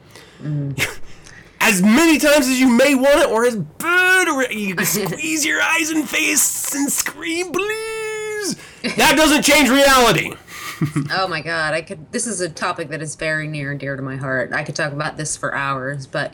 as 1.61 1.83
many 1.83 2.19
times 2.19 2.47
as 2.49 2.59
you 2.61 2.69
may 2.69 2.95
want 2.95 3.21
it, 3.21 3.29
or 3.29 3.45
as 3.45 3.57
bad, 3.57 4.29
or 4.29 4.45
you 4.51 4.75
can 4.75 4.87
squeeze 5.09 5.45
your 5.45 5.61
eyes 5.61 5.91
and 5.91 6.09
face 6.09 6.75
and 6.75 6.91
scream, 6.91 7.53
please. 7.53 8.57
That 8.97 9.15
doesn't 9.17 9.43
change 9.43 9.69
reality. 9.69 10.33
Oh 11.13 11.29
my 11.29 11.43
god, 11.43 11.75
I 11.75 11.83
could 11.83 12.11
this 12.11 12.27
is 12.27 12.41
a 12.41 12.49
topic 12.49 12.89
that 12.89 13.03
is 13.03 13.15
very 13.15 13.47
near 13.47 13.71
and 13.71 13.79
dear 13.79 13.97
to 13.97 14.03
my 14.03 14.17
heart. 14.17 14.55
I 14.55 14.63
could 14.65 14.75
talk 14.75 14.95
about 14.95 15.19
this 15.19 15.37
for 15.37 15.55
hours, 15.55 16.07
but 16.07 16.33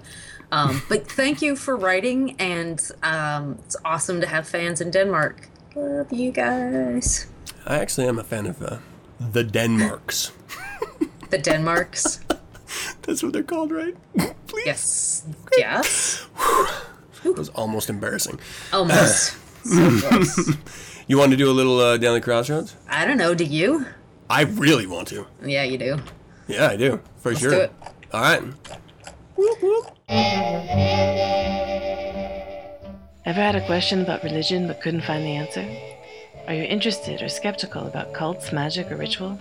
um 0.53 0.83
but 0.89 1.11
thank 1.11 1.43
you 1.43 1.57
for 1.57 1.75
writing 1.77 2.37
and 2.39 2.81
um 3.03 3.59
it's 3.65 3.75
awesome 3.85 4.21
to 4.21 4.27
have 4.29 4.47
fans 4.47 4.81
in 4.81 4.93
Denmark. 4.93 5.49
Love 5.77 6.11
you 6.11 6.33
guys. 6.33 7.27
I 7.67 7.79
actually 7.79 8.09
am 8.09 8.19
a 8.19 8.25
fan 8.25 8.47
of 8.47 8.63
uh, 8.63 8.79
the 9.21 9.45
Denmarks. 9.45 10.33
The 11.29 11.39
Denmarks. 11.39 12.21
That's 13.03 13.21
what 13.21 13.33
they're 13.33 13.43
called, 13.43 13.73
right? 13.73 13.97
Please. 14.47 14.65
yes. 14.65 15.27
Yes. 15.59 16.25
That 17.25 17.37
was 17.37 17.49
almost 17.49 17.91
embarrassing. 17.91 18.39
Almost. 18.73 19.37
so 19.65 20.01
close. 20.01 20.55
You 21.09 21.19
want 21.19 21.33
to 21.33 21.37
do 21.37 21.51
a 21.51 21.53
little 21.53 21.81
uh, 21.81 21.97
down 21.97 22.15
the 22.15 22.21
crossroads? 22.21 22.77
I 22.89 23.05
don't 23.05 23.17
know, 23.19 23.35
do 23.35 23.43
you? 23.43 23.87
I 24.31 24.43
really 24.43 24.87
want 24.87 25.09
to. 25.09 25.27
Yeah, 25.45 25.65
you 25.65 25.79
do. 25.79 25.99
Yeah, 26.47 26.69
I 26.69 26.77
do. 26.77 27.01
For 27.17 27.35
sure. 27.35 27.51
do 27.51 27.61
it. 27.63 27.73
All 28.13 28.21
right. 28.21 28.43
Ever 33.27 33.41
had 33.41 33.57
a 33.57 33.67
question 33.67 34.03
about 34.03 34.23
religion 34.23 34.69
but 34.69 34.81
couldn't 34.81 35.01
find 35.01 35.25
the 35.25 35.35
answer? 35.35 35.69
Are 36.47 36.55
you 36.55 36.63
interested 36.63 37.23
or 37.23 37.29
skeptical 37.29 37.89
about 37.89 38.15
cults, 38.15 38.53
magic, 38.53 38.89
or 38.93 38.95
ritual? 38.95 39.37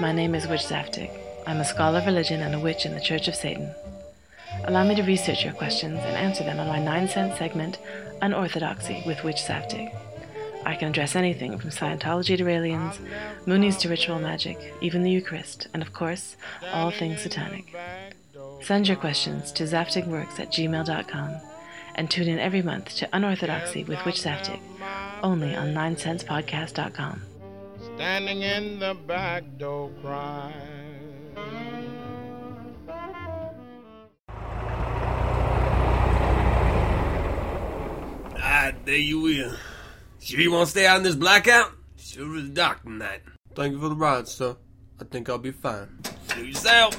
My 0.00 0.10
name 0.10 0.34
is 0.34 0.48
Witch 0.48 0.62
Zaftig. 0.62 1.16
I'm 1.46 1.60
a 1.60 1.64
scholar 1.64 2.00
of 2.00 2.06
religion 2.06 2.40
and 2.40 2.52
a 2.52 2.58
witch 2.58 2.84
in 2.84 2.94
the 2.94 3.00
Church 3.00 3.28
of 3.28 3.36
Satan. 3.36 3.72
Allow 4.64 4.82
me 4.88 4.96
to 4.96 5.04
research 5.04 5.44
your 5.44 5.52
questions 5.52 6.00
and 6.00 6.16
answer 6.16 6.42
them 6.42 6.58
on 6.58 6.66
my 6.66 6.80
9 6.80 7.06
cent 7.06 7.38
segment, 7.38 7.78
Unorthodoxy 8.22 9.04
with 9.06 9.22
Witch 9.22 9.36
Zaftig. 9.36 9.94
I 10.64 10.74
can 10.74 10.88
address 10.88 11.14
anything 11.14 11.58
from 11.58 11.70
Scientology 11.70 12.36
to 12.36 12.48
aliens, 12.48 12.98
Moonies 13.46 13.78
to 13.82 13.88
ritual 13.88 14.18
magic, 14.18 14.74
even 14.80 15.04
the 15.04 15.12
Eucharist, 15.12 15.68
and 15.72 15.80
of 15.80 15.92
course, 15.92 16.34
all 16.72 16.90
things 16.90 17.22
satanic. 17.22 17.72
Send 18.62 18.88
your 18.88 18.96
questions 18.96 19.52
to 19.52 19.62
zaftigworks 19.62 20.40
at 20.40 20.50
gmail.com 20.50 21.40
and 21.96 22.08
tune 22.10 22.28
in 22.28 22.38
every 22.38 22.62
month 22.62 22.94
to 22.96 23.08
Unorthodoxy 23.12 23.84
with 23.84 24.04
Witch 24.06 24.22
Zaftig, 24.22 24.60
only 25.22 25.54
on 25.56 25.74
9centspodcast.com. 25.74 27.22
standing 27.96 28.42
in 28.42 28.78
the 28.78 28.94
back 29.06 29.42
door 29.58 29.90
crying. 30.02 30.52
Ah, 38.38 38.72
there 38.84 38.96
you 38.96 39.20
will. 39.20 39.54
Sure 40.20 40.40
you 40.40 40.50
won't 40.52 40.68
stay 40.68 40.86
out 40.86 40.98
in 40.98 41.02
this 41.02 41.14
blackout? 41.14 41.72
Sure 41.96 42.36
is 42.36 42.50
dark 42.50 42.82
tonight. 42.82 43.22
Thank 43.54 43.72
you 43.72 43.80
for 43.80 43.88
the 43.88 43.94
ride, 43.94 44.28
sir. 44.28 44.56
I 45.00 45.04
think 45.04 45.28
I'll 45.28 45.38
be 45.38 45.52
fine. 45.52 45.88
Suit 46.28 46.46
yourself. 46.46 46.94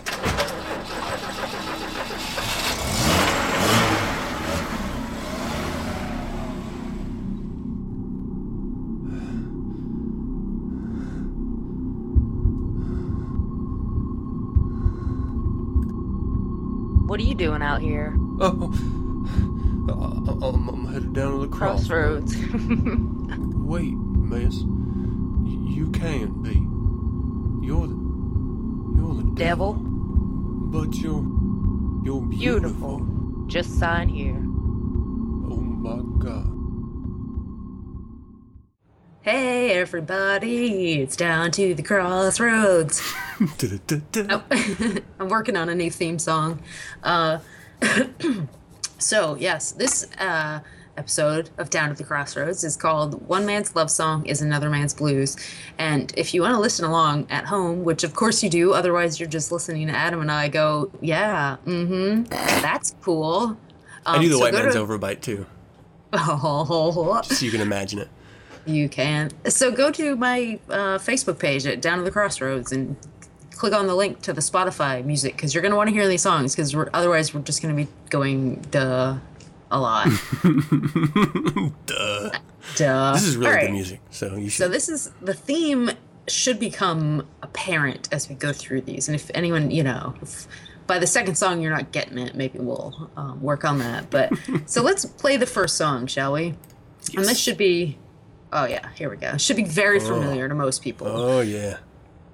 What 17.07 17.21
are 17.21 17.23
you 17.23 17.35
doing 17.35 17.61
out 17.61 17.81
here? 17.81 18.13
Oh, 18.41 18.73
uh, 19.89 20.45
I'm, 20.45 20.67
I'm 20.67 20.85
headed 20.87 21.13
down 21.13 21.39
to 21.39 21.47
the 21.47 21.47
crossroads. 21.47 22.35
Crossroads. 22.35 23.37
Wait, 23.55 23.93
miss. 23.93 24.55
You 25.73 25.89
can't 25.93 26.43
be. 26.43 26.55
You're 27.65 27.87
the. 27.87 27.95
You're 28.97 29.15
the 29.15 29.31
Devil. 29.35 29.75
But 29.75 30.95
you're. 30.95 31.23
You're 32.03 32.21
beautiful. 32.21 32.99
Beautiful. 32.99 33.47
Just 33.47 33.79
sign 33.79 34.09
here. 34.09 34.35
Oh 35.49 35.61
my 35.61 36.01
god. 36.23 36.56
Hey 39.31 39.71
everybody, 39.71 41.01
it's 41.01 41.17
down 41.17 41.51
to 41.51 41.73
the 41.75 41.83
crossroads. 41.83 43.01
Da-da-da-da. 43.57 44.41
I'm 45.19 45.27
working 45.27 45.57
on 45.57 45.67
a 45.67 45.75
new 45.75 45.91
theme 45.91 46.17
song. 46.17 46.61
Uh, 47.03 47.39
so 48.99 49.35
yes, 49.35 49.73
this 49.73 50.07
uh, 50.17 50.61
episode 50.95 51.49
of 51.57 51.69
Down 51.69 51.89
to 51.89 51.95
the 51.95 52.05
Crossroads 52.05 52.63
is 52.63 52.77
called 52.77 53.27
One 53.27 53.45
Man's 53.45 53.75
Love 53.75 53.91
Song 53.91 54.25
is 54.25 54.41
Another 54.41 54.69
Man's 54.69 54.93
Blues. 54.93 55.35
And 55.77 56.13
if 56.15 56.33
you 56.33 56.41
want 56.41 56.53
to 56.53 56.61
listen 56.61 56.85
along 56.85 57.27
at 57.29 57.43
home, 57.43 57.83
which 57.83 58.05
of 58.05 58.15
course 58.15 58.41
you 58.41 58.49
do, 58.49 58.71
otherwise 58.71 59.19
you're 59.19 59.27
just 59.27 59.51
listening 59.51 59.87
to 59.87 59.93
Adam 59.93 60.21
and 60.21 60.31
I 60.31 60.47
go, 60.47 60.89
yeah, 61.01 61.57
mm 61.65 61.85
hmm, 61.85 62.23
that's 62.61 62.95
cool. 63.01 63.57
I 64.05 64.21
do 64.21 64.29
the 64.29 64.35
Um, 64.35 64.39
so 64.39 64.45
white 64.45 64.53
man's 64.53 64.75
to- 64.75 64.85
overbite 64.85 65.19
too, 65.19 65.45
Oh, 66.13 67.21
so 67.23 67.43
you 67.43 67.51
can 67.51 67.59
imagine 67.59 67.99
it. 67.99 68.07
You 68.67 68.89
can. 68.89 69.31
So 69.49 69.71
go 69.71 69.91
to 69.91 70.15
my 70.15 70.59
uh, 70.69 70.97
Facebook 70.97 71.39
page 71.39 71.65
at 71.65 71.81
Down 71.81 71.99
at 71.99 72.05
the 72.05 72.11
Crossroads 72.11 72.71
and 72.71 72.95
click 73.51 73.73
on 73.73 73.87
the 73.87 73.95
link 73.95 74.21
to 74.21 74.33
the 74.33 74.41
Spotify 74.41 75.03
music 75.03 75.35
because 75.35 75.53
you're 75.53 75.61
going 75.61 75.71
to 75.71 75.77
want 75.77 75.89
to 75.89 75.93
hear 75.93 76.07
these 76.07 76.21
songs 76.21 76.55
because 76.55 76.75
we're, 76.75 76.89
otherwise 76.93 77.33
we're 77.33 77.41
just 77.41 77.61
going 77.61 77.75
to 77.75 77.83
be 77.83 77.89
going 78.09 78.55
duh 78.71 79.17
a 79.69 79.79
lot. 79.79 80.07
Duh. 81.85 82.31
duh. 82.75 83.13
This 83.13 83.23
is 83.23 83.35
really 83.35 83.53
All 83.53 83.61
good 83.61 83.71
music, 83.71 83.99
so 84.11 84.35
you 84.35 84.49
should. 84.49 84.63
So 84.63 84.69
this 84.69 84.87
is 84.87 85.11
the 85.21 85.33
theme 85.33 85.91
should 86.27 86.59
become 86.59 87.27
apparent 87.41 88.07
as 88.11 88.29
we 88.29 88.35
go 88.35 88.53
through 88.53 88.81
these, 88.81 89.09
and 89.09 89.15
if 89.15 89.29
anyone, 89.33 89.71
you 89.71 89.83
know, 89.83 90.13
by 90.87 90.99
the 90.99 91.07
second 91.07 91.35
song 91.35 91.61
you're 91.61 91.73
not 91.73 91.91
getting 91.91 92.17
it, 92.17 92.33
maybe 92.35 92.59
we'll 92.59 93.11
um, 93.17 93.41
work 93.41 93.65
on 93.65 93.79
that. 93.79 94.09
But 94.09 94.31
so 94.65 94.81
let's 94.81 95.05
play 95.05 95.37
the 95.37 95.45
first 95.45 95.75
song, 95.75 96.07
shall 96.07 96.33
we? 96.33 96.55
And 97.15 97.25
this 97.25 97.39
should 97.39 97.57
be, 97.57 97.97
oh 98.53 98.65
yeah, 98.65 98.89
here 98.95 99.09
we 99.09 99.17
go. 99.17 99.37
Should 99.37 99.57
be 99.57 99.63
very 99.65 99.99
familiar 99.99 100.47
to 100.47 100.55
most 100.55 100.81
people. 100.81 101.07
oh 101.07 101.41
yeah. 101.41 101.77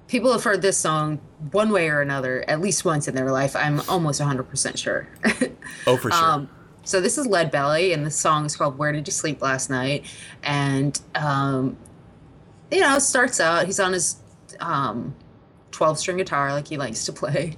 People 0.06 0.32
have 0.32 0.44
heard 0.44 0.60
this 0.60 0.76
song 0.76 1.18
one 1.50 1.70
way 1.70 1.88
or 1.88 2.00
another 2.02 2.44
at 2.48 2.60
least 2.60 2.84
once 2.84 3.08
in 3.08 3.14
their 3.14 3.30
life. 3.30 3.56
I'm 3.56 3.80
almost 3.88 4.20
100% 4.20 4.76
sure. 4.76 5.08
Oh 5.86 5.96
for 5.96 6.10
sure. 6.10 6.24
Um, 6.24 6.50
so 6.84 7.00
this 7.00 7.16
is 7.16 7.26
Lead 7.26 7.50
Belly, 7.50 7.94
and 7.94 8.04
the 8.04 8.10
song 8.10 8.44
is 8.44 8.54
called 8.54 8.76
"Where 8.76 8.92
Did 8.92 9.08
You 9.08 9.12
Sleep 9.12 9.40
Last 9.40 9.70
Night?" 9.70 10.04
And 10.42 11.00
um, 11.14 11.78
you 12.70 12.80
know, 12.80 12.98
starts 12.98 13.40
out 13.40 13.64
he's 13.64 13.80
on 13.80 13.94
his 13.94 14.16
um, 14.60 15.14
12-string 15.72 16.18
guitar 16.18 16.52
like 16.52 16.68
he 16.68 16.76
likes 16.76 17.06
to 17.06 17.12
play, 17.12 17.56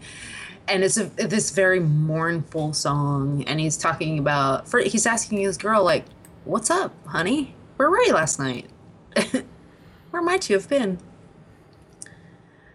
and 0.69 0.85
it's 0.85 0.97
a, 0.97 1.07
this 1.07 1.51
very 1.51 1.81
mournful 1.81 2.73
song. 2.73 3.43
And 3.49 3.59
he's 3.59 3.77
talking 3.77 4.21
about, 4.21 4.69
for, 4.69 4.79
he's 4.79 5.07
asking 5.07 5.41
his 5.41 5.59
girl 5.59 5.83
like, 5.83 6.05
"What's 6.45 6.71
up, 6.71 6.95
honey? 7.09 7.56
Where 7.77 7.91
were 7.91 8.03
you 8.03 8.13
last 8.15 8.39
night? 8.39 8.71
Where 10.11 10.23
might 10.23 10.49
you 10.49 10.57
have 10.57 10.69
been?" 10.69 10.99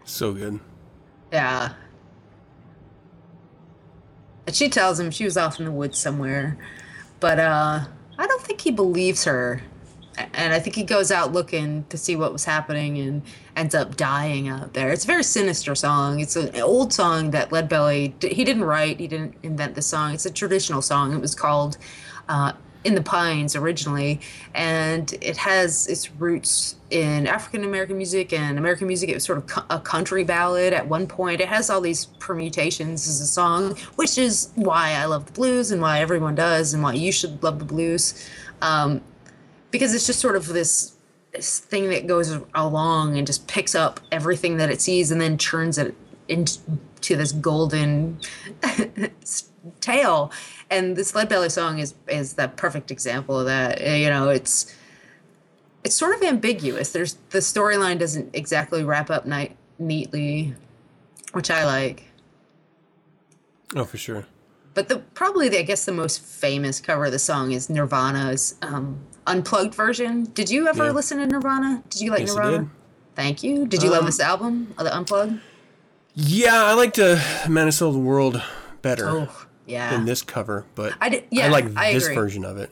so 0.04 0.32
good. 0.32 0.60
Yeah. 1.32 1.72
And 4.46 4.54
she 4.54 4.68
tells 4.68 5.00
him 5.00 5.10
she 5.10 5.24
was 5.24 5.36
off 5.36 5.58
in 5.58 5.64
the 5.64 5.72
woods 5.72 5.98
somewhere. 5.98 6.58
But 7.20 7.38
uh 7.38 7.84
I 8.18 8.26
don't 8.26 8.42
think 8.42 8.60
he 8.60 8.70
believes 8.70 9.24
her. 9.24 9.62
And 10.34 10.52
I 10.52 10.60
think 10.60 10.76
he 10.76 10.82
goes 10.82 11.10
out 11.10 11.32
looking 11.32 11.86
to 11.88 11.96
see 11.96 12.16
what 12.16 12.32
was 12.32 12.44
happening 12.44 12.98
and 12.98 13.22
ends 13.56 13.74
up 13.74 13.96
dying 13.96 14.46
out 14.46 14.74
there. 14.74 14.92
It's 14.92 15.04
a 15.04 15.06
very 15.06 15.24
sinister 15.24 15.74
song. 15.74 16.20
It's 16.20 16.36
an 16.36 16.54
old 16.60 16.92
song 16.92 17.30
that 17.30 17.48
Leadbelly 17.50 18.22
he 18.22 18.44
didn't 18.44 18.64
write, 18.64 19.00
he 19.00 19.08
didn't 19.08 19.34
invent 19.42 19.74
the 19.74 19.82
song. 19.82 20.12
It's 20.12 20.26
a 20.26 20.30
traditional 20.30 20.82
song. 20.82 21.14
It 21.14 21.20
was 21.20 21.34
called 21.34 21.78
uh, 22.28 22.52
in 22.84 22.94
the 22.94 23.02
Pines 23.02 23.54
originally, 23.54 24.20
and 24.54 25.12
it 25.20 25.36
has 25.36 25.86
its 25.86 26.10
roots 26.12 26.76
in 26.90 27.26
African 27.26 27.64
American 27.64 27.96
music 27.96 28.32
and 28.32 28.58
American 28.58 28.86
music. 28.86 29.08
It 29.08 29.14
was 29.14 29.24
sort 29.24 29.38
of 29.38 29.64
a 29.70 29.78
country 29.78 30.24
ballad 30.24 30.72
at 30.72 30.86
one 30.86 31.06
point. 31.06 31.40
It 31.40 31.48
has 31.48 31.70
all 31.70 31.80
these 31.80 32.06
permutations 32.18 33.08
as 33.08 33.20
a 33.20 33.26
song, 33.26 33.76
which 33.96 34.18
is 34.18 34.50
why 34.54 34.92
I 34.92 35.04
love 35.04 35.26
the 35.26 35.32
blues 35.32 35.70
and 35.70 35.80
why 35.80 36.00
everyone 36.00 36.34
does, 36.34 36.74
and 36.74 36.82
why 36.82 36.94
you 36.94 37.12
should 37.12 37.42
love 37.42 37.58
the 37.58 37.64
blues, 37.64 38.28
um, 38.60 39.00
because 39.70 39.94
it's 39.94 40.06
just 40.06 40.20
sort 40.20 40.36
of 40.36 40.46
this. 40.48 40.92
This 41.32 41.60
thing 41.60 41.88
that 41.88 42.06
goes 42.06 42.30
along 42.54 43.16
and 43.16 43.26
just 43.26 43.48
picks 43.48 43.74
up 43.74 44.00
everything 44.12 44.58
that 44.58 44.68
it 44.68 44.82
sees 44.82 45.10
and 45.10 45.18
then 45.18 45.38
turns 45.38 45.78
it 45.78 45.94
into 46.28 47.16
this 47.16 47.32
golden 47.32 48.20
tale. 49.80 50.30
And 50.72 50.96
this 50.96 51.14
Lead 51.14 51.28
Belly 51.28 51.50
song 51.50 51.78
is 51.78 51.94
is 52.08 52.32
the 52.34 52.48
perfect 52.48 52.90
example 52.90 53.38
of 53.38 53.46
that. 53.46 53.80
Uh, 53.80 53.90
You 53.90 54.08
know, 54.08 54.30
it's 54.30 54.74
it's 55.84 55.94
sort 55.94 56.14
of 56.16 56.22
ambiguous. 56.22 56.92
There's 56.92 57.14
the 57.30 57.38
storyline 57.40 57.98
doesn't 57.98 58.30
exactly 58.34 58.82
wrap 58.82 59.10
up 59.10 59.26
neatly, 59.78 60.54
which 61.32 61.50
I 61.50 61.64
like. 61.66 62.04
Oh 63.76 63.84
for 63.84 63.98
sure. 63.98 64.26
But 64.74 64.88
the 64.88 65.00
probably 65.12 65.50
the, 65.50 65.58
I 65.58 65.62
guess 65.62 65.84
the 65.84 65.92
most 65.92 66.22
famous 66.22 66.80
cover 66.80 67.04
of 67.04 67.12
the 67.12 67.18
song 67.18 67.52
is 67.52 67.68
Nirvana's 67.68 68.54
um, 68.62 68.98
unplugged 69.26 69.74
version. 69.74 70.24
Did 70.32 70.48
you 70.50 70.66
ever 70.68 70.86
Yeah. 70.86 70.92
listen 70.92 71.18
to 71.18 71.26
Nirvana? 71.26 71.82
Did 71.90 72.00
you 72.00 72.10
like 72.10 72.20
Yes, 72.20 72.30
I 72.30 72.34
Nirvana? 72.36 72.58
did. 72.58 72.70
Thank 73.14 73.42
you. 73.42 73.66
Did 73.66 73.82
you 73.82 73.90
love 73.90 74.00
Um, 74.00 74.06
this 74.06 74.20
album, 74.20 74.72
uh, 74.78 74.84
the 74.84 74.96
unplugged? 74.96 75.38
Yeah, 76.14 76.64
I 76.64 76.72
liked 76.72 76.98
uh, 76.98 77.18
Man 77.48 77.70
Sold 77.72 77.94
the 77.96 77.98
World 77.98 78.42
better 78.80 79.08
Oh, 79.10 79.28
yeah. 79.66 79.90
than 79.90 80.04
this 80.04 80.22
cover, 80.22 80.64
but 80.74 80.94
I 81.00 81.08
did- 81.08 81.24
yeah, 81.30 81.46
I 81.46 81.48
like 81.48 81.66
I 81.76 81.92
this 81.92 82.04
agree. 82.04 82.14
version 82.14 82.44
of 82.44 82.56
it. 82.58 82.70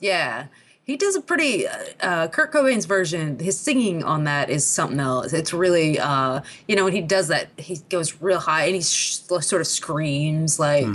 Yeah. 0.00 0.46
He 0.86 0.98
does 0.98 1.16
a 1.16 1.22
pretty 1.22 1.66
uh, 1.66 1.78
uh, 2.00 2.28
Kurt 2.28 2.52
Cobain's 2.52 2.84
version. 2.84 3.38
His 3.38 3.58
singing 3.58 4.04
on 4.04 4.24
that 4.24 4.50
is 4.50 4.66
something 4.66 5.00
else. 5.00 5.32
It's 5.32 5.54
really, 5.54 5.98
uh, 5.98 6.42
you 6.68 6.76
know, 6.76 6.84
when 6.84 6.92
he 6.92 7.00
does 7.00 7.28
that, 7.28 7.48
he 7.56 7.78
goes 7.88 8.20
real 8.20 8.38
high 8.38 8.66
and 8.66 8.74
he 8.74 8.82
sh- 8.82 9.20
sort 9.40 9.62
of 9.62 9.66
screams 9.66 10.58
like. 10.58 10.86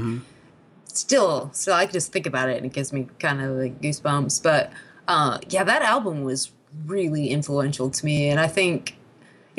Still, 0.92 1.50
still, 1.54 1.76
I 1.76 1.86
can 1.86 1.94
just 1.94 2.12
think 2.12 2.26
about 2.26 2.50
it 2.50 2.58
and 2.58 2.66
it 2.66 2.74
gives 2.74 2.92
me 2.92 3.08
kind 3.20 3.42
of 3.42 3.56
like 3.56 3.80
goosebumps. 3.80 4.44
But 4.44 4.72
uh, 5.08 5.38
yeah, 5.48 5.64
that 5.64 5.82
album 5.82 6.24
was 6.24 6.52
really 6.86 7.30
influential 7.30 7.90
to 7.90 8.06
me, 8.06 8.30
and 8.30 8.40
I 8.40 8.48
think 8.48 8.96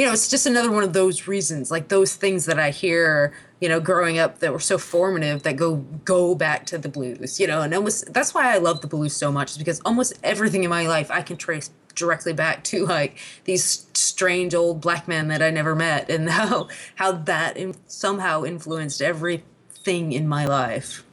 you 0.01 0.07
know, 0.07 0.15
it's 0.15 0.29
just 0.29 0.47
another 0.47 0.71
one 0.71 0.83
of 0.83 0.95
those 0.95 1.29
reasons, 1.29 1.71
like 1.71 1.89
those 1.89 2.15
things 2.15 2.47
that 2.47 2.59
I 2.59 2.71
hear, 2.71 3.35
you 3.61 3.69
know, 3.69 3.81
growing 3.81 4.19
up 4.19 4.39
that 4.39 4.51
were 4.51 4.59
so 4.59 4.79
formative 4.79 5.43
that 5.43 5.57
go 5.57 5.77
go 6.07 6.35
back 6.35 6.65
to 6.67 6.79
the 6.79 6.89
blues, 6.89 7.39
you 7.39 7.47
know, 7.47 7.61
and 7.61 7.75
almost 7.75 8.11
that's 8.11 8.33
why 8.33 8.55
I 8.55 8.57
love 8.57 8.81
the 8.81 8.87
blues 8.87 9.15
so 9.15 9.31
much, 9.31 9.51
is 9.51 9.59
because 9.59 9.79
almost 9.85 10.15
everything 10.25 10.65
in 10.65 10.71
my 10.71 10.87
life 10.87 11.11
I 11.11 11.21
can 11.21 11.37
trace 11.37 11.69
directly 11.95 12.33
back 12.33 12.65
to 12.65 12.87
like 12.87 13.19
these 13.45 13.89
strange 13.93 14.55
old 14.55 14.81
black 14.81 15.07
men 15.07 15.29
that 15.29 15.43
I 15.43 15.51
never 15.51 15.75
met, 15.75 16.09
and 16.09 16.31
how 16.41 16.69
how 16.95 17.13
that 17.13 17.59
in, 17.59 17.75
somehow 17.87 18.45
influenced 18.45 19.03
everything 19.03 20.13
in 20.13 20.27
my 20.27 20.47
life. 20.47 21.05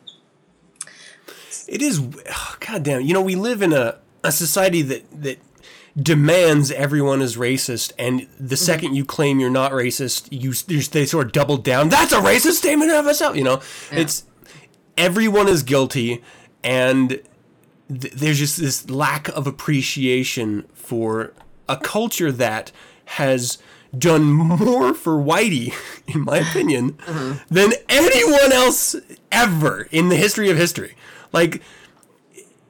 It 1.67 1.82
is, 1.82 2.00
oh, 2.30 2.56
God 2.62 2.84
damn. 2.84 3.02
You 3.02 3.13
know, 3.13 3.21
we 3.21 3.36
live 3.36 3.62
in 3.62 3.73
a, 3.73 3.97
a 4.23 4.32
society 4.32 4.82
that, 4.84 5.04
that 5.21 5.39
demands 6.01 6.71
everyone 6.71 7.21
is 7.21 7.38
racist, 7.38 7.91
and 7.97 8.27
the 8.39 8.57
second 8.57 8.95
you 8.95 9.03
claim 9.03 9.39
you're 9.39 9.49
not 9.49 9.71
racist, 9.71 10.27
you 10.31 10.53
they 10.89 11.05
sort 11.05 11.27
of 11.27 11.31
double 11.31 11.57
down. 11.57 11.89
That's 11.89 12.12
a 12.12 12.19
racist 12.19 12.53
statement 12.53 12.91
of 12.91 13.07
itself. 13.07 13.36
You 13.36 13.43
know, 13.43 13.62
it's 13.91 14.23
everyone 14.95 15.47
is 15.47 15.63
guilty, 15.63 16.23
and 16.63 17.21
th- 17.89 18.13
there's 18.13 18.39
just 18.39 18.57
this 18.57 18.89
lack 18.89 19.27
of 19.29 19.47
appreciation 19.47 20.65
for 20.73 21.33
a 21.67 21.77
culture 21.77 22.31
that 22.31 22.71
has 23.05 23.57
done 23.97 24.23
more 24.25 24.93
for 24.93 25.13
Whitey, 25.13 25.73
in 26.07 26.21
my 26.21 26.38
opinion, 26.38 26.97
than 27.49 27.73
anyone 27.89 28.51
else 28.51 28.95
ever 29.31 29.88
in 29.91 30.10
the 30.10 30.15
history 30.15 30.49
of 30.49 30.57
history. 30.57 30.95
Like 31.33 31.62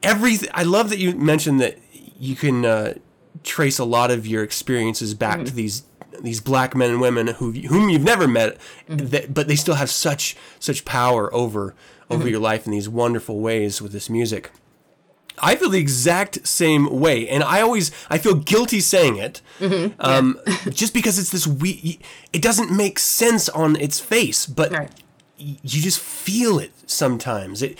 everything. 0.01 0.49
I 0.53 0.63
love 0.63 0.89
that 0.89 0.99
you 0.99 1.13
mentioned 1.15 1.59
that 1.59 1.77
you 2.19 2.35
can 2.35 2.65
uh, 2.65 2.93
trace 3.43 3.79
a 3.79 3.85
lot 3.85 4.11
of 4.11 4.25
your 4.27 4.43
experiences 4.43 5.13
back 5.13 5.39
to 5.39 5.51
mm. 5.51 5.55
these 5.55 5.83
these 6.21 6.41
black 6.41 6.75
men 6.75 6.91
and 6.91 7.01
women 7.01 7.27
who 7.27 7.51
whom 7.51 7.89
you've 7.89 8.03
never 8.03 8.27
met, 8.27 8.57
mm-hmm. 8.87 9.07
that, 9.07 9.33
but 9.33 9.47
they 9.47 9.55
still 9.55 9.75
have 9.75 9.89
such 9.89 10.35
such 10.59 10.85
power 10.85 11.33
over 11.33 11.75
over 12.09 12.21
mm-hmm. 12.21 12.29
your 12.29 12.39
life 12.39 12.65
in 12.65 12.71
these 12.71 12.89
wonderful 12.89 13.39
ways 13.39 13.81
with 13.81 13.91
this 13.91 14.09
music. 14.09 14.51
I 15.39 15.55
feel 15.55 15.69
the 15.69 15.79
exact 15.79 16.47
same 16.47 16.99
way, 16.99 17.27
and 17.29 17.43
I 17.43 17.61
always 17.61 17.91
I 18.09 18.17
feel 18.17 18.35
guilty 18.35 18.79
saying 18.79 19.17
it, 19.17 19.41
mm-hmm. 19.59 19.93
um, 19.99 20.39
just 20.69 20.93
because 20.93 21.19
it's 21.19 21.29
this 21.29 21.45
we. 21.45 21.99
It 22.33 22.41
doesn't 22.41 22.75
make 22.75 22.99
sense 22.99 23.49
on 23.49 23.75
its 23.75 23.99
face, 23.99 24.45
but 24.45 24.71
Right. 24.71 24.91
y- 25.39 25.57
you 25.61 25.81
just 25.81 25.99
feel 25.99 26.59
it 26.59 26.71
sometimes. 26.85 27.61
It. 27.61 27.77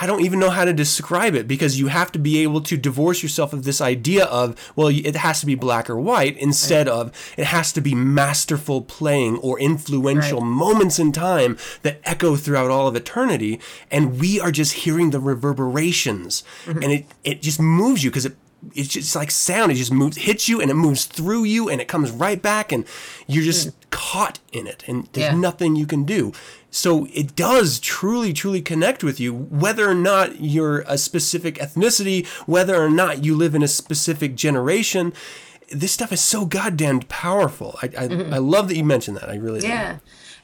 I 0.00 0.06
don't 0.06 0.20
even 0.24 0.38
know 0.38 0.50
how 0.50 0.64
to 0.64 0.72
describe 0.72 1.34
it 1.34 1.48
because 1.48 1.78
you 1.78 1.88
have 1.88 2.12
to 2.12 2.18
be 2.18 2.42
able 2.42 2.60
to 2.62 2.76
divorce 2.76 3.22
yourself 3.22 3.52
of 3.52 3.64
this 3.64 3.80
idea 3.80 4.24
of 4.26 4.54
well, 4.76 4.88
it 4.88 5.16
has 5.16 5.40
to 5.40 5.46
be 5.46 5.54
black 5.54 5.90
or 5.90 5.98
white 6.00 6.36
instead 6.36 6.86
of 6.88 7.12
it 7.36 7.46
has 7.46 7.72
to 7.72 7.80
be 7.80 7.94
masterful 7.94 8.82
playing 8.82 9.38
or 9.38 9.58
influential 9.58 10.40
Right. 10.40 10.46
moments 10.48 10.98
in 10.98 11.12
time 11.12 11.56
that 11.82 12.00
echo 12.04 12.36
throughout 12.36 12.70
all 12.70 12.86
of 12.86 12.94
eternity 12.96 13.60
and 13.90 14.20
we 14.20 14.40
are 14.40 14.52
just 14.52 14.72
hearing 14.84 15.10
the 15.10 15.20
reverberations. 15.20 16.42
Mm-hmm. 16.66 16.82
And 16.82 16.92
it 16.92 17.06
it 17.24 17.42
just 17.42 17.60
moves 17.60 18.04
you 18.04 18.10
because 18.10 18.26
it 18.26 18.36
it's 18.74 18.88
just 18.88 19.14
like 19.14 19.30
sound. 19.30 19.72
It 19.72 19.76
just 19.76 19.92
moves, 19.92 20.16
hits 20.16 20.48
you, 20.48 20.60
and 20.60 20.70
it 20.70 20.74
moves 20.74 21.04
through 21.04 21.44
you, 21.44 21.68
and 21.68 21.80
it 21.80 21.88
comes 21.88 22.10
right 22.10 22.40
back, 22.40 22.72
and 22.72 22.84
you're 23.26 23.44
just 23.44 23.68
hmm. 23.68 23.74
caught 23.90 24.40
in 24.52 24.66
it, 24.66 24.84
and 24.86 25.08
there's 25.12 25.32
Yeah. 25.32 25.38
nothing 25.38 25.76
you 25.76 25.86
can 25.86 26.04
do. 26.04 26.32
So 26.70 27.06
it 27.14 27.34
does 27.34 27.78
truly, 27.78 28.32
truly 28.32 28.60
connect 28.60 29.02
with 29.02 29.18
you, 29.18 29.32
whether 29.32 29.88
or 29.88 29.94
not 29.94 30.40
you're 30.40 30.80
a 30.86 30.98
specific 30.98 31.56
ethnicity, 31.56 32.26
whether 32.46 32.76
or 32.82 32.90
not 32.90 33.24
you 33.24 33.34
live 33.36 33.54
in 33.54 33.62
a 33.62 33.68
specific 33.68 34.34
generation. 34.34 35.12
This 35.70 35.92
stuff 35.92 36.12
is 36.12 36.20
so 36.20 36.44
goddamn 36.44 37.00
powerful. 37.00 37.78
I 37.82 37.86
I, 37.86 38.08
mm-hmm. 38.08 38.34
I 38.34 38.38
love 38.38 38.68
that 38.68 38.76
you 38.76 38.84
mentioned 38.84 39.16
that. 39.18 39.30
I 39.30 39.36
really 39.36 39.60
do. 39.60 39.68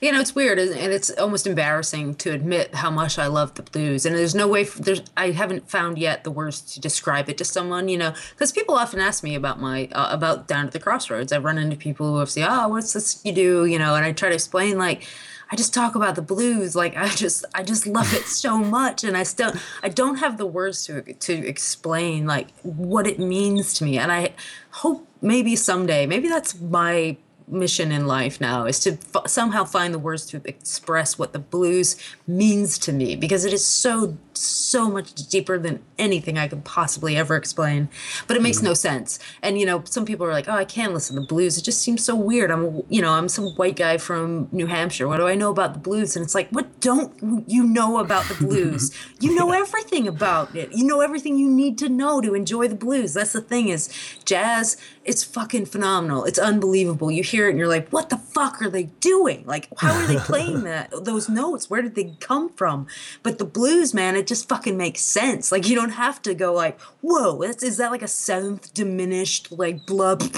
You 0.04 0.12
know, 0.12 0.20
it's 0.20 0.34
weird, 0.34 0.58
and 0.58 0.92
it's 0.92 1.08
almost 1.12 1.46
embarrassing 1.46 2.16
to 2.16 2.32
admit 2.32 2.74
how 2.74 2.90
much 2.90 3.18
I 3.18 3.26
love 3.26 3.54
the 3.54 3.62
blues. 3.62 4.04
And 4.04 4.14
there's 4.14 4.34
no 4.34 4.46
way, 4.46 4.60
f 4.60 4.74
there's 4.74 5.00
I 5.16 5.30
haven't 5.30 5.70
found 5.70 5.96
yet 5.96 6.24
the 6.24 6.30
words 6.30 6.60
to 6.74 6.78
describe 6.78 7.30
it 7.30 7.38
to 7.38 7.44
someone. 7.46 7.88
You 7.88 7.96
know, 7.96 8.14
because 8.32 8.52
people 8.52 8.74
often 8.74 9.00
ask 9.00 9.24
me 9.24 9.34
about 9.34 9.62
my 9.62 9.88
uh, 9.92 10.08
about 10.10 10.46
Down 10.46 10.66
to 10.66 10.70
the 10.70 10.78
Crossroads. 10.78 11.32
I 11.32 11.38
run 11.38 11.56
into 11.56 11.74
people 11.74 12.12
who 12.12 12.18
have 12.18 12.28
said, 12.28 12.46
"Oh, 12.46 12.68
what's 12.68 12.92
this 12.92 13.22
you 13.24 13.32
do?" 13.32 13.64
You 13.64 13.78
know, 13.78 13.94
and 13.94 14.04
I 14.04 14.12
try 14.12 14.28
to 14.28 14.34
explain 14.34 14.76
like. 14.76 15.06
I 15.50 15.56
just 15.56 15.74
talk 15.74 15.94
about 15.94 16.16
the 16.16 16.22
blues 16.22 16.74
like 16.74 16.96
I 16.96 17.08
just 17.10 17.44
I 17.54 17.62
just 17.62 17.86
love 17.86 18.12
it 18.14 18.24
so 18.24 18.56
much 18.78 19.04
and 19.04 19.14
I 19.14 19.24
still 19.24 19.52
I 19.82 19.90
don't 19.90 20.16
have 20.16 20.36
the 20.38 20.46
words 20.46 20.86
to 20.86 21.02
to 21.02 21.32
explain 21.46 22.26
like 22.26 22.48
what 22.62 23.06
it 23.06 23.18
means 23.18 23.74
to 23.74 23.84
me 23.84 23.98
and 23.98 24.10
I 24.10 24.32
hope 24.70 25.06
maybe 25.20 25.54
someday 25.54 26.06
maybe 26.06 26.28
that's 26.28 26.58
my 26.58 27.18
mission 27.46 27.92
in 27.92 28.06
life 28.06 28.40
now 28.40 28.64
is 28.64 28.80
to 28.80 28.92
f- 29.14 29.28
somehow 29.28 29.64
find 29.64 29.92
the 29.92 29.98
words 29.98 30.26
to 30.26 30.40
express 30.44 31.18
what 31.18 31.32
the 31.32 31.38
blues 31.38 31.96
means 32.26 32.78
to 32.78 32.92
me 32.92 33.16
because 33.16 33.44
it 33.44 33.52
is 33.52 33.64
so 33.64 34.16
so 34.36 34.90
much 34.90 35.14
deeper 35.14 35.58
than 35.58 35.82
anything 35.98 36.38
I 36.38 36.48
could 36.48 36.64
possibly 36.64 37.16
ever 37.16 37.36
explain. 37.36 37.88
But 38.26 38.36
it 38.36 38.42
makes 38.42 38.58
mm-hmm. 38.58 38.66
no 38.66 38.74
sense. 38.74 39.18
And 39.42 39.58
you 39.58 39.66
know, 39.66 39.82
some 39.84 40.04
people 40.04 40.26
are 40.26 40.32
like, 40.32 40.48
"Oh, 40.48 40.52
I 40.52 40.64
can't 40.64 40.92
listen 40.92 41.16
to 41.16 41.22
the 41.22 41.26
blues. 41.26 41.58
It 41.58 41.62
just 41.62 41.80
seems 41.80 42.04
so 42.04 42.14
weird. 42.14 42.50
I'm 42.50 42.82
you 42.88 43.02
know, 43.02 43.12
I'm 43.12 43.28
some 43.28 43.50
white 43.56 43.76
guy 43.76 43.98
from 43.98 44.48
New 44.52 44.66
Hampshire. 44.66 45.08
What 45.08 45.18
do 45.18 45.26
I 45.26 45.34
know 45.34 45.50
about 45.50 45.72
the 45.74 45.80
blues?" 45.80 46.16
And 46.16 46.24
it's 46.24 46.34
like, 46.34 46.48
"What 46.50 46.80
don't 46.80 47.44
you 47.48 47.64
know 47.64 47.98
about 47.98 48.26
the 48.26 48.34
blues? 48.34 48.90
you 49.20 49.34
know 49.34 49.52
everything 49.52 50.08
about 50.08 50.54
it. 50.54 50.72
You 50.72 50.84
know 50.84 51.00
everything 51.00 51.38
you 51.38 51.50
need 51.50 51.78
to 51.78 51.88
know 51.88 52.20
to 52.20 52.34
enjoy 52.34 52.68
the 52.68 52.74
blues. 52.74 53.14
That's 53.14 53.32
the 53.32 53.40
thing 53.40 53.68
is 53.68 53.88
jazz 54.24 54.76
it's 55.04 55.22
fucking 55.22 55.66
phenomenal. 55.66 56.24
It's 56.24 56.38
unbelievable. 56.38 57.10
You 57.10 57.22
hear 57.22 57.46
it 57.46 57.50
and 57.50 57.58
you're 57.58 57.68
like, 57.68 57.88
what 57.90 58.10
the 58.10 58.16
fuck 58.16 58.60
are 58.62 58.70
they 58.70 58.84
doing? 59.00 59.44
Like, 59.46 59.68
how 59.78 59.92
are 59.92 60.06
they 60.06 60.16
playing 60.16 60.64
that? 60.64 60.90
Those 61.04 61.28
notes, 61.28 61.68
where 61.68 61.82
did 61.82 61.94
they 61.94 62.16
come 62.20 62.48
from? 62.50 62.86
But 63.22 63.38
the 63.38 63.44
blues, 63.44 63.92
man, 63.92 64.16
it 64.24 64.28
just 64.28 64.48
fucking 64.48 64.78
makes 64.78 65.02
sense. 65.02 65.52
Like, 65.52 65.68
you 65.68 65.76
don't 65.76 65.90
have 65.90 66.22
to 66.22 66.34
go 66.34 66.54
like, 66.54 66.80
whoa, 67.02 67.42
is 67.42 67.76
that 67.76 67.90
like 67.90 68.00
a 68.00 68.08
seventh 68.08 68.72
diminished, 68.72 69.52
like, 69.52 69.86
blub? 69.86 70.22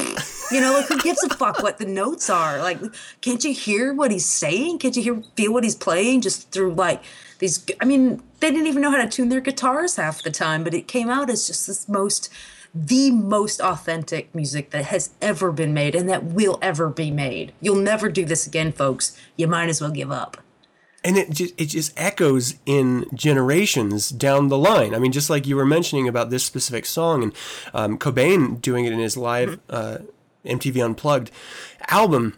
You 0.53 0.61
know, 0.61 0.75
like, 0.75 0.87
who 0.87 1.01
gives 1.01 1.25
a 1.25 1.35
fuck 1.35 1.61
what 1.61 1.79
the 1.79 1.87
notes 1.87 2.31
are? 2.31 2.63
Like, 2.63 2.79
can't 3.21 3.43
you 3.43 3.53
hear 3.53 3.93
what 3.93 4.13
he's 4.13 4.27
saying? 4.27 4.79
Can't 4.79 4.95
you 4.95 5.03
hear, 5.03 5.23
feel 5.37 5.53
what 5.53 5.65
he's 5.65 5.75
playing 5.75 6.21
just 6.21 6.53
through, 6.53 6.75
like, 6.75 7.03
these, 7.41 7.67
I 7.81 7.85
mean, 7.85 8.23
they 8.39 8.53
didn't 8.53 8.69
even 8.69 8.81
know 8.81 8.93
how 8.93 9.03
to 9.03 9.09
tune 9.09 9.29
their 9.29 9.41
guitars 9.41 9.97
half 9.97 10.23
the 10.23 10.31
time, 10.31 10.63
but 10.63 10.73
it 10.73 10.87
came 10.87 11.11
out 11.11 11.31
as 11.31 11.49
just 11.49 11.67
this 11.67 11.89
most 11.89 12.33
the 12.73 13.11
most 13.11 13.61
authentic 13.61 14.33
music 14.37 14.71
that 14.71 14.85
has 14.85 15.11
ever 15.21 15.51
been 15.51 15.75
made 15.75 15.97
and 15.97 16.09
that 16.09 16.23
will 16.23 16.59
ever 16.63 16.91
be 16.91 17.11
made. 17.11 17.53
You'll 17.61 17.75
never 17.75 18.09
do 18.09 18.25
this 18.25 18.47
again, 18.47 18.71
folks. 18.71 19.19
You 19.37 19.49
might 19.49 19.69
as 19.69 19.81
well 19.81 19.91
give 19.91 20.13
up. 20.13 20.37
And 21.07 21.17
it 21.17 21.31
just 21.31 21.55
it 21.57 21.67
just 21.67 21.93
echoes 21.97 22.55
in 22.67 23.07
generations 23.15 24.11
down 24.11 24.49
the 24.49 24.59
line. 24.59 24.95
I 24.95 24.99
mean, 24.99 25.13
just 25.13 25.31
like 25.31 25.47
you 25.47 25.57
were 25.57 25.65
mentioning 25.77 26.09
about 26.09 26.31
this 26.31 26.45
specific 26.45 26.85
song 26.85 27.23
and 27.23 27.33
um, 27.73 27.99
Cobain 27.99 28.61
doing 28.61 28.85
it 28.85 28.93
in 28.93 28.99
his 28.99 29.17
live 29.17 29.61
uh, 29.71 29.99
MTV 30.45 30.85
Unplugged 30.85 31.31
album. 31.89 32.37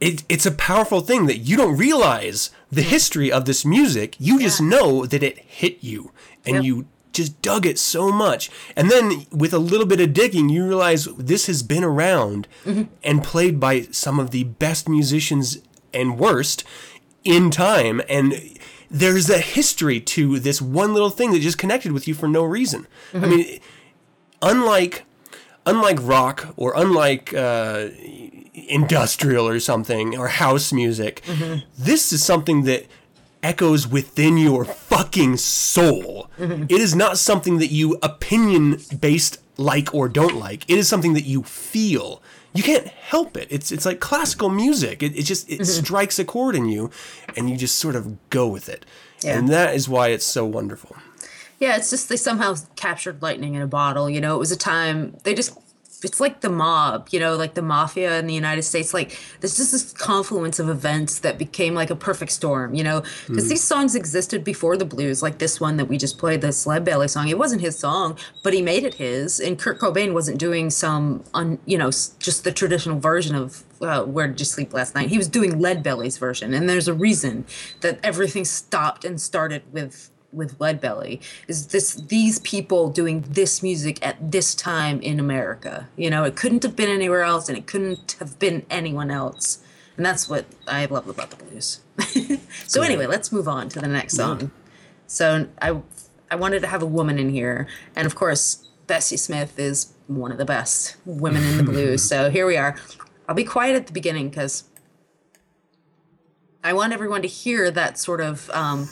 It, 0.00 0.24
it's 0.28 0.46
a 0.46 0.50
powerful 0.52 1.00
thing 1.00 1.26
that 1.26 1.38
you 1.38 1.56
don't 1.56 1.76
realize 1.76 2.50
the 2.70 2.82
history 2.82 3.30
of 3.30 3.44
this 3.44 3.64
music. 3.64 4.16
You 4.18 4.40
just 4.40 4.60
know 4.60 5.06
that 5.06 5.22
it 5.22 5.38
hit 5.38 5.78
you 5.80 6.10
and 6.44 6.56
Yep. 6.56 6.64
you 6.64 6.86
just 7.12 7.40
dug 7.42 7.66
it 7.66 7.78
so 7.78 8.10
much. 8.10 8.50
And 8.74 8.90
then 8.90 9.26
with 9.30 9.52
a 9.52 9.58
little 9.60 9.86
bit 9.86 10.00
of 10.00 10.12
digging, 10.12 10.48
you 10.48 10.66
realize 10.66 11.04
this 11.16 11.46
has 11.46 11.62
been 11.62 11.84
around 11.84 12.48
and 13.04 13.22
played 13.22 13.60
by 13.60 13.82
some 13.92 14.18
of 14.18 14.30
the 14.32 14.44
best 14.44 14.88
musicians 14.88 15.58
and 15.94 16.18
worst 16.18 16.64
in 17.24 17.50
time. 17.50 18.02
And 18.08 18.58
there's 18.90 19.30
a 19.30 19.38
history 19.38 20.00
to 20.00 20.38
this 20.38 20.60
one 20.60 20.92
little 20.92 21.10
thing 21.10 21.32
that 21.32 21.40
just 21.40 21.58
connected 21.58 21.92
with 21.92 22.06
you 22.06 22.14
for 22.14 22.28
no 22.28 22.44
reason. 22.44 22.86
I 23.14 23.18
mean, 23.26 23.60
unlike 24.40 25.04
unlike 25.64 25.98
rock 26.02 26.52
or 26.56 26.72
unlike 26.76 27.32
uh, 27.32 27.88
industrial 28.54 29.46
or 29.46 29.60
something 29.60 30.16
or 30.16 30.28
house 30.28 30.72
music, 30.72 31.22
this 31.78 32.12
is 32.12 32.24
something 32.24 32.64
that 32.64 32.86
echoes 33.42 33.86
within 33.88 34.36
your 34.38 34.64
fucking 34.64 35.36
soul. 35.36 36.30
It 36.38 36.70
is 36.80 36.94
not 36.94 37.18
something 37.18 37.58
that 37.58 37.68
you 37.72 37.98
opinion 38.02 38.78
based 39.00 39.38
like 39.56 39.94
or 39.94 40.08
don't 40.08 40.36
like. 40.36 40.68
It 40.68 40.78
is 40.78 40.88
something 40.88 41.14
that 41.14 41.24
you 41.24 41.42
feel. 41.42 42.22
You 42.54 42.62
can't 42.62 42.86
help 42.86 43.36
it. 43.36 43.48
It's 43.50 43.72
it's 43.72 43.86
like 43.86 44.00
classical 44.00 44.50
music. 44.50 45.02
It, 45.02 45.16
it 45.16 45.22
just 45.22 45.48
it 45.48 45.60
mm-hmm. 45.60 45.84
strikes 45.84 46.18
a 46.18 46.24
chord 46.24 46.54
in 46.54 46.66
you, 46.66 46.90
and 47.36 47.48
you 47.48 47.56
just 47.56 47.76
sort 47.76 47.96
of 47.96 48.30
go 48.30 48.46
with 48.46 48.68
it. 48.68 48.84
Yeah. 49.22 49.38
And 49.38 49.48
that 49.48 49.74
is 49.74 49.88
why 49.88 50.08
it's 50.08 50.26
so 50.26 50.44
wonderful. 50.44 50.96
Yeah, 51.58 51.76
it's 51.76 51.90
just 51.90 52.08
they 52.08 52.16
somehow 52.16 52.56
captured 52.76 53.22
lightning 53.22 53.54
in 53.54 53.62
a 53.62 53.66
bottle. 53.66 54.10
You 54.10 54.20
know, 54.20 54.34
it 54.34 54.38
was 54.38 54.52
a 54.52 54.56
time 54.56 55.16
they 55.24 55.34
just. 55.34 55.58
It's 56.04 56.20
like 56.20 56.40
the 56.40 56.50
mob, 56.50 57.08
you 57.10 57.20
know, 57.20 57.36
like 57.36 57.54
the 57.54 57.62
mafia 57.62 58.18
in 58.18 58.26
the 58.26 58.34
United 58.34 58.62
States. 58.62 58.92
Like 58.92 59.18
there's 59.40 59.56
just 59.56 59.72
this 59.72 59.92
confluence 59.92 60.58
of 60.58 60.68
events 60.68 61.20
that 61.20 61.38
became 61.38 61.74
like 61.74 61.90
a 61.90 61.96
perfect 61.96 62.32
storm, 62.32 62.74
you 62.74 62.84
know, 62.84 63.02
because 63.26 63.48
these 63.48 63.62
songs 63.62 63.94
existed 63.94 64.44
before 64.44 64.76
the 64.76 64.84
blues, 64.84 65.22
like 65.22 65.38
this 65.38 65.60
one 65.60 65.76
that 65.76 65.86
we 65.86 65.98
just 65.98 66.18
played, 66.18 66.40
the 66.40 66.62
Lead 66.66 66.84
Belly 66.84 67.08
song. 67.08 67.28
It 67.28 67.38
wasn't 67.38 67.60
his 67.60 67.78
song, 67.78 68.18
but 68.42 68.52
he 68.52 68.62
made 68.62 68.84
it 68.84 68.94
his. 68.94 69.40
And 69.40 69.58
Kurt 69.58 69.78
Cobain 69.78 70.12
wasn't 70.12 70.38
doing 70.38 70.70
some, 70.70 71.24
un, 71.34 71.58
you 71.66 71.78
know, 71.78 71.90
just 71.90 72.44
the 72.44 72.52
traditional 72.52 72.98
version 72.98 73.34
of 73.34 73.64
uh, 73.80 74.04
Where 74.04 74.28
Did 74.28 74.40
You 74.40 74.46
Sleep 74.46 74.72
Last 74.72 74.94
Night. 74.94 75.08
He 75.08 75.18
was 75.18 75.28
doing 75.28 75.58
Lead 75.58 75.82
Belly's 75.82 76.18
version, 76.18 76.54
and 76.54 76.68
there's 76.68 76.88
a 76.88 76.94
reason 76.94 77.44
that 77.80 77.98
everything 78.02 78.44
stopped 78.44 79.04
and 79.04 79.20
started 79.20 79.62
with 79.72 80.11
with 80.32 80.60
Lead 80.60 80.80
Belly 80.80 81.20
is 81.46 81.68
this 81.68 81.94
these 81.94 82.38
people 82.40 82.88
doing 82.88 83.24
this 83.28 83.62
music 83.62 84.04
at 84.04 84.32
this 84.32 84.54
time 84.54 85.00
in 85.00 85.20
America. 85.20 85.88
You 85.96 86.10
know, 86.10 86.24
it 86.24 86.36
couldn't 86.36 86.62
have 86.62 86.74
been 86.74 86.88
anywhere 86.88 87.22
else 87.22 87.48
and 87.48 87.56
it 87.56 87.66
couldn't 87.66 88.16
have 88.18 88.38
been 88.38 88.64
anyone 88.70 89.10
else. 89.10 89.58
And 89.96 90.06
that's 90.06 90.28
what 90.28 90.46
I 90.66 90.86
love 90.86 91.08
about 91.08 91.30
the 91.30 91.36
blues. 91.36 91.80
so 92.66 92.82
anyway, 92.82 93.06
let's 93.06 93.30
move 93.30 93.46
on 93.46 93.68
to 93.70 93.80
the 93.80 93.88
next 93.88 94.16
song. 94.16 94.50
So 95.06 95.48
I 95.60 95.80
I 96.30 96.36
wanted 96.36 96.60
to 96.60 96.66
have 96.66 96.82
a 96.82 96.86
woman 96.86 97.18
in 97.18 97.28
here, 97.28 97.66
and 97.94 98.06
of 98.06 98.14
course 98.14 98.66
Bessie 98.86 99.18
Smith 99.18 99.58
is 99.58 99.92
one 100.06 100.32
of 100.32 100.38
the 100.38 100.44
best 100.44 100.96
women 101.04 101.42
in 101.44 101.58
the 101.58 101.62
blues. 101.72 102.02
So 102.02 102.30
here 102.30 102.46
we 102.46 102.56
are. 102.56 102.76
I'll 103.28 103.34
be 103.34 103.44
quiet 103.44 103.76
at 103.76 103.86
the 103.86 103.92
beginning 103.92 104.30
because 104.30 104.64
I 106.64 106.72
want 106.72 106.92
everyone 106.92 107.22
to 107.22 107.28
hear 107.28 107.70
that 107.70 107.98
sort 107.98 108.20
of. 108.20 108.48
Um, 108.50 108.88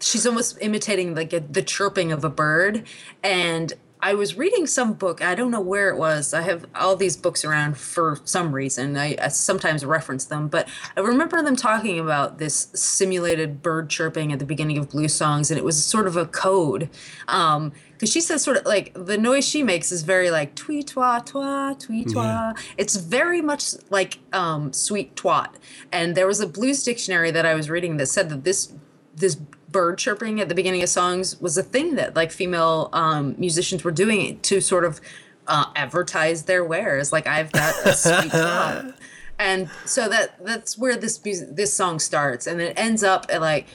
she's 0.00 0.26
almost 0.26 0.58
imitating 0.60 1.14
like 1.14 1.32
a, 1.32 1.40
the 1.40 1.62
chirping 1.62 2.12
of 2.12 2.24
a 2.24 2.30
bird, 2.30 2.86
and 3.22 3.74
I 4.00 4.14
was 4.14 4.36
reading 4.36 4.66
some 4.66 4.92
book. 4.92 5.22
I 5.22 5.34
don't 5.34 5.50
know 5.50 5.60
where 5.60 5.88
it 5.88 5.96
was. 5.96 6.32
I 6.32 6.42
have 6.42 6.66
all 6.74 6.94
these 6.94 7.16
books 7.16 7.44
around 7.44 7.76
for 7.76 8.18
some 8.24 8.52
reason. 8.52 8.96
I, 8.96 9.16
I 9.20 9.28
sometimes 9.28 9.84
reference 9.84 10.26
them, 10.26 10.48
but 10.48 10.68
I 10.96 11.00
remember 11.00 11.42
them 11.42 11.56
talking 11.56 11.98
about 11.98 12.38
this 12.38 12.68
simulated 12.74 13.60
bird 13.60 13.88
chirping 13.88 14.32
at 14.32 14.38
the 14.38 14.44
beginning 14.44 14.78
of 14.78 14.90
blues 14.90 15.14
songs, 15.14 15.50
and 15.50 15.58
it 15.58 15.64
was 15.64 15.84
sort 15.84 16.06
of 16.06 16.16
a 16.16 16.26
code. 16.26 16.88
Um, 17.26 17.72
because 17.92 18.12
she 18.12 18.20
says 18.20 18.44
sort 18.44 18.58
of 18.58 18.64
like 18.64 18.92
the 18.94 19.18
noise 19.18 19.44
she 19.44 19.64
makes 19.64 19.90
is 19.90 20.02
very 20.02 20.30
like 20.30 20.54
tweet 20.54 20.86
twa 20.86 21.20
twa 21.26 21.74
tweet 21.80 22.10
twa. 22.10 22.54
It's 22.76 22.94
very 22.94 23.42
much 23.42 23.74
like 23.90 24.20
um, 24.32 24.72
sweet 24.72 25.16
twat. 25.16 25.54
And 25.90 26.14
there 26.14 26.28
was 26.28 26.38
a 26.38 26.46
blues 26.46 26.84
dictionary 26.84 27.32
that 27.32 27.44
I 27.44 27.54
was 27.54 27.68
reading 27.68 27.96
that 27.96 28.06
said 28.06 28.28
that 28.28 28.44
this 28.44 28.72
this 29.16 29.36
bird 29.70 29.98
chirping 29.98 30.40
at 30.40 30.48
the 30.48 30.54
beginning 30.54 30.82
of 30.82 30.88
songs 30.88 31.40
was 31.40 31.58
a 31.58 31.62
thing 31.62 31.94
that 31.96 32.16
like 32.16 32.32
female 32.32 32.88
um, 32.92 33.34
musicians 33.38 33.84
were 33.84 33.90
doing 33.90 34.40
to 34.40 34.60
sort 34.60 34.84
of 34.84 35.00
uh, 35.46 35.66
advertise 35.76 36.44
their 36.44 36.64
wares. 36.64 37.12
Like 37.12 37.26
I've 37.26 37.52
got 37.52 37.74
a 37.86 37.92
sweet 37.94 38.14
twat. 38.32 38.94
And 39.38 39.70
so 39.84 40.08
that 40.08 40.44
that's 40.44 40.76
where 40.76 40.96
this 40.96 41.18
this 41.18 41.72
song 41.72 42.00
starts, 42.00 42.46
and 42.46 42.60
it 42.60 42.76
ends 42.76 43.04
up 43.04 43.26
at 43.28 43.40
like 43.40 43.66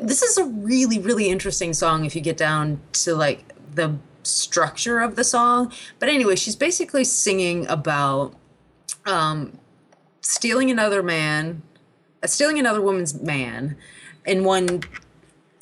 this 0.00 0.22
is 0.22 0.38
a 0.38 0.44
really 0.44 0.98
really 0.98 1.28
interesting 1.28 1.74
song 1.74 2.06
if 2.06 2.14
you 2.16 2.22
get 2.22 2.38
down 2.38 2.80
to 2.92 3.14
like 3.14 3.44
the 3.74 3.96
structure 4.22 5.00
of 5.00 5.16
the 5.16 5.24
song. 5.24 5.72
But 5.98 6.08
anyway, 6.08 6.36
she's 6.36 6.56
basically 6.56 7.04
singing 7.04 7.66
about 7.66 8.34
um, 9.04 9.58
stealing 10.22 10.70
another 10.70 11.02
man, 11.02 11.62
uh, 12.22 12.26
stealing 12.26 12.58
another 12.58 12.80
woman's 12.80 13.20
man 13.20 13.76
in 14.24 14.44
one 14.44 14.82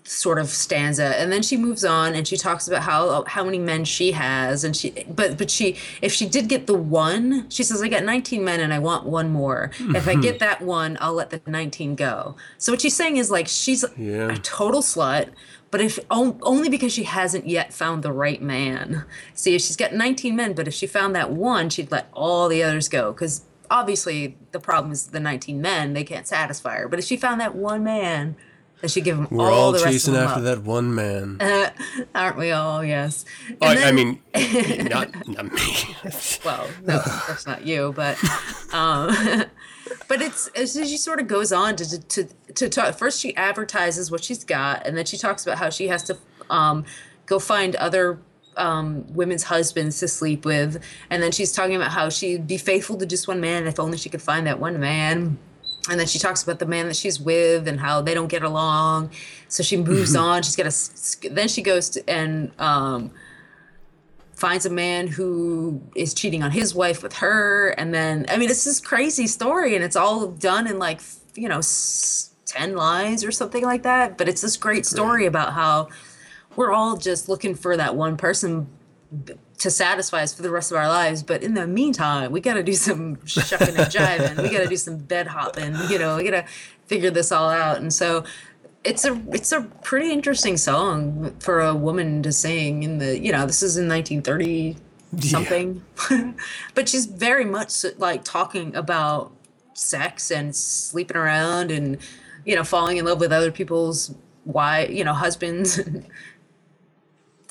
sort 0.09 0.39
of 0.39 0.49
stanza 0.49 1.21
and 1.21 1.31
then 1.31 1.43
she 1.43 1.55
moves 1.55 1.85
on 1.85 2.15
and 2.15 2.27
she 2.27 2.37
talks 2.37 2.67
about 2.67 2.83
how 2.83 3.23
how 3.25 3.45
many 3.45 3.59
men 3.59 3.85
she 3.85 4.13
has 4.13 4.65
and 4.65 4.75
she 4.75 4.91
but 5.09 5.37
but 5.37 5.51
she 5.51 5.77
if 6.01 6.11
she 6.13 6.27
did 6.27 6.49
get 6.49 6.67
the 6.67 6.75
one 6.75 7.49
she 7.51 7.63
says 7.63 7.83
i 7.83 7.89
got 7.89 8.03
19 8.03 8.43
men 8.43 8.59
and 8.59 8.73
i 8.73 8.79
want 8.79 9.05
one 9.05 9.31
more. 9.31 9.71
If 9.79 10.09
i 10.09 10.15
get 10.15 10.37
mm-hmm. 10.37 10.39
that 10.39 10.63
one 10.63 10.97
i'll 11.01 11.13
let 11.13 11.29
the 11.29 11.43
19 11.47 11.95
go. 11.95 12.37
So 12.57 12.73
what 12.73 12.81
she's 12.81 12.97
saying 12.97 13.19
is 13.19 13.31
like 13.31 13.49
she's 13.49 13.85
Yeah. 13.99 14.33
a 14.33 14.39
total 14.39 14.81
slut 14.81 15.29
but 15.71 15.83
if 15.83 15.99
only 16.11 16.71
because 16.71 16.93
she 16.93 17.05
hasn't 17.05 17.47
yet 17.47 17.75
found 17.75 18.03
the 18.03 18.13
right 18.13 18.41
man. 18.41 19.05
See 19.35 19.55
if 19.55 19.61
she's 19.61 19.77
got 19.77 19.93
19 19.93 20.35
men 20.35 20.55
but 20.55 20.67
if 20.67 20.73
she 20.73 20.87
found 20.87 21.15
that 21.17 21.31
one 21.33 21.69
she'd 21.69 21.91
let 21.91 22.09
all 22.15 22.49
the 22.49 22.63
others 22.63 22.89
go 22.89 23.13
because 23.13 23.43
obviously 23.71 24.39
the 24.53 24.61
problem 24.61 24.91
is 24.91 25.09
the 25.09 25.21
19 25.21 25.61
men 25.61 25.93
they 25.93 26.05
can't 26.05 26.27
satisfy 26.27 26.79
her 26.79 26.89
but 26.89 26.99
if 26.99 27.05
she 27.05 27.19
found 27.19 27.39
that 27.39 27.55
one 27.55 27.85
man 27.85 28.35
then 28.81 28.89
she'd 28.89 29.05
give 29.05 29.19
him 29.19 29.27
We're 29.31 29.51
all, 29.51 29.67
all 29.67 29.73
the 29.73 29.79
rest 29.79 29.93
chasing 29.93 30.15
of 30.15 30.21
after 30.21 30.39
up. 30.39 30.45
that 30.45 30.63
one 30.63 30.95
man. 30.95 31.39
Aren't 32.15 32.37
we 32.37 32.53
all? 32.53 32.85
Yes. 32.85 33.25
Oh, 33.61 33.67
I, 33.67 33.89
I 33.89 33.93
mean, 33.93 34.21
not, 34.89 35.11
not 35.27 35.53
me. 35.53 35.97
well, 36.45 36.69
no, 36.87 37.01
that's 37.27 37.47
not 37.47 37.67
you, 37.67 37.93
but, 37.97 38.17
um, 38.73 39.47
but 40.07 40.23
it's, 40.23 40.49
it's 40.55 40.75
she 40.75 40.97
sort 40.97 41.19
of 41.21 41.27
goes 41.27 41.53
on 41.53 41.75
to 41.77 42.01
to 42.01 42.29
to 42.55 42.69
talk. 42.69 42.97
First, 42.97 43.21
she 43.21 43.35
advertises 43.37 44.11
what 44.11 44.23
she's 44.23 44.45
got, 44.45 44.87
and 44.87 44.97
then 44.97 45.05
she 45.05 45.17
talks 45.17 45.45
about 45.45 45.59
how 45.59 45.71
she 45.71 45.89
has 45.89 46.05
to 46.05 46.17
um, 46.49 46.85
go 47.27 47.39
find 47.41 47.75
other 47.77 48.21
um, 48.57 49.13
women's 49.13 49.45
husbands 49.45 49.99
to 50.01 50.09
sleep 50.09 50.45
with, 50.45 50.83
and 51.11 51.21
then 51.23 51.33
she's 51.33 51.53
talking 51.53 51.75
about 51.75 51.91
how 51.91 52.11
she'd 52.11 52.47
be 52.47 52.59
faithful 52.59 52.97
to 52.99 53.07
just 53.07 53.27
one 53.27 53.41
man 53.41 53.67
if 53.67 53.81
only 53.81 53.99
she 53.99 54.09
could 54.09 54.23
find 54.23 54.47
that 54.47 54.61
one 54.61 54.79
man. 54.79 55.39
And 55.91 55.99
then 55.99 56.07
she 56.07 56.19
talks 56.19 56.43
about 56.43 56.59
the 56.59 56.67
man 56.67 56.87
that 56.89 56.97
she's 56.97 57.19
with 57.19 57.67
and 57.67 57.81
how 57.81 58.03
they 58.03 58.15
don't 58.15 58.29
get 58.29 58.43
along. 58.43 59.11
So 59.49 59.63
she 59.63 59.77
moves 59.77 60.15
on. 60.15 60.43
She's 60.43 60.57
got 60.57 60.67
a. 60.67 61.31
Then 61.35 61.49
she 61.49 61.63
goes 61.63 61.89
to 61.91 62.09
and 62.09 62.51
um, 62.59 63.11
finds 64.35 64.67
a 64.67 64.71
man 64.71 65.07
who 65.09 65.81
is 65.97 66.15
cheating 66.15 66.43
on 66.43 66.51
his 66.53 66.75
wife 66.75 67.03
with 67.03 67.15
her 67.15 67.71
and 67.71 67.93
then 67.93 68.25
i 68.29 68.37
mean 68.37 68.49
it's 68.49 68.63
this 68.65 68.79
crazy 68.79 69.27
story 69.27 69.75
and 69.75 69.85
it's 69.85 69.97
all 69.97 70.29
done 70.29 70.69
in 70.69 70.79
like 70.79 71.01
you 71.35 71.49
know 71.49 71.59
s- 71.59 72.31
10 72.47 72.77
lines 72.77 73.25
or 73.25 73.33
something 73.33 73.65
like 73.65 73.83
that 73.83 74.17
but 74.17 74.29
it's 74.29 74.41
this 74.41 74.57
great 74.57 74.87
story 74.87 75.27
about 75.27 75.55
how 75.55 75.89
we're 76.55 76.71
all 76.73 76.97
just 76.97 77.29
looking 77.29 77.57
for 77.57 77.77
that 77.77 77.97
one 77.97 78.17
person 78.17 78.69
to 79.59 79.71
satisfy 79.71 80.23
us 80.23 80.33
for 80.33 80.43
the 80.43 80.51
rest 80.51 80.71
of 80.71 80.79
our 80.79 80.89
lives 80.89 81.23
but 81.23 81.43
in 81.43 81.55
the 81.55 81.67
meantime 81.67 82.31
we 82.31 82.41
got 82.41 82.55
to 82.55 82.63
do 82.63 82.75
some 82.75 83.25
shucking 83.27 83.77
and 83.77 83.93
jiving. 83.93 84.43
We 84.43 84.51
got 84.51 84.61
to 84.61 84.69
do 84.69 84.77
some 84.77 84.99
bed 84.99 85.27
hopping 85.27 85.77
you 85.89 85.99
know 85.99 86.17
we 86.17 86.25
got 86.25 86.47
to 86.47 86.53
figure 86.89 87.11
this 87.11 87.31
all 87.31 87.51
out. 87.51 87.79
And 87.79 87.93
so 87.93 88.25
it's 88.83 89.05
a 89.05 89.21
it's 89.31 89.53
a 89.53 89.63
pretty 89.83 90.11
interesting 90.11 90.57
song 90.57 91.37
for 91.39 91.61
a 91.61 91.75
woman 91.75 92.23
to 92.23 92.33
sing 92.33 92.83
in 92.83 92.99
the 92.99 93.19
you 93.19 93.31
know 93.31 93.47
this 93.47 93.63
is 93.63 93.77
in 93.77 93.89
1930 93.89 94.77
something. 95.21 95.83
But 96.75 96.89
she's 96.89 97.07
very 97.07 97.45
much 97.45 97.85
like 97.99 98.25
talking 98.25 98.75
about 98.75 99.33
sex 99.75 100.31
and 100.31 100.55
sleeping 100.57 101.17
around 101.17 101.71
and 101.71 101.99
you 102.45 102.57
know 102.57 102.65
falling 102.65 102.97
in 102.97 103.05
love 103.05 103.21
with 103.21 103.33
other 103.33 103.53
people's 103.53 104.15
why 104.45 104.87
you 104.87 105.05
know 105.05 105.13
husbands. 105.13 105.79
and 105.79 106.07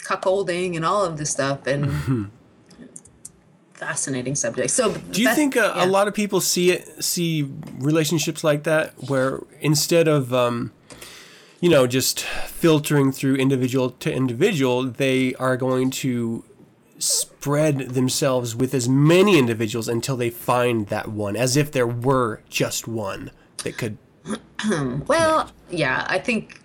cuckolding 0.07 0.75
and 0.75 0.85
all 0.85 1.03
of 1.03 1.17
this 1.17 1.29
stuff 1.29 1.67
and 1.67 2.31
fascinating 3.73 4.35
subject. 4.35 4.71
So 4.71 4.93
Do 4.93 5.21
you 5.21 5.33
think 5.33 5.57
uh, 5.57 5.73
a 5.75 5.85
lot 5.85 6.07
of 6.07 6.13
people 6.13 6.41
see 6.41 6.71
it, 6.71 7.03
see 7.03 7.49
relationships 7.77 8.43
like 8.43 8.63
that, 8.63 8.93
where 9.09 9.41
instead 9.59 10.07
of, 10.07 10.33
um, 10.33 10.71
you 11.59 11.69
know, 11.69 11.85
just 11.87 12.21
filtering 12.21 13.11
through 13.11 13.35
individual 13.35 13.91
to 13.91 14.11
individual, 14.11 14.83
they 14.83 15.35
are 15.35 15.57
going 15.57 15.91
to 15.91 16.43
spread 16.99 17.77
themselves 17.91 18.55
with 18.55 18.73
as 18.73 18.89
many 18.89 19.37
individuals 19.37 19.87
until 19.87 20.17
they 20.17 20.31
find 20.31 20.87
that 20.87 21.09
one, 21.09 21.35
as 21.35 21.55
if 21.55 21.71
there 21.71 21.87
were 21.87 22.41
just 22.49 22.87
one 22.87 23.31
that 23.63 23.77
could. 23.77 23.97
Well, 25.07 25.51
yeah, 25.69 26.03
I 26.09 26.17
think 26.17 26.59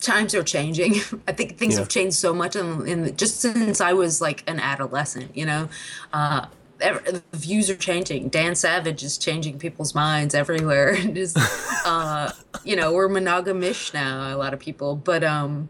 times 0.00 0.34
are 0.34 0.42
changing. 0.42 0.96
I 1.28 1.32
think 1.32 1.58
things 1.58 1.74
Yeah. 1.74 1.80
have 1.80 1.88
changed 1.88 2.16
so 2.16 2.34
much 2.34 2.56
in, 2.56 2.86
in 2.86 3.16
just 3.16 3.40
since 3.40 3.80
I 3.80 3.92
was 3.92 4.20
like 4.20 4.44
an 4.46 4.60
adolescent. 4.60 5.36
You 5.36 5.46
know, 5.46 5.68
uh, 6.12 6.46
ev- 6.80 7.04
the 7.04 7.22
views 7.36 7.70
are 7.70 7.76
changing. 7.76 8.28
Dan 8.28 8.54
Savage 8.54 9.02
is 9.02 9.16
changing 9.18 9.58
people's 9.58 9.94
minds 9.94 10.34
everywhere. 10.34 10.94
Just, 11.14 11.38
uh, 11.86 12.30
you 12.64 12.76
know, 12.76 12.92
we're 12.92 13.08
monogamish 13.08 13.94
now. 13.94 14.34
A 14.34 14.38
lot 14.38 14.52
of 14.54 14.60
people, 14.60 14.96
but 14.96 15.24
um, 15.24 15.68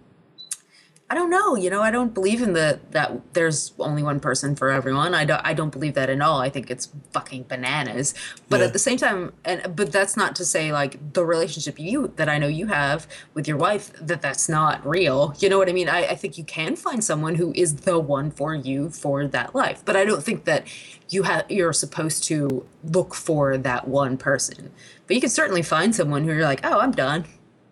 I 1.10 1.14
don't 1.14 1.28
know. 1.28 1.54
You 1.54 1.68
know, 1.68 1.82
I 1.82 1.90
don't 1.90 2.14
believe 2.14 2.40
in 2.40 2.54
the 2.54 2.80
that 2.92 3.34
there's 3.34 3.72
only 3.78 4.02
one 4.02 4.20
person 4.20 4.56
for 4.56 4.70
everyone. 4.70 5.14
I 5.14 5.26
don't. 5.26 5.40
I 5.44 5.52
don't 5.52 5.68
believe 5.70 5.92
that 5.94 6.08
at 6.08 6.20
all. 6.22 6.40
I 6.40 6.48
think 6.48 6.70
it's 6.70 6.88
fucking 7.12 7.44
bananas. 7.44 8.14
But 8.48 8.60
Yeah. 8.60 8.66
at 8.66 8.72
the 8.72 8.78
same 8.78 8.96
time, 8.96 9.34
and 9.44 9.76
but 9.76 9.92
that's 9.92 10.16
not 10.16 10.34
to 10.36 10.46
say 10.46 10.72
like 10.72 11.12
the 11.12 11.24
relationship 11.24 11.78
you 11.78 12.12
that 12.16 12.30
I 12.30 12.38
know 12.38 12.46
you 12.46 12.68
have 12.68 13.06
with 13.34 13.46
your 13.46 13.58
wife 13.58 13.92
that 14.00 14.22
that's 14.22 14.48
not 14.48 14.84
real. 14.86 15.34
You 15.40 15.50
know 15.50 15.58
what 15.58 15.68
I 15.68 15.72
mean? 15.72 15.90
I, 15.90 16.06
I 16.06 16.14
think 16.14 16.38
you 16.38 16.44
can 16.44 16.74
find 16.74 17.04
someone 17.04 17.34
who 17.34 17.52
is 17.54 17.76
the 17.76 17.98
one 17.98 18.30
for 18.30 18.54
you 18.54 18.88
for 18.88 19.26
that 19.28 19.54
life. 19.54 19.82
But 19.84 19.96
I 19.96 20.06
don't 20.06 20.22
think 20.22 20.44
that 20.46 20.66
you 21.10 21.24
have 21.24 21.44
you're 21.50 21.74
supposed 21.74 22.24
to 22.24 22.64
look 22.82 23.14
for 23.14 23.58
that 23.58 23.86
one 23.86 24.16
person. 24.16 24.70
But 25.06 25.16
you 25.16 25.20
can 25.20 25.30
certainly 25.30 25.62
find 25.62 25.94
someone 25.94 26.24
who 26.24 26.32
you're 26.32 26.42
like, 26.44 26.60
oh, 26.64 26.80
I'm 26.80 26.92
done. 26.92 27.26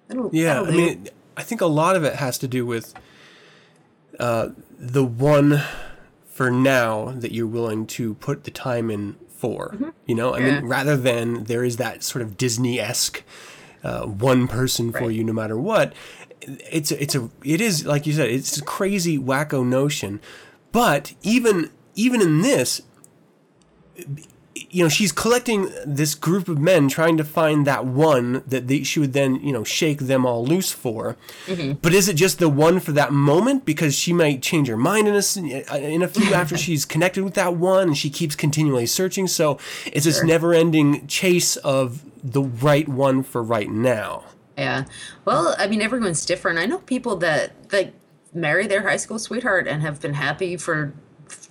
That'll- 0.09 0.29
Yeah, 0.35 0.55
that'll 0.63 0.69
I 0.69 0.71
mean, 0.77 1.09
I 1.35 1.43
think 1.43 1.63
a 1.63 1.67
lot 1.67 1.97
of 1.97 2.05
it 2.05 2.17
has 2.17 2.37
to 2.39 2.47
do 2.47 2.67
with 2.67 2.93
uh, 4.23 4.49
the 4.79 5.05
one 5.05 5.61
for 6.27 6.51
now 6.51 7.11
that 7.17 7.33
you're 7.33 7.47
willing 7.47 7.87
to 7.87 8.15
put 8.15 8.45
the 8.45 8.51
time 8.51 8.91
in 8.91 9.17
for. 9.29 9.77
You 10.07 10.15
know, 10.15 10.33
I 10.35 10.39
Yeah. 10.39 10.61
mean, 10.61 10.65
rather 10.67 10.97
than 10.97 11.45
there 11.45 11.65
is 11.65 11.77
that 11.77 12.03
sort 12.03 12.23
of 12.23 12.37
Disney 12.39 12.81
esque 12.81 13.23
uh, 13.85 14.07
one 14.07 14.47
person 14.49 14.93
for 14.93 15.11
you 15.11 15.25
no 15.25 15.33
matter 15.33 15.59
what. 15.59 15.93
It's 16.41 16.91
a, 16.93 17.03
it's 17.03 17.15
a 17.15 17.29
it 17.45 17.61
is 17.61 17.85
like 17.85 18.07
you 18.07 18.13
said 18.13 18.31
it's 18.31 18.57
a 18.59 18.63
crazy 18.65 19.19
wacko 19.19 19.67
notion, 19.67 20.21
but 20.73 21.13
even 21.23 21.71
even 21.95 22.21
in 22.23 22.41
this, 22.43 22.81
you 24.73 24.83
know, 24.83 24.89
she's 24.89 25.13
collecting 25.13 25.71
this 25.85 26.15
group 26.15 26.49
of 26.49 26.59
men 26.59 26.89
trying 26.89 27.19
to 27.19 27.25
find 27.25 27.67
that 27.67 27.85
one 27.85 28.43
that 28.47 28.69
they, 28.69 28.83
she 28.83 28.99
would 28.99 29.13
then, 29.13 29.37
you 29.37 29.53
know, 29.53 29.65
shake 29.65 29.99
them 29.99 30.25
all 30.25 30.45
loose 30.45 30.73
for. 30.73 31.17
Mm-hmm. 31.47 31.75
But 31.83 31.93
is 31.93 32.09
it 32.09 32.15
just 32.15 32.39
the 32.39 32.49
one 32.49 32.81
for 32.81 32.93
that 32.93 33.13
moment? 33.13 33.67
Because 33.67 33.95
she 33.95 34.15
might 34.15 34.43
change 34.43 34.69
her 34.69 34.77
mind 34.77 35.09
in 35.09 35.15
a, 35.15 35.19
s- 35.19 35.37
uh, 35.37 35.77
in 35.77 36.03
a 36.03 36.09
few 36.09 36.33
after 36.35 36.57
she's 36.57 36.87
connected 36.87 37.23
with 37.23 37.35
that 37.35 37.55
one 37.55 37.89
and 37.89 37.99
she 37.99 38.09
keeps 38.09 38.35
continually 38.35 38.87
searching. 38.87 39.29
So 39.29 39.59
it's 39.85 40.07
this 40.07 40.25
never 40.25 40.55
ending 40.55 41.07
chase 41.07 41.57
of 41.57 42.03
the 42.25 42.43
right 42.43 42.89
one 42.89 43.23
for 43.23 43.43
right 43.43 43.71
now. 43.71 44.25
Yeah. 44.57 44.85
Well, 45.27 45.55
I 45.59 45.67
mean, 45.67 45.83
everyone's 45.83 46.25
different. 46.25 46.59
I 46.59 46.67
know 46.67 46.79
people 46.79 47.17
that 47.17 47.69
that 47.71 47.93
marry 48.33 48.67
their 48.67 48.89
high 48.89 48.97
school 48.97 49.19
sweetheart 49.19 49.69
and 49.69 49.83
have 49.83 50.01
been 50.01 50.15
happy 50.15 50.57
for 50.57 50.95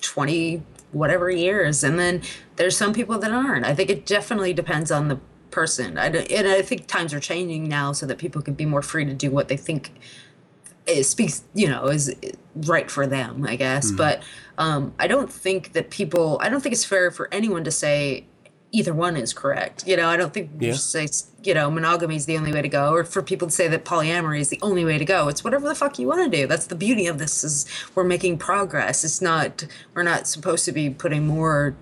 20 0.02 0.64
whatever 0.92 1.30
years 1.30 1.84
and 1.84 1.98
then 2.00 2.22
there's 2.58 2.76
some 2.78 2.94
people 2.94 3.18
that 3.20 3.32
aren't. 3.32 3.66
I 3.66 3.74
think 3.76 3.90
it 3.90 4.06
definitely 4.06 4.54
depends 4.54 4.92
on 4.92 5.08
the 5.08 5.20
person. 5.50 5.98
I 5.98 6.08
and 6.08 6.48
I 6.48 6.62
think 6.62 6.88
times 6.88 7.14
are 7.14 7.20
changing 7.20 7.68
now 7.68 7.92
so 7.92 8.06
that 8.06 8.18
people 8.18 8.42
can 8.42 8.54
be 8.54 8.66
more 8.66 8.82
free 8.82 9.06
to 9.06 9.14
do 9.14 9.32
what 9.32 9.48
they 9.48 9.58
think 9.58 9.92
it 10.88 11.04
speaks 11.04 11.44
you 11.54 11.70
know 11.70 11.86
is 11.86 12.14
right 12.56 12.90
for 12.90 13.06
them 13.06 13.46
i 13.48 13.56
guess 13.56 13.92
but 13.92 14.24
um 14.58 14.92
i 14.98 15.06
don't 15.06 15.32
think 15.32 15.74
that 15.74 15.92
people 15.92 16.40
i 16.42 16.50
don't 16.50 16.62
think 16.62 16.74
it's 16.74 16.84
fair 16.84 17.12
for 17.12 17.32
anyone 17.32 17.64
to 17.64 17.70
say 17.70 18.26
either 18.72 18.92
one 18.92 19.16
is 19.16 19.32
correct 19.32 19.86
you 19.88 19.96
know 19.96 20.08
i 20.10 20.18
don't 20.18 20.34
think 20.34 20.50
you 20.60 20.70
Yeah. 20.70 20.74
should 20.74 20.82
say 20.82 21.08
you 21.44 21.54
know 21.54 21.72
monogamy 21.72 22.16
is 22.16 22.26
the 22.26 22.38
only 22.38 22.54
way 22.54 22.62
to 22.62 22.70
go 22.70 22.94
or 22.94 23.04
for 23.04 23.22
people 23.22 23.48
to 23.48 23.54
say 23.54 23.68
that 23.68 23.86
polyamory 23.86 24.40
is 24.40 24.50
the 24.50 24.60
only 24.62 24.86
way 24.86 24.98
to 24.98 25.06
go 25.06 25.28
it's 25.28 25.44
whatever 25.44 25.68
the 25.68 25.76
fuck 25.76 25.98
you 25.98 26.08
want 26.08 26.24
to 26.32 26.38
do 26.38 26.48
that's 26.48 26.68
the 26.68 26.76
beauty 26.76 27.08
of 27.08 27.18
this 27.18 27.44
is 27.44 27.66
we're 27.96 28.04
making 28.04 28.38
progress 28.38 29.04
it's 29.04 29.22
not 29.22 29.66
we're 29.94 30.04
not 30.04 30.28
supposed 30.28 30.66
to 30.66 30.72
be 30.72 30.90
putting 30.90 31.26
more 31.26 31.76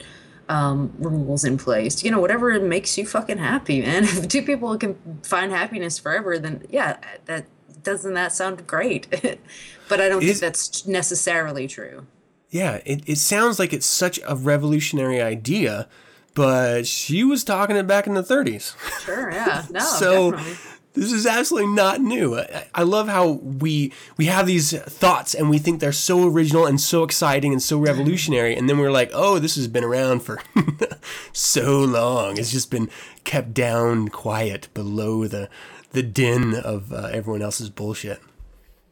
um, 0.49 0.91
rules 0.97 1.45
in 1.45 1.57
place. 1.57 2.03
You 2.03 2.12
know, 2.12 2.20
whatever 2.20 2.60
makes 2.60 2.97
you 2.97 3.05
fucking 3.05 3.38
happy, 3.38 3.82
man. 3.82 4.03
If 4.10 4.28
two 4.28 4.41
people 4.41 4.76
can 4.78 4.97
find 5.24 5.51
happiness 5.51 5.99
forever, 5.99 6.39
then 6.39 6.66
yeah, 6.70 6.97
that 7.26 7.45
doesn't 7.84 8.16
that 8.16 8.34
sound 8.34 8.66
great? 8.68 9.07
but 9.88 10.01
I 10.01 10.10
don't 10.10 10.22
think 10.22 10.39
that's 10.39 10.86
necessarily 10.86 11.68
true. 11.68 12.07
Yeah, 12.49 12.82
it, 12.86 13.03
it 13.07 13.18
sounds 13.18 13.60
like 13.60 13.74
it's 13.74 13.86
such 13.86 14.20
a 14.28 14.36
revolutionary 14.36 15.22
idea, 15.22 15.88
but 16.36 16.88
she 16.88 17.23
was 17.23 17.43
talking 17.43 17.75
it 17.75 17.88
back 17.88 18.07
in 18.07 18.13
the 18.13 18.23
30s. 18.23 18.75
Sure, 19.01 19.32
yeah, 19.32 19.65
no, 19.71 19.80
so 19.80 20.32
definitely. 20.32 20.57
this 20.93 21.11
is 21.11 21.25
absolutely 21.25 21.73
not 21.73 22.01
new. 22.01 22.38
I, 22.38 22.67
I 22.73 22.84
love 22.84 23.07
how 23.07 23.32
we 23.32 23.91
we 24.17 24.25
have 24.25 24.47
these 24.47 24.77
thoughts 24.77 25.34
and 25.34 25.49
we 25.49 25.57
think 25.57 25.80
they're 25.80 25.91
so 25.91 26.27
original 26.27 26.65
and 26.65 26.80
so 26.80 27.03
exciting 27.03 27.51
and 27.51 27.61
so 27.61 27.77
revolutionary, 27.77 28.55
and 28.55 28.69
then 28.69 28.77
we're 28.77 28.91
like, 28.91 29.11
oh, 29.13 29.39
this 29.39 29.55
has 29.55 29.67
been 29.67 29.84
around 29.84 30.21
for 30.21 30.41
so 31.34 31.80
long. 31.80 32.38
It's 32.38 32.51
just 32.51 32.71
been 32.71 32.89
kept 33.23 33.53
down 33.53 34.07
quiet 34.09 34.69
below 34.73 35.27
the 35.27 35.49
the 35.91 36.03
din 36.03 36.55
of 36.55 36.93
uh, 36.93 37.09
everyone 37.11 37.41
else's 37.41 37.69
bullshit. 37.69 38.21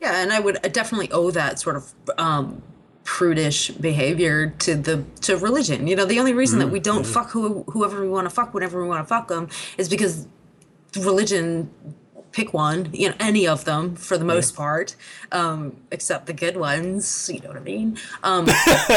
Yeah, 0.02 0.22
and 0.22 0.32
I 0.32 0.40
would 0.40 0.60
definitely 0.74 1.12
owe 1.12 1.32
that 1.32 1.60
sort 1.60 1.76
of 1.76 1.94
um, 2.18 2.62
prudish 3.08 3.70
behavior 3.70 4.50
to 4.60 4.76
the 4.76 5.02
to 5.22 5.38
religion. 5.38 5.88
You 5.88 5.96
know, 5.96 6.04
the 6.04 6.20
only 6.20 6.34
reason 6.34 6.60
that 6.60 6.68
we 6.68 6.82
don't 6.82 7.06
fuck 7.06 7.32
who, 7.32 7.64
whoever 7.70 8.02
we 8.02 8.10
want 8.10 8.26
to 8.26 8.30
fuck 8.30 8.54
whenever 8.54 8.82
we 8.82 8.88
want 8.88 9.02
to 9.02 9.08
fuck 9.08 9.30
them 9.30 9.48
is 9.78 9.88
because 9.88 10.28
religion 11.00 11.72
pick 12.34 12.54
one, 12.54 12.90
you 12.94 13.08
know, 13.08 13.16
any 13.18 13.48
of 13.48 13.64
them 13.64 13.96
for 13.96 14.18
the 14.18 14.26
most 14.26 14.58
part, 14.58 14.98
um, 15.32 15.78
except 15.90 16.26
the 16.26 16.34
good 16.34 16.58
ones. 16.58 17.32
You 17.34 17.40
know 17.40 17.48
what 17.48 17.58
I 17.58 17.62
mean? 17.62 17.98
Um, 18.24 18.46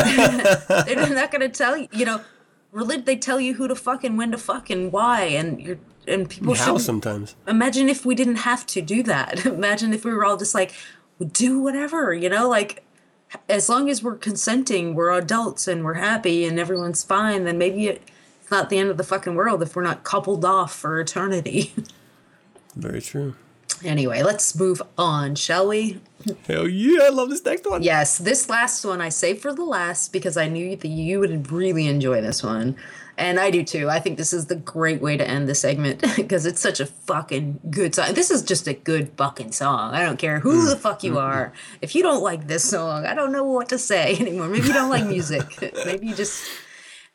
they're 0.86 1.14
not 1.14 1.30
going 1.30 1.42
to 1.42 1.48
tell 1.48 1.76
you. 1.76 1.86
You 1.92 2.04
know, 2.04 2.20
religion. 2.72 3.04
They 3.04 3.16
tell 3.16 3.40
you 3.40 3.54
who 3.54 3.68
to 3.68 3.76
fuck 3.76 4.02
and 4.02 4.18
when 4.18 4.32
to 4.32 4.38
fuck 4.38 4.70
and 4.70 4.90
why, 4.90 5.22
and 5.22 5.62
you're 5.62 5.78
and 6.08 6.28
people 6.28 6.54
How 6.54 6.76
should 6.76 6.84
sometimes. 6.84 7.36
imagine 7.46 7.88
if 7.88 8.04
we 8.04 8.16
didn't 8.16 8.36
have 8.36 8.66
to 8.66 8.82
do 8.82 9.04
that. 9.04 9.46
imagine 9.46 9.94
if 9.94 10.04
we 10.04 10.12
were 10.12 10.24
all 10.24 10.36
just 10.36 10.54
like, 10.54 10.72
do 11.32 11.60
whatever, 11.60 12.12
you 12.12 12.28
know, 12.28 12.48
like 12.48 12.82
as 13.48 13.68
long 13.68 13.88
as 13.88 14.02
we're 14.02 14.16
consenting, 14.16 14.94
we're 14.94 15.10
adults 15.10 15.68
and 15.68 15.84
we're 15.84 15.94
happy 15.94 16.44
and 16.44 16.58
everyone's 16.58 17.02
fine, 17.02 17.44
then 17.44 17.58
maybe 17.58 17.88
it's 17.88 18.50
not 18.50 18.70
the 18.70 18.78
end 18.78 18.90
of 18.90 18.96
the 18.96 19.04
fucking 19.04 19.34
world 19.34 19.62
if 19.62 19.76
we're 19.76 19.82
not 19.82 20.04
coupled 20.04 20.44
off 20.44 20.74
for 20.74 21.00
eternity. 21.00 21.72
Very 22.76 23.00
true. 23.00 23.34
anyway, 23.84 24.22
let's 24.22 24.58
move 24.58 24.82
on, 24.98 25.34
shall 25.34 25.68
we? 25.68 26.00
Hell 26.46 26.68
yeah, 26.68 27.04
I 27.04 27.08
love 27.08 27.30
this 27.30 27.44
next 27.44 27.66
one. 27.68 27.82
Yes, 27.82 28.18
this 28.18 28.48
last 28.48 28.84
one 28.84 29.00
I 29.00 29.08
saved 29.08 29.40
for 29.40 29.52
the 29.52 29.64
last 29.64 30.12
because 30.12 30.36
I 30.36 30.48
knew 30.48 30.76
that 30.76 30.88
you 30.88 31.20
would 31.20 31.50
really 31.50 31.86
enjoy 31.86 32.20
this 32.20 32.42
one. 32.42 32.76
And 33.20 33.38
I 33.38 33.50
do 33.50 33.62
too. 33.62 33.90
I 33.90 34.00
think 34.00 34.16
this 34.16 34.32
is 34.32 34.46
the 34.46 34.56
great 34.56 35.02
way 35.02 35.18
to 35.18 35.28
end 35.28 35.46
the 35.46 35.54
segment 35.54 36.02
because 36.16 36.46
it's 36.46 36.60
such 36.60 36.80
a 36.80 36.86
fucking 36.86 37.60
good 37.70 37.94
song. 37.94 38.14
This 38.14 38.30
is 38.30 38.42
just 38.42 38.66
a 38.66 38.72
good 38.72 39.10
fucking 39.18 39.52
song. 39.52 39.92
I 39.92 40.02
don't 40.02 40.18
care 40.18 40.40
who 40.40 40.64
mm. 40.64 40.70
the 40.70 40.76
fuck 40.76 41.04
you 41.04 41.12
mm-hmm. 41.12 41.18
are. 41.18 41.52
If 41.82 41.94
you 41.94 42.02
don't 42.02 42.22
like 42.22 42.46
this 42.46 42.64
song, 42.64 43.04
I 43.04 43.12
don't 43.12 43.30
know 43.30 43.44
what 43.44 43.68
to 43.68 43.78
say 43.78 44.16
anymore. 44.20 44.48
Maybe 44.48 44.68
you 44.68 44.72
don't 44.72 44.88
like 44.88 45.06
music. 45.06 45.44
Maybe 45.84 46.06
you 46.06 46.14
just. 46.14 46.42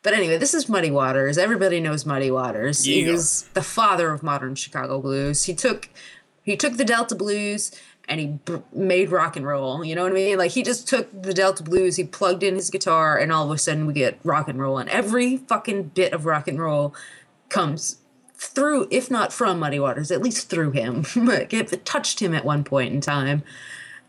But 0.04 0.14
anyway, 0.14 0.38
this 0.38 0.54
is 0.54 0.68
Muddy 0.68 0.92
Waters. 0.92 1.36
Everybody 1.36 1.80
knows 1.80 2.06
Muddy 2.06 2.30
Waters. 2.30 2.84
He 2.84 3.02
Yeah. 3.02 3.10
was 3.10 3.42
the 3.54 3.62
father 3.62 4.12
of 4.12 4.22
modern 4.22 4.54
Chicago 4.54 5.00
blues. 5.00 5.42
He 5.44 5.54
took 5.54 5.88
he 6.44 6.56
took 6.56 6.76
the 6.76 6.84
Delta 6.84 7.16
blues 7.16 7.72
and 8.08 8.20
he 8.20 8.26
b- 8.44 8.62
made 8.72 9.10
rock 9.10 9.36
and 9.36 9.46
roll. 9.46 9.84
You 9.84 9.94
know 9.94 10.04
what 10.04 10.12
I 10.12 10.14
mean? 10.14 10.38
Like 10.38 10.52
he 10.52 10.62
just 10.62 10.88
took 10.88 11.10
the 11.22 11.34
Delta 11.34 11.62
blues, 11.62 11.96
he 11.96 12.04
plugged 12.04 12.42
in 12.42 12.54
his 12.54 12.70
guitar, 12.70 13.18
and 13.18 13.32
all 13.32 13.44
of 13.44 13.50
a 13.50 13.58
sudden 13.58 13.86
we 13.86 13.94
get 13.94 14.18
rock 14.24 14.48
and 14.48 14.60
roll. 14.60 14.78
And 14.78 14.88
every 14.90 15.38
fucking 15.38 15.84
bit 15.94 16.12
of 16.12 16.26
rock 16.26 16.48
and 16.48 16.60
roll 16.60 16.94
comes 17.48 17.98
through, 18.34 18.86
if 18.90 19.10
not 19.10 19.32
from 19.32 19.58
Muddy 19.58 19.80
Waters, 19.80 20.10
at 20.10 20.22
least 20.22 20.48
through 20.48 20.72
him. 20.72 21.04
Like, 21.16 21.52
it 21.52 21.84
touched 21.84 22.20
him 22.20 22.34
at 22.34 22.44
one 22.44 22.64
point 22.64 22.92
in 22.92 23.00
time. 23.00 23.42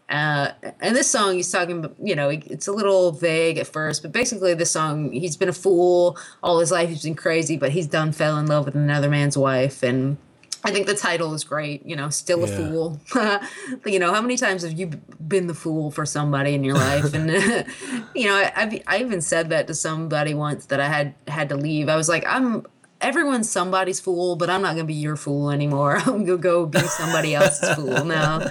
Uh, 0.10 0.52
and 0.80 0.95
this 0.95 1.10
song 1.10 1.34
he's 1.34 1.52
talking 1.52 1.93
you 2.02 2.16
know, 2.16 2.30
it's 2.30 2.68
a 2.68 2.72
little 2.72 3.12
vague 3.12 3.58
at 3.58 3.68
first, 3.68 4.02
but 4.02 4.14
basically 4.14 4.54
this 4.54 4.72
song, 4.72 5.12
he's 5.12 5.36
been 5.36 5.50
a 5.50 5.54
fool 5.54 6.18
all 6.41 6.60
his 6.60 6.72
life. 6.72 6.88
He's 6.88 7.04
been 7.04 7.16
crazy, 7.16 7.58
but 7.58 7.72
he's 7.72 7.88
done 7.88 8.14
fell 8.14 8.38
in 8.38 8.45
love 8.45 8.66
with 8.66 8.76
another 8.76 9.10
man's 9.10 9.38
wife. 9.38 9.84
And 9.84 10.18
I 10.64 10.72
think 10.72 10.88
the 10.88 10.95
title 10.95 11.34
is 11.34 11.43
great, 11.43 11.86
you 11.86 11.95
know, 11.95 12.10
still 12.10 12.43
a 12.43 12.47
Yeah. 12.47 12.55
fool. 12.55 12.99
you 13.86 13.99
know, 13.99 14.14
how 14.14 14.22
many 14.22 14.38
times 14.38 14.64
have 14.64 14.74
you 14.74 14.88
been 15.28 15.47
the 15.47 15.53
fool 15.53 15.91
for 15.91 16.05
somebody 16.05 16.53
in 16.53 16.64
your 16.64 16.76
life? 16.76 17.14
And, 17.14 17.30
you 18.16 18.28
know, 18.28 18.36
I, 18.36 18.51
I've, 18.55 18.82
I 18.88 18.99
even 18.99 19.22
said 19.22 19.49
that 19.49 19.68
to 19.68 19.74
somebody 19.74 20.34
once 20.34 20.66
that 20.68 20.80
I 20.80 20.88
had 20.88 21.14
had 21.28 21.49
to 21.49 21.55
leave. 21.55 21.89
I 21.89 21.95
was 21.95 22.10
like, 22.10 22.26
I'm, 22.28 22.66
everyone's 23.01 23.49
somebody's 23.49 23.99
fool, 23.99 24.36
but 24.36 24.49
I'm 24.49 24.62
not 24.62 24.76
going 24.76 24.86
to 24.86 24.93
be 24.93 24.93
your 24.93 25.16
fool 25.16 25.51
anymore. 25.51 25.97
I'm 25.97 26.26
going 26.26 26.26
to 26.26 26.38
go 26.38 26.66
be 26.66 26.80
somebody 26.80 27.36
else's 27.36 27.76
fool 27.76 28.03
now 28.03 28.49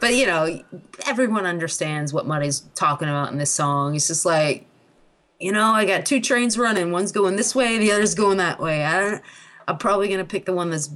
but 0.00 0.14
you 0.14 0.26
know, 0.26 0.62
everyone 1.06 1.46
understands 1.46 2.12
what 2.12 2.26
Muddy's 2.26 2.60
talking 2.74 3.08
about 3.08 3.32
in 3.32 3.38
this 3.38 3.50
song. 3.50 3.94
It's 3.94 4.08
just 4.08 4.24
like, 4.24 4.66
you 5.38 5.52
know, 5.52 5.72
I 5.72 5.84
got 5.84 6.06
two 6.06 6.20
trains 6.20 6.56
running. 6.56 6.90
One's 6.90 7.12
going 7.12 7.36
this 7.36 7.54
way, 7.54 7.78
the 7.78 7.92
other's 7.92 8.14
going 8.14 8.38
that 8.38 8.60
way. 8.60 8.84
I 8.84 9.00
don't, 9.00 9.22
I'm 9.66 9.78
probably 9.78 10.08
gonna 10.08 10.24
pick 10.24 10.44
the 10.44 10.52
one 10.52 10.70
that's 10.70 10.90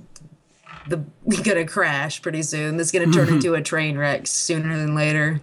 the 0.88 1.04
gonna 1.44 1.66
crash 1.66 2.22
pretty 2.22 2.42
soon. 2.42 2.76
That's 2.76 2.90
gonna 2.90 3.12
turn 3.12 3.28
into 3.28 3.54
a 3.54 3.62
train 3.62 3.96
wreck 3.96 4.26
sooner 4.26 4.76
than 4.76 4.94
later. 4.94 5.40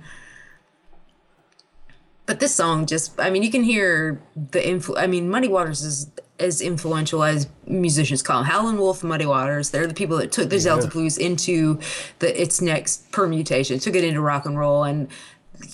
But 2.26 2.40
this 2.40 2.56
song 2.56 2.88
just, 2.88 3.20
I 3.20 3.30
mean, 3.30 3.44
you 3.44 3.52
can 3.52 3.64
hear 3.64 4.20
the 4.36 4.60
influ. 4.60 4.98
I 4.98 5.06
mean, 5.06 5.30
Muddy 5.30 5.48
Waters 5.48 5.84
is 5.84 6.10
as 6.40 6.60
influential 6.60 7.24
as 7.24 7.48
musicians 7.66 8.22
call 8.22 8.40
him. 8.40 8.46
Howlin' 8.46 8.78
Wolf 8.78 9.04
Muddy 9.04 9.26
Waters, 9.26 9.70
they're 9.70 9.88
the 9.88 9.94
people 9.94 10.18
that 10.18 10.32
took 10.32 10.50
the 10.50 10.60
Delta 10.60 10.88
Blues 10.88 11.18
into 11.18 11.80
the 12.20 12.42
its 12.42 12.62
next 12.62 13.12
permutation, 13.12 13.80
took 13.80 13.96
it 13.96 14.04
into 14.04 14.22
rock 14.22 14.46
and 14.46 14.58
roll, 14.58 14.84
and 14.84 15.08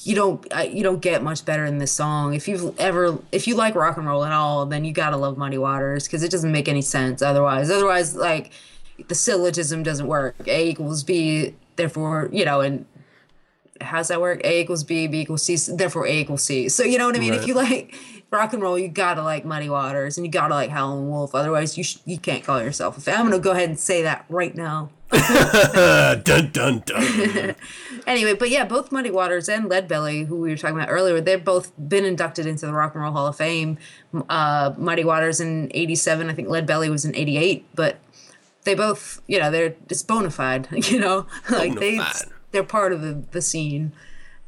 you 0.04 0.16
don't 0.16 0.46
you 0.72 0.84
don't 0.84 1.02
get 1.02 1.24
much 1.24 1.46
better 1.46 1.66
than 1.66 1.78
this 1.78 1.92
song. 1.92 2.34
If 2.34 2.48
you've 2.48 2.78
ever 2.80 3.18
if 3.32 3.48
you 3.48 3.56
like 3.56 3.76
rock 3.76 3.98
and 3.98 4.08
roll 4.08 4.24
at 4.24 4.32
all, 4.32 4.66
then 4.66 4.86
you 4.86 4.94
gotta 4.94 5.18
love 5.18 5.38
Muddy 5.38 5.58
Waters 5.58 6.06
because 6.08 6.24
it 6.24 6.32
doesn't 6.32 6.52
make 6.52 6.68
any 6.68 6.82
sense 6.82 7.22
otherwise. 7.22 7.70
Otherwise, 7.70 8.16
like 8.16 8.52
the 9.08 9.16
syllogism 9.16 9.84
doesn't 9.84 10.08
work. 10.08 10.36
A 10.48 10.70
equals 10.70 11.04
B, 11.04 11.56
therefore 11.76 12.30
you 12.32 12.46
know, 12.46 12.62
and 12.62 12.86
how's 13.80 14.10
that 14.10 14.22
work? 14.22 14.42
A 14.44 14.62
equals 14.62 14.84
B, 14.84 15.08
B 15.08 15.22
equals 15.22 15.44
C, 15.44 15.58
therefore 15.74 16.08
A 16.08 16.20
equals 16.20 16.44
C. 16.44 16.70
So 16.70 16.84
you 16.84 16.98
know 16.98 17.08
what 17.08 17.16
I 17.16 17.20
mean? 17.20 17.34
If 17.34 17.48
you 17.48 17.54
like 17.54 17.94
rock 18.32 18.54
and 18.54 18.62
roll, 18.64 18.80
you 18.80 18.88
gotta 18.88 19.22
like 19.22 19.46
Muddy 19.46 19.70
Waters 19.70 20.18
and 20.18 20.26
you 20.26 20.32
gotta 20.32 20.56
like 20.56 20.72
Howlin' 20.72 21.10
Wolf. 21.10 21.36
Otherwise, 21.36 21.78
you 21.78 21.84
sh- 21.84 21.98
you 22.06 22.18
can't 22.18 22.44
call 22.44 22.62
yourself 22.62 22.98
a 22.98 23.02
fan. 23.02 23.20
I'm 23.20 23.26
gonna 23.26 23.40
go 23.40 23.52
ahead 23.52 23.70
and 23.70 23.80
say 23.80 24.02
that 24.02 24.26
right 24.30 24.56
now. 24.56 24.90
Dun 25.12 26.52
dun 26.52 26.84
dun. 26.86 27.56
Anyway, 28.08 28.34
but 28.34 28.50
yeah, 28.50 28.64
both 28.64 28.92
Muddy 28.94 29.12
Waters 29.12 29.50
and 29.50 29.70
Leadbelly, 29.70 30.26
who 30.26 30.38
we 30.38 30.50
were 30.50 30.56
talking 30.56 30.78
about 30.78 30.90
earlier, 30.90 31.20
they've 31.20 31.44
both 31.44 31.74
been 31.78 32.06
inducted 32.06 32.46
into 32.46 32.66
the 32.66 32.72
Rock 32.74 32.96
and 32.96 33.04
Roll 33.04 33.12
Hall 33.12 33.28
of 33.28 33.36
Fame. 33.36 33.78
Uh, 34.30 34.74
Muddy 34.78 35.04
Waters 35.04 35.42
in 35.42 35.70
'87, 35.74 36.30
I 36.30 36.34
think 36.34 36.48
Leadbelly 36.48 36.90
was 36.90 37.04
in 37.04 37.14
'88, 37.14 37.66
but 37.76 37.98
they 38.64 38.74
both, 38.74 39.22
you 39.28 39.40
know, 39.40 39.52
they're 39.52 39.76
it's 39.90 40.04
bona 40.04 40.32
fide, 40.32 40.68
you 40.90 41.00
know, 41.00 41.28
like 41.50 41.78
they 41.78 42.00
they're 42.52 42.64
part 42.64 42.94
of 42.94 43.02
the, 43.02 43.24
the 43.32 43.42
scene, 43.42 43.92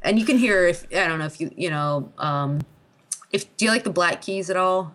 and 0.02 0.18
you 0.18 0.24
can 0.24 0.38
hear 0.38 0.66
if 0.66 0.86
I 0.92 1.06
don't 1.06 1.18
know 1.18 1.26
if 1.26 1.40
you 1.40 1.50
you 1.56 1.68
know 1.68 2.10
um, 2.16 2.60
if 3.34 3.54
do 3.56 3.64
you 3.66 3.70
like 3.70 3.84
the 3.84 3.90
Black 3.90 4.22
Keys 4.22 4.48
at 4.48 4.56
all? 4.56 4.94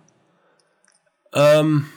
um, 1.33 1.91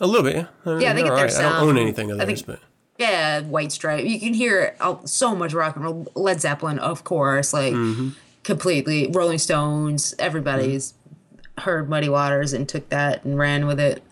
a 0.00 0.06
little 0.06 0.22
bit. 0.22 0.46
Yeah, 0.64 0.78
Yeah, 0.78 0.92
they 0.94 1.02
get 1.02 1.14
their 1.14 1.28
sound. 1.28 1.46
I 1.56 1.60
don't 1.60 1.68
own 1.70 1.78
anything 1.78 2.10
of 2.10 2.18
theirs, 2.18 2.42
but 2.42 2.60
Yeah, 2.98 3.40
White 3.42 3.70
Stripe. 3.72 4.04
You 4.04 4.18
can 4.18 4.32
hear 4.34 4.74
so 5.04 5.34
much 5.34 5.52
rock 5.52 5.76
and 5.76 5.84
roll. 5.84 6.06
Led 6.14 6.40
Zeppelin, 6.40 6.78
of 6.78 7.04
course, 7.04 7.52
like 7.52 7.74
Mm-hmm. 7.74 8.10
completely. 8.44 9.10
Rolling 9.12 9.38
Stones. 9.38 10.14
Everybody's 10.18 10.94
heard 11.58 11.88
Muddy 11.90 12.08
Waters 12.08 12.52
and 12.52 12.68
took 12.68 12.88
that 12.90 13.24
and 13.24 13.36
ran 13.38 13.66
with 13.66 13.78
it. 13.80 14.02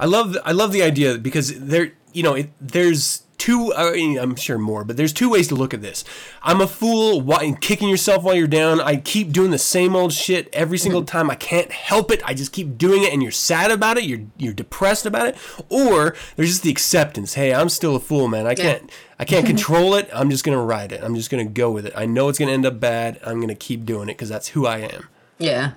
I 0.00 0.06
love 0.06 0.36
I 0.44 0.52
love 0.52 0.72
the 0.72 0.82
idea 0.82 1.16
because 1.18 1.58
there 1.58 1.92
you 2.12 2.22
know 2.24 2.34
it, 2.34 2.50
there's 2.60 3.22
two 3.42 3.74
I 3.74 3.92
mean, 3.92 4.18
I'm 4.18 4.36
sure 4.36 4.56
more 4.56 4.84
but 4.84 4.96
there's 4.96 5.12
two 5.12 5.28
ways 5.28 5.48
to 5.48 5.56
look 5.56 5.74
at 5.74 5.82
this. 5.82 6.04
I'm 6.42 6.60
a 6.60 6.68
fool 6.68 7.20
why 7.20 7.52
kicking 7.60 7.88
yourself 7.88 8.22
while 8.22 8.36
you're 8.36 8.46
down. 8.46 8.80
I 8.80 8.98
keep 8.98 9.32
doing 9.32 9.50
the 9.50 9.58
same 9.58 9.96
old 9.96 10.12
shit 10.12 10.48
every 10.52 10.78
single 10.78 11.02
time. 11.02 11.28
I 11.28 11.34
can't 11.34 11.72
help 11.72 12.12
it. 12.12 12.22
I 12.24 12.34
just 12.34 12.52
keep 12.52 12.78
doing 12.78 13.02
it 13.02 13.12
and 13.12 13.20
you're 13.20 13.32
sad 13.32 13.72
about 13.72 13.98
it. 13.98 14.04
You're 14.04 14.20
you're 14.36 14.52
depressed 14.52 15.06
about 15.06 15.26
it. 15.26 15.36
Or 15.68 16.14
there's 16.36 16.50
just 16.50 16.62
the 16.62 16.70
acceptance. 16.70 17.34
Hey, 17.34 17.52
I'm 17.52 17.68
still 17.68 17.96
a 17.96 18.00
fool, 18.00 18.28
man. 18.28 18.46
I 18.46 18.54
can't 18.54 18.88
I 19.18 19.24
can't 19.24 19.44
control 19.44 19.96
it. 19.96 20.08
I'm 20.12 20.30
just 20.30 20.44
going 20.44 20.56
to 20.56 20.62
ride 20.62 20.92
it. 20.92 21.02
I'm 21.02 21.16
just 21.16 21.28
going 21.28 21.44
to 21.44 21.52
go 21.52 21.70
with 21.72 21.86
it. 21.86 21.92
I 21.96 22.06
know 22.06 22.28
it's 22.28 22.38
going 22.38 22.48
to 22.48 22.54
end 22.54 22.66
up 22.66 22.78
bad. 22.78 23.18
I'm 23.26 23.36
going 23.36 23.48
to 23.48 23.56
keep 23.56 23.84
doing 23.84 24.08
it 24.08 24.16
cuz 24.16 24.28
that's 24.28 24.48
who 24.48 24.66
I 24.66 24.78
am. 24.78 25.08
Yeah. 25.38 25.72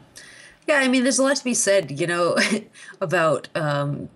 Yeah, 0.67 0.77
I 0.77 0.87
mean, 0.87 1.03
there's 1.03 1.19
a 1.19 1.23
lot 1.23 1.37
to 1.37 1.43
be 1.43 1.53
said, 1.53 1.99
you 1.99 2.07
know, 2.07 2.37
about 3.01 3.49
um, 3.55 4.09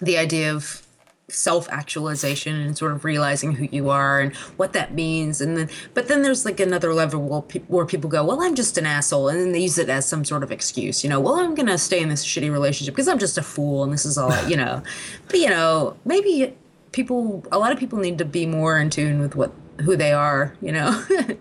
the 0.00 0.18
idea 0.18 0.54
of 0.54 0.85
self-actualization 1.28 2.54
and 2.54 2.78
sort 2.78 2.92
of 2.92 3.04
realizing 3.04 3.52
who 3.52 3.66
you 3.72 3.90
are 3.90 4.20
and 4.20 4.34
what 4.56 4.72
that 4.72 4.94
means. 4.94 5.40
And 5.40 5.56
then 5.56 5.68
but 5.92 6.06
then 6.06 6.22
there's 6.22 6.44
like 6.44 6.60
another 6.60 6.94
level 6.94 7.20
where, 7.20 7.42
pe- 7.42 7.60
where 7.60 7.84
people 7.84 8.08
go 8.08 8.24
well 8.24 8.42
i'm 8.42 8.54
just 8.54 8.78
an 8.78 8.86
asshole 8.86 9.28
and 9.28 9.40
then 9.40 9.52
they 9.52 9.60
use 9.60 9.78
it 9.78 9.88
as 9.88 10.06
some 10.06 10.24
sort 10.24 10.42
of 10.42 10.52
excuse 10.52 11.02
you 11.02 11.10
know 11.10 11.18
well 11.18 11.34
i'm 11.34 11.54
gonna 11.54 11.78
stay 11.78 12.00
in 12.00 12.08
this 12.08 12.24
shitty 12.24 12.50
relationship 12.50 12.94
because 12.94 13.08
i'm 13.08 13.18
just 13.18 13.36
a 13.38 13.42
fool 13.42 13.82
and 13.82 13.92
this 13.92 14.04
is 14.04 14.16
all 14.16 14.32
you 14.48 14.56
know. 14.56 14.82
But 15.28 15.40
you 15.40 15.48
know 15.50 15.96
maybe 16.04 16.56
people 16.92 17.44
a 17.50 17.58
lot 17.58 17.72
of 17.72 17.78
people 17.78 17.98
need 17.98 18.18
to 18.18 18.24
be 18.24 18.46
more 18.46 18.78
in 18.78 18.90
tune 18.90 19.18
with 19.18 19.34
what 19.34 19.52
who 19.80 19.96
they 19.96 20.12
are 20.12 20.54
you 20.62 20.72
know. 20.72 21.04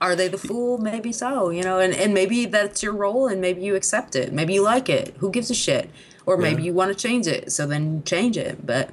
Are 0.00 0.16
they 0.16 0.28
the 0.28 0.38
fool? 0.38 0.78
Maybe 0.78 1.12
so 1.12 1.50
you 1.50 1.62
know 1.62 1.78
and, 1.78 1.94
and 1.94 2.12
maybe 2.12 2.46
that's 2.46 2.82
your 2.82 2.92
role 2.92 3.28
and 3.28 3.40
maybe 3.40 3.62
you 3.62 3.74
accept 3.76 4.16
it. 4.16 4.32
Maybe 4.32 4.54
you 4.54 4.62
like 4.62 4.88
it. 4.88 5.14
Who 5.18 5.30
gives 5.30 5.50
a 5.50 5.54
shit? 5.54 5.90
Or 6.26 6.36
maybe 6.36 6.62
you 6.62 6.72
want 6.72 6.90
to 6.90 6.94
change 6.94 7.26
it 7.26 7.50
so 7.52 7.66
then 7.66 8.04
change 8.04 8.36
it. 8.36 8.64
But 8.64 8.90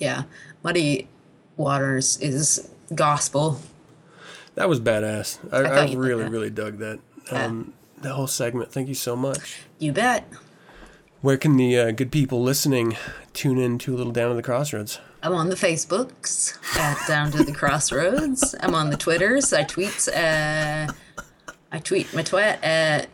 yeah 0.00 0.24
muddy 0.64 1.06
waters 1.56 2.18
is 2.18 2.68
gospel 2.94 3.60
That 4.56 4.68
was 4.68 4.80
badass. 4.80 5.38
I, 5.52 5.62
thought 5.62 5.90
I, 5.90 5.94
really, 5.94 6.24
really 6.28 6.50
dug 6.50 6.78
that. 6.78 6.98
Um, 7.30 7.72
the 8.02 8.12
whole 8.14 8.26
segment. 8.26 8.72
Thank 8.72 8.88
you 8.88 8.94
so 8.94 9.14
much. 9.14 9.60
you 9.78 9.92
bet 9.92 10.26
Where 11.20 11.36
can 11.36 11.56
the 11.56 11.78
uh, 11.78 11.90
good 11.92 12.10
people 12.10 12.42
listening 12.42 12.96
tune 13.32 13.58
in 13.58 13.78
to 13.78 13.94
a 13.94 13.96
little 13.96 14.12
down 14.12 14.30
at 14.32 14.34
the 14.34 14.42
crossroads? 14.42 14.98
I'm 15.22 15.34
on 15.34 15.50
the 15.50 15.54
Facebooks 15.54 16.56
at 16.78 17.06
Down 17.06 17.30
to 17.32 17.44
the 17.44 17.52
Crossroads. 17.52 18.54
I'm 18.60 18.74
on 18.74 18.88
the 18.90 18.96
Twitters. 18.96 19.52
I 19.52 19.64
tweet. 19.64 20.08
Uh, 20.08 20.90
I 21.70 21.78
tweet 21.78 22.12
my 22.14 22.22
twat 22.22 22.64
at 22.64 23.08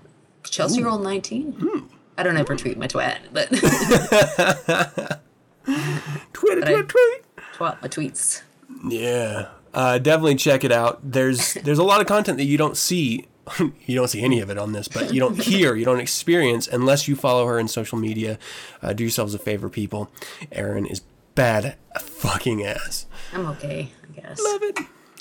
Chelsea 0.44 0.82
Roll 0.82 0.98
19. 0.98 1.90
I 2.16 2.22
don't 2.22 2.36
ever 2.36 2.56
tweet 2.56 2.78
my 2.78 2.86
twat, 2.86 3.18
but 3.32 3.50
Tweet, 6.32 6.60
But 6.60 6.68
I- 6.68 6.72
tweet, 6.72 6.88
tweet. 6.88 7.22
twat 7.56 7.82
my 7.82 7.88
tweets. 7.88 8.42
Yeah, 8.88 9.48
uh, 9.74 9.98
definitely 9.98 10.36
check 10.36 10.64
it 10.64 10.72
out. 10.72 11.00
There's 11.02 11.54
there's 11.64 11.78
a 11.78 11.82
lot 11.84 12.00
of 12.00 12.06
content 12.06 12.38
that 12.38 12.44
you 12.44 12.56
don't 12.58 12.76
see. 12.76 13.26
you 13.86 13.94
don't 13.94 14.08
see 14.08 14.22
any 14.22 14.40
of 14.40 14.50
it 14.50 14.58
on 14.58 14.72
this, 14.72 14.88
but 14.88 15.14
you 15.14 15.20
don't 15.20 15.40
hear, 15.40 15.76
you 15.76 15.84
don't 15.84 16.00
experience 16.00 16.66
unless 16.66 17.06
you 17.06 17.14
follow 17.14 17.46
her 17.46 17.58
in 17.60 17.68
social 17.68 17.96
media. 17.96 18.38
Uh, 18.82 18.92
do 18.92 19.04
yourselves 19.04 19.34
a 19.34 19.38
favor, 19.38 19.68
people. 19.68 20.10
Erin 20.50 20.84
is 20.84 21.02
bad 21.36 21.76
fucking 22.00 22.64
ass. 22.64 23.06
I'm 23.32 23.46
okay, 23.50 23.92
I 24.02 24.20
guess. 24.20 24.40
Love 24.42 24.62
it. 24.64 24.78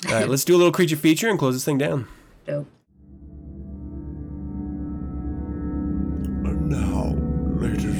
All 0.08 0.12
right, 0.14 0.28
let's 0.28 0.44
do 0.44 0.56
a 0.56 0.58
little 0.58 0.72
creature 0.72 0.96
feature 0.96 1.28
and 1.28 1.38
close 1.38 1.54
this 1.54 1.64
thing 1.64 1.78
down. 1.78 2.08
Dope. 2.46 2.66
And 6.44 6.68
now, 6.68 7.14
ladies 7.60 7.84
and 7.84 7.94
gentlemen, 7.94 7.95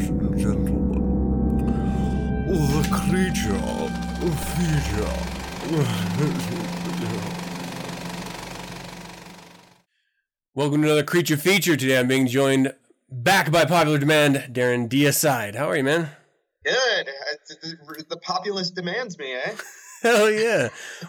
the 2.47 2.87
creature 2.93 3.59
feature. 4.55 5.03
Welcome 10.55 10.83
to 10.83 10.87
another 10.87 11.03
creature 11.03 11.37
feature. 11.37 11.77
Today 11.77 11.99
I'm 11.99 12.07
being 12.07 12.29
joined 12.29 12.73
back 13.11 13.51
by 13.51 13.65
popular 13.65 13.99
demand, 13.99 14.37
Darren 14.53 14.89
Deicide. 14.89 15.57
How 15.57 15.69
are 15.69 15.77
you, 15.77 15.83
man? 15.83 16.11
Good. 16.65 17.09
The, 17.49 18.05
the 18.11 18.17
populace 18.19 18.71
demands 18.71 19.19
me, 19.19 19.33
eh? 19.35 19.57
Hell 20.03 20.31
yeah. 20.31 20.69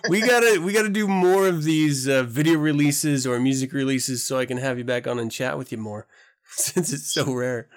We 0.10 0.22
gotta 0.22 0.60
we 0.60 0.74
gotta 0.74 0.90
do 0.90 1.08
more 1.08 1.48
of 1.48 1.64
these 1.64 2.08
uh, 2.08 2.24
video 2.24 2.58
releases 2.58 3.28
or 3.28 3.40
music 3.40 3.74
releases 3.74 4.24
so 4.24 4.40
I 4.40 4.48
can 4.48 4.58
have 4.58 4.80
you 4.80 4.84
back 4.84 5.06
on 5.06 5.20
and 5.20 5.32
chat 5.32 5.56
with 5.60 5.72
you 5.72 5.78
more. 5.78 6.08
Since 6.50 6.92
it's 6.94 7.14
so 7.14 7.32
rare. 7.32 7.68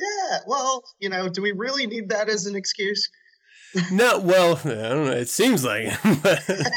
Yeah. 0.00 0.38
Well, 0.46 0.84
you 0.98 1.08
know, 1.08 1.28
do 1.28 1.42
we 1.42 1.52
really 1.52 1.86
need 1.86 2.08
that 2.08 2.28
as 2.28 2.46
an 2.46 2.56
excuse? 2.56 3.08
No, 3.92 4.18
well, 4.18 4.58
I 4.64 4.68
don't 4.68 5.04
know. 5.06 5.12
It 5.12 5.28
seems 5.28 5.64
like 5.64 5.86
it, 6.04 6.72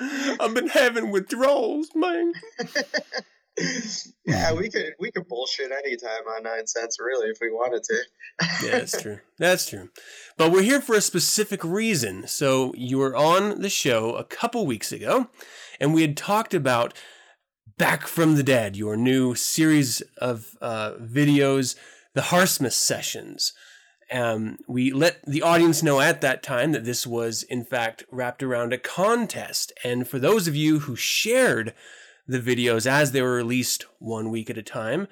I've 0.40 0.54
been 0.54 0.68
having 0.68 1.10
withdrawals, 1.10 1.88
man. 1.94 2.32
yeah, 4.26 4.52
we 4.52 4.68
could 4.68 4.92
we 5.00 5.10
could 5.10 5.26
bullshit 5.28 5.72
anytime 5.72 6.26
on 6.28 6.44
9sense, 6.44 6.96
really, 7.00 7.30
if 7.30 7.38
we 7.40 7.50
wanted 7.50 7.82
to. 7.84 7.96
Yeah, 8.62 8.70
that's 8.72 9.00
true. 9.00 9.20
That's 9.38 9.70
true. 9.70 9.88
But 10.36 10.52
we're 10.52 10.62
here 10.62 10.82
for 10.82 10.94
a 10.94 11.00
specific 11.00 11.64
reason. 11.64 12.26
So 12.26 12.74
you 12.76 12.98
were 12.98 13.16
on 13.16 13.62
the 13.62 13.70
show 13.70 14.14
a 14.14 14.24
couple 14.24 14.66
weeks 14.66 14.92
ago, 14.92 15.28
and 15.80 15.94
we 15.94 16.02
had 16.02 16.18
talked 16.18 16.52
about 16.52 16.92
Back 17.78 18.06
from 18.06 18.36
the 18.36 18.42
Dead, 18.42 18.76
your 18.76 18.96
new 18.96 19.34
series 19.34 20.02
of 20.18 20.56
uh, 20.60 20.92
videos, 21.00 21.76
the 22.16 22.22
Harsimus 22.22 22.74
Sessions. 22.74 23.52
Um, 24.10 24.56
we 24.66 24.90
let 24.90 25.22
the 25.26 25.42
audience 25.42 25.82
know 25.82 26.00
at 26.00 26.22
that 26.22 26.42
time 26.42 26.72
that 26.72 26.86
this 26.86 27.06
was, 27.06 27.42
in 27.42 27.62
fact, 27.62 28.04
wrapped 28.10 28.42
around 28.42 28.72
a 28.72 28.78
contest. 28.78 29.70
And 29.84 30.08
for 30.08 30.18
those 30.18 30.48
of 30.48 30.56
you 30.56 30.78
who 30.80 30.96
shared 30.96 31.74
the 32.26 32.40
videos 32.40 32.86
as 32.86 33.12
they 33.12 33.20
were 33.20 33.34
released 33.34 33.84
one 33.98 34.30
week 34.30 34.48
at 34.48 34.56
a 34.56 34.62
time, 34.62 35.08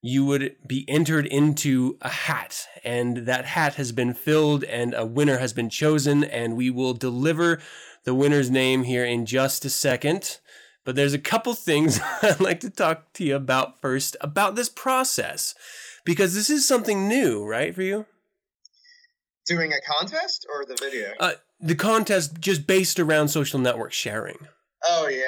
you 0.00 0.24
would 0.24 0.56
be 0.66 0.86
entered 0.88 1.26
into 1.26 1.98
a 2.00 2.08
hat. 2.08 2.66
And 2.82 3.18
that 3.18 3.44
hat 3.44 3.74
has 3.74 3.92
been 3.92 4.14
filled, 4.14 4.64
and 4.64 4.94
a 4.94 5.04
winner 5.04 5.36
has 5.36 5.52
been 5.52 5.68
chosen. 5.68 6.24
And 6.24 6.56
we 6.56 6.70
will 6.70 6.94
deliver 6.94 7.60
the 8.04 8.14
winner's 8.14 8.50
name 8.50 8.84
here 8.84 9.04
in 9.04 9.26
just 9.26 9.66
a 9.66 9.70
second. 9.70 10.38
But 10.86 10.96
there's 10.96 11.12
a 11.12 11.18
couple 11.18 11.52
things 11.52 12.00
I'd 12.22 12.40
like 12.40 12.60
to 12.60 12.70
talk 12.70 13.12
to 13.14 13.24
you 13.24 13.36
about 13.36 13.82
first 13.82 14.16
about 14.22 14.56
this 14.56 14.70
process. 14.70 15.54
Because 16.08 16.34
this 16.34 16.48
is 16.48 16.66
something 16.66 17.06
new, 17.06 17.44
right, 17.44 17.74
for 17.74 17.82
you? 17.82 18.06
Doing 19.44 19.74
a 19.74 19.80
contest 19.86 20.46
or 20.50 20.64
the 20.64 20.74
video? 20.80 21.12
Uh, 21.20 21.32
the 21.60 21.74
contest 21.74 22.40
just 22.40 22.66
based 22.66 22.98
around 22.98 23.28
social 23.28 23.58
network 23.58 23.92
sharing. 23.92 24.38
oh 24.86 25.06
yeah, 25.06 25.26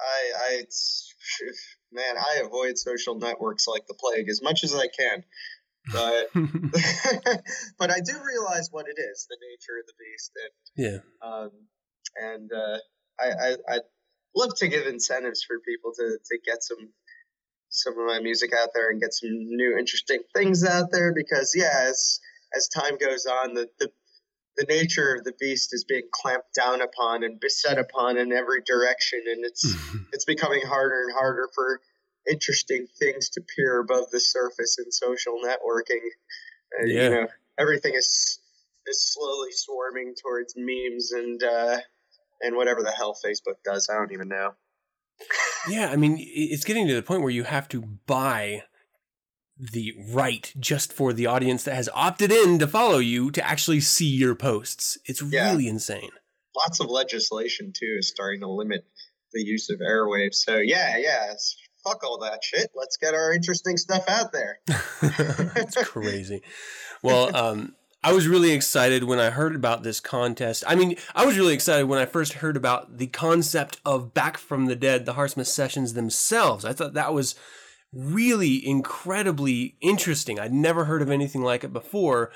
I 0.00 0.30
I 0.38 0.54
it's- 0.58 1.12
man, 1.90 2.16
I 2.16 2.42
avoid 2.44 2.78
social 2.78 3.16
networks 3.16 3.66
like 3.66 3.88
the 3.88 3.94
plague 3.98 4.28
as 4.28 4.40
much 4.40 4.62
as 4.62 4.72
I 4.72 4.86
can. 4.86 5.24
But 5.92 6.28
but 7.80 7.90
I 7.90 7.98
do 7.98 8.12
realize 8.24 8.68
what 8.70 8.86
it 8.86 9.00
is, 9.00 9.26
the 9.28 9.36
nature 9.50 9.80
of 9.80 9.86
the 9.88 9.94
beast, 9.98 10.30
and 10.44 10.86
yeah. 10.86 11.28
um, 11.28 11.50
and 12.14 12.50
uh, 12.52 12.78
I, 13.18 13.48
I 13.48 13.56
I'd 13.74 13.80
love 14.36 14.54
to 14.58 14.68
give 14.68 14.86
incentives 14.86 15.42
for 15.42 15.58
people 15.66 15.90
to 15.96 16.18
to 16.24 16.38
get 16.46 16.62
some 16.62 16.92
some 17.70 17.98
of 17.98 18.06
my 18.06 18.20
music 18.20 18.50
out 18.52 18.70
there 18.74 18.90
and 18.90 19.00
get 19.00 19.14
some 19.14 19.30
new 19.30 19.76
interesting 19.78 20.20
things 20.34 20.64
out 20.64 20.90
there 20.90 21.14
because 21.14 21.54
yeah, 21.56 21.86
as 21.88 22.20
as 22.54 22.68
time 22.68 22.98
goes 22.98 23.26
on, 23.26 23.54
the 23.54 23.68
the 23.78 23.90
the 24.56 24.66
nature 24.68 25.14
of 25.14 25.24
the 25.24 25.32
beast 25.38 25.72
is 25.72 25.84
being 25.84 26.08
clamped 26.12 26.54
down 26.54 26.82
upon 26.82 27.22
and 27.22 27.40
beset 27.40 27.78
upon 27.78 28.18
in 28.18 28.32
every 28.32 28.60
direction, 28.66 29.22
and 29.26 29.44
it's 29.44 29.74
it's 30.12 30.24
becoming 30.24 30.62
harder 30.66 31.02
and 31.04 31.14
harder 31.14 31.48
for 31.54 31.80
interesting 32.30 32.86
things 32.98 33.30
to 33.30 33.40
peer 33.56 33.80
above 33.80 34.10
the 34.10 34.20
surface 34.20 34.78
in 34.78 34.90
social 34.90 35.40
networking. 35.44 36.04
Uh, 36.78 36.86
Yeah. 36.86 37.04
You 37.04 37.10
know, 37.10 37.26
everything 37.58 37.94
is 37.94 38.38
is 38.86 39.12
slowly 39.12 39.52
swarming 39.52 40.14
towards 40.20 40.54
memes 40.56 41.12
and 41.12 41.42
uh, 41.42 41.78
and 42.42 42.56
whatever 42.56 42.82
the 42.82 42.90
hell 42.92 43.16
Facebook 43.24 43.62
does. 43.64 43.88
I 43.88 43.94
don't 43.94 44.12
even 44.12 44.28
know. 44.28 44.54
Yeah, 45.68 45.90
I 45.90 45.96
mean, 45.96 46.16
it's 46.18 46.64
getting 46.64 46.86
to 46.88 46.94
the 46.94 47.02
point 47.02 47.22
where 47.22 47.30
you 47.30 47.44
have 47.44 47.68
to 47.68 47.82
buy 48.06 48.64
the 49.58 49.94
right 50.08 50.52
just 50.58 50.92
for 50.92 51.12
the 51.12 51.26
audience 51.26 51.64
that 51.64 51.74
has 51.74 51.88
opted 51.92 52.32
in 52.32 52.58
to 52.58 52.66
follow 52.66 52.98
you 52.98 53.30
to 53.32 53.46
actually 53.46 53.80
see 53.80 54.06
your 54.08 54.34
posts. 54.34 54.96
It's 55.04 55.20
Yeah. 55.22 55.50
really 55.50 55.68
insane. 55.68 56.10
Lots 56.56 56.80
of 56.80 56.88
legislation 56.88 57.72
too 57.78 57.96
is 57.98 58.08
starting 58.08 58.40
to 58.40 58.48
limit 58.48 58.86
the 59.32 59.42
use 59.42 59.68
of 59.70 59.80
airwaves. 59.80 60.36
So 60.36 60.56
yeah, 60.56 60.96
yeah, 60.96 61.34
fuck 61.84 62.02
all 62.04 62.18
that 62.20 62.42
shit. 62.42 62.70
Let's 62.74 62.96
get 62.96 63.12
our 63.14 63.32
interesting 63.32 63.76
stuff 63.76 64.04
out 64.08 64.32
there. 64.32 64.60
it's 65.56 65.76
crazy. 65.84 66.42
Well, 67.02 67.34
um, 67.36 67.74
I 68.02 68.12
was 68.12 68.26
really 68.26 68.52
excited 68.52 69.04
when 69.04 69.18
I 69.18 69.30
heard 69.30 69.54
about 69.54 69.82
this 69.82 70.00
contest. 70.00 70.64
I 70.66 70.74
mean, 70.74 70.96
I 71.14 71.26
was 71.26 71.36
really 71.36 71.52
excited 71.52 71.86
when 71.86 71.98
I 71.98 72.06
first 72.06 72.34
heard 72.34 72.56
about 72.56 72.96
the 72.96 73.08
concept 73.08 73.78
of 73.84 74.14
Back 74.14 74.38
from 74.38 74.66
the 74.66 74.76
Dead, 74.76 75.04
the 75.04 75.14
Harsimus 75.14 75.52
sessions 75.52 75.92
themselves. 75.92 76.64
I 76.64 76.72
thought 76.72 76.94
that 76.94 77.12
was 77.12 77.34
really 77.92 78.66
incredibly 78.66 79.76
interesting. 79.82 80.38
I'd 80.38 80.52
never 80.52 80.86
heard 80.86 81.02
of 81.02 81.10
anything 81.10 81.42
like 81.42 81.62
it 81.62 81.74
before, 81.74 82.30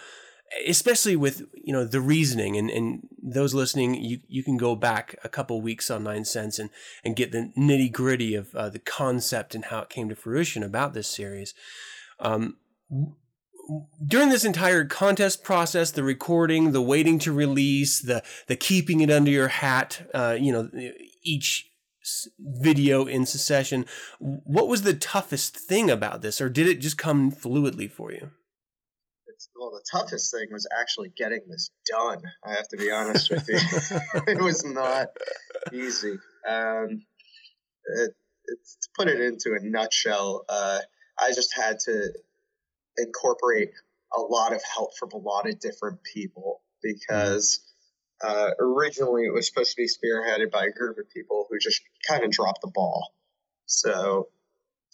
especially 0.67 1.17
with, 1.17 1.47
you 1.55 1.73
know, 1.73 1.85
the 1.85 2.01
reasoning 2.01 2.59
and, 2.59 2.69
and 2.69 3.09
those 3.23 3.55
listening, 3.55 3.95
you, 3.95 4.21
you 4.29 4.43
can 4.43 4.59
go 4.59 4.77
back 4.77 5.17
a 5.25 5.31
couple 5.31 5.62
weeks 5.62 5.91
on 5.91 6.05
9sense 6.05 6.59
and, 6.59 6.69
and 7.03 7.17
get 7.17 7.33
the 7.33 7.53
nitty 7.57 7.91
gritty 7.91 8.35
of 8.35 8.55
uh, 8.55 8.69
the 8.69 8.79
concept 8.79 9.55
and 9.55 9.67
how 9.67 9.81
it 9.81 9.89
came 9.89 10.11
to 10.11 10.15
fruition 10.15 10.62
about 10.62 10.93
this 10.93 11.09
series. 11.09 11.55
Um, 12.21 12.57
during 14.05 14.29
this 14.29 14.45
entire 14.45 14.85
contest 14.85 15.43
process, 15.43 15.91
the 15.91 16.03
recording, 16.03 16.73
the 16.73 16.83
waiting 16.83 17.19
to 17.21 17.33
release, 17.33 18.01
the 18.01 18.23
the 18.47 18.57
keeping 18.57 19.01
it 19.01 19.11
under 19.11 19.31
your 19.31 19.49
hat, 19.49 20.09
uh, 20.15 20.37
you 20.39 20.53
know, 20.53 20.71
each 21.23 21.71
video 22.39 23.07
in 23.07 23.27
succession, 23.27 23.87
what 24.19 24.69
was 24.69 24.83
the 24.83 24.95
toughest 24.95 25.57
thing 25.57 25.91
about 25.91 26.23
this, 26.23 26.41
or 26.41 26.49
did 26.49 26.67
it 26.67 26.81
just 26.81 26.99
come 26.99 27.33
fluidly 27.33 27.91
for 27.91 28.12
you? 28.12 28.31
Well, 29.59 29.71
the 29.71 29.85
toughest 29.91 30.33
thing 30.33 30.49
was 30.51 30.67
actually 30.79 31.12
getting 31.17 31.41
this 31.49 31.71
done. 31.91 32.23
I 32.45 32.55
have 32.55 32.69
to 32.69 32.77
be 32.77 32.91
honest 32.91 33.31
with 33.31 33.49
you. 33.49 33.59
it 34.27 34.41
was 34.41 34.65
not 34.65 35.09
easy. 35.73 36.19
Um, 36.47 37.05
it, 37.85 38.15
it's, 38.47 38.77
to 38.77 38.89
put 38.97 39.09
it 39.09 39.21
into 39.21 39.57
a 39.59 39.65
nutshell, 39.65 40.45
uh, 40.49 40.81
I 41.19 41.33
just 41.33 41.55
had 41.55 41.79
to 41.81 42.12
incorporate 42.99 43.70
a 44.16 44.20
lot 44.20 44.53
of 44.53 44.62
help 44.62 44.97
from 44.97 45.11
a 45.12 45.16
lot 45.16 45.49
of 45.49 45.59
different 45.59 46.03
people 46.03 46.62
because 46.82 47.61
uh, 48.22 48.51
originally 48.61 49.24
it 49.24 49.32
was 49.32 49.49
supposed 49.49 49.70
to 49.70 49.76
be 49.76 49.88
spearheaded 49.88 50.51
by 50.51 50.64
a 50.64 50.70
group 50.70 50.99
of 50.99 51.11
people 51.11 51.47
who 51.51 51.59
just 51.59 51.82
kind 52.09 52.24
of 52.24 52.30
dropped 52.30 52.61
the 52.62 52.70
ball. 52.72 53.12
So 53.66 54.28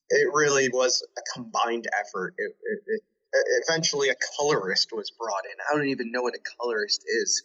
it 0.08 0.28
really 0.32 0.68
was 0.68 1.06
a 1.16 1.22
combined 1.34 1.86
effort. 1.98 2.34
It, 2.38 2.52
it, 2.62 2.80
it 2.86 3.02
eventually 3.68 4.08
a 4.08 4.14
colorist 4.38 4.90
was 4.92 5.10
brought 5.10 5.44
in. 5.44 5.56
I 5.70 5.76
don't 5.76 5.88
even 5.88 6.10
know 6.10 6.22
what 6.22 6.34
a 6.34 6.40
colorist 6.58 7.04
is. 7.06 7.42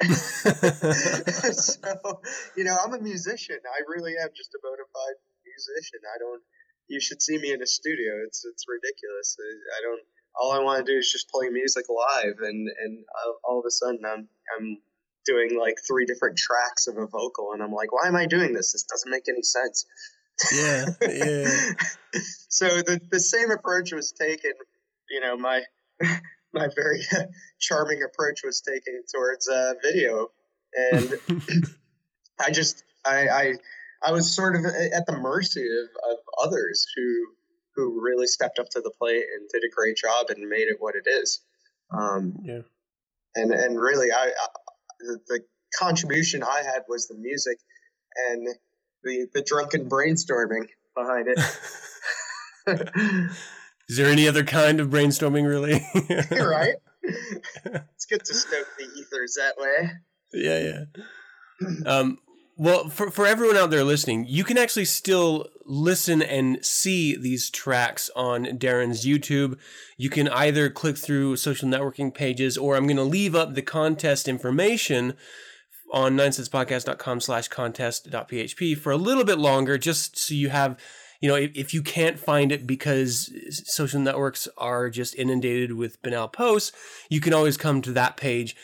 so, 1.54 2.20
you 2.56 2.64
know, 2.64 2.76
I'm 2.84 2.94
a 2.94 3.00
musician. 3.00 3.58
I 3.64 3.80
really 3.88 4.12
am 4.20 4.28
just 4.36 4.54
a 4.54 4.58
bona 4.62 4.84
fide 4.92 5.18
musician. 5.44 6.00
I 6.04 6.18
don't. 6.18 6.42
You 6.88 7.00
should 7.00 7.22
see 7.22 7.38
me 7.38 7.52
in 7.52 7.62
a 7.62 7.66
studio. 7.66 8.12
It's 8.26 8.44
it's 8.44 8.64
ridiculous. 8.68 9.36
I 9.78 9.82
don't. 9.82 10.00
All 10.36 10.52
I 10.52 10.58
want 10.58 10.84
to 10.84 10.92
do 10.92 10.98
is 10.98 11.10
just 11.10 11.30
play 11.30 11.48
music 11.48 11.84
live, 11.88 12.38
and 12.40 12.68
and 12.82 13.04
all 13.44 13.60
of 13.60 13.64
a 13.66 13.70
sudden 13.70 14.00
I'm 14.04 14.28
I'm 14.56 14.78
doing 15.24 15.58
like 15.58 15.76
three 15.86 16.04
different 16.04 16.36
tracks 16.36 16.86
of 16.86 16.96
a 16.98 17.06
vocal, 17.06 17.52
and 17.52 17.62
I'm 17.62 17.72
like, 17.72 17.92
why 17.92 18.06
am 18.06 18.16
I 18.16 18.26
doing 18.26 18.52
this? 18.52 18.72
This 18.72 18.84
doesn't 18.84 19.10
make 19.10 19.28
any 19.28 19.42
sense. 19.42 19.86
Yeah, 20.52 20.84
yeah. 21.00 21.72
so 22.48 22.66
the 22.82 23.00
the 23.10 23.20
same 23.20 23.50
approach 23.50 23.92
was 23.92 24.12
taken. 24.12 24.52
You 25.10 25.20
know, 25.20 25.36
my 25.36 25.62
my 26.54 26.68
very 26.74 27.00
charming 27.60 28.02
approach 28.02 28.40
was 28.44 28.60
taken 28.60 29.02
towards 29.14 29.48
uh, 29.48 29.74
video, 29.82 30.28
and 30.74 31.18
I 32.40 32.50
just 32.50 32.84
I, 33.04 33.28
I 33.28 33.54
I 34.06 34.12
was 34.12 34.34
sort 34.34 34.56
of 34.56 34.64
at 34.64 35.06
the 35.06 35.16
mercy 35.16 35.66
of, 35.66 36.10
of 36.10 36.18
others 36.42 36.86
who 36.96 37.26
who 37.76 38.00
really 38.00 38.26
stepped 38.26 38.58
up 38.58 38.68
to 38.70 38.80
the 38.80 38.92
plate 38.98 39.24
and 39.34 39.48
did 39.52 39.62
a 39.64 39.74
great 39.74 39.96
job 39.96 40.26
and 40.28 40.48
made 40.48 40.68
it 40.68 40.76
what 40.78 40.94
it 40.94 41.08
is. 41.08 41.40
Um, 41.90 42.38
yeah. 42.42 42.60
And 43.34 43.52
and 43.52 43.80
really, 43.80 44.12
I, 44.12 44.26
I 44.26 44.46
the, 45.00 45.18
the 45.26 45.40
contribution 45.78 46.42
I 46.42 46.62
had 46.64 46.82
was 46.88 47.08
the 47.08 47.16
music 47.16 47.58
and 48.28 48.46
the 49.02 49.26
the 49.34 49.42
drunken 49.42 49.88
brainstorming 49.88 50.68
behind 50.94 51.28
it. 51.28 51.38
Is 53.88 53.98
there 53.98 54.08
any 54.08 54.28
other 54.28 54.44
kind 54.44 54.80
of 54.80 54.88
brainstorming, 54.88 55.46
really? 55.46 55.84
right. 56.30 56.76
It's 57.94 58.06
good 58.06 58.24
to 58.26 58.34
stoke 58.34 58.66
the 58.78 58.84
ethers 58.98 59.34
that 59.34 59.56
way. 59.56 59.90
Yeah, 60.32 60.84
yeah. 61.62 61.90
Um, 61.90 62.18
well, 62.56 62.88
for 62.88 63.10
for 63.10 63.26
everyone 63.26 63.56
out 63.56 63.70
there 63.70 63.84
listening, 63.84 64.26
you 64.28 64.44
can 64.44 64.56
actually 64.56 64.84
still 64.84 65.48
listen 65.64 66.22
and 66.22 66.64
see 66.64 67.16
these 67.16 67.50
tracks 67.50 68.10
on 68.14 68.44
Darren's 68.44 69.04
YouTube. 69.04 69.58
You 69.96 70.08
can 70.08 70.28
either 70.28 70.70
click 70.70 70.96
through 70.96 71.36
social 71.36 71.68
networking 71.68 72.14
pages, 72.14 72.56
or 72.56 72.76
I'm 72.76 72.86
going 72.86 72.96
to 72.96 73.02
leave 73.02 73.34
up 73.34 73.54
the 73.54 73.62
contest 73.62 74.28
information 74.28 75.14
on 75.92 76.16
ninecentespodcast.com 76.16 77.20
slash 77.20 77.48
contest.php 77.48 78.78
for 78.78 78.92
a 78.92 78.96
little 78.96 79.24
bit 79.24 79.38
longer, 79.38 79.78
just 79.78 80.16
so 80.16 80.34
you 80.34 80.48
have, 80.50 80.78
you 81.20 81.28
know, 81.28 81.36
if, 81.36 81.52
if 81.54 81.74
you 81.74 81.82
can't 81.82 82.18
find 82.18 82.52
it 82.52 82.66
because 82.66 83.32
social 83.50 84.00
networks 84.00 84.48
are 84.58 84.90
just 84.90 85.14
inundated 85.16 85.72
with 85.72 86.02
banal 86.02 86.28
posts, 86.28 86.72
you 87.08 87.20
can 87.20 87.34
always 87.34 87.56
come 87.56 87.82
to 87.82 87.92
that 87.92 88.16
page 88.16 88.56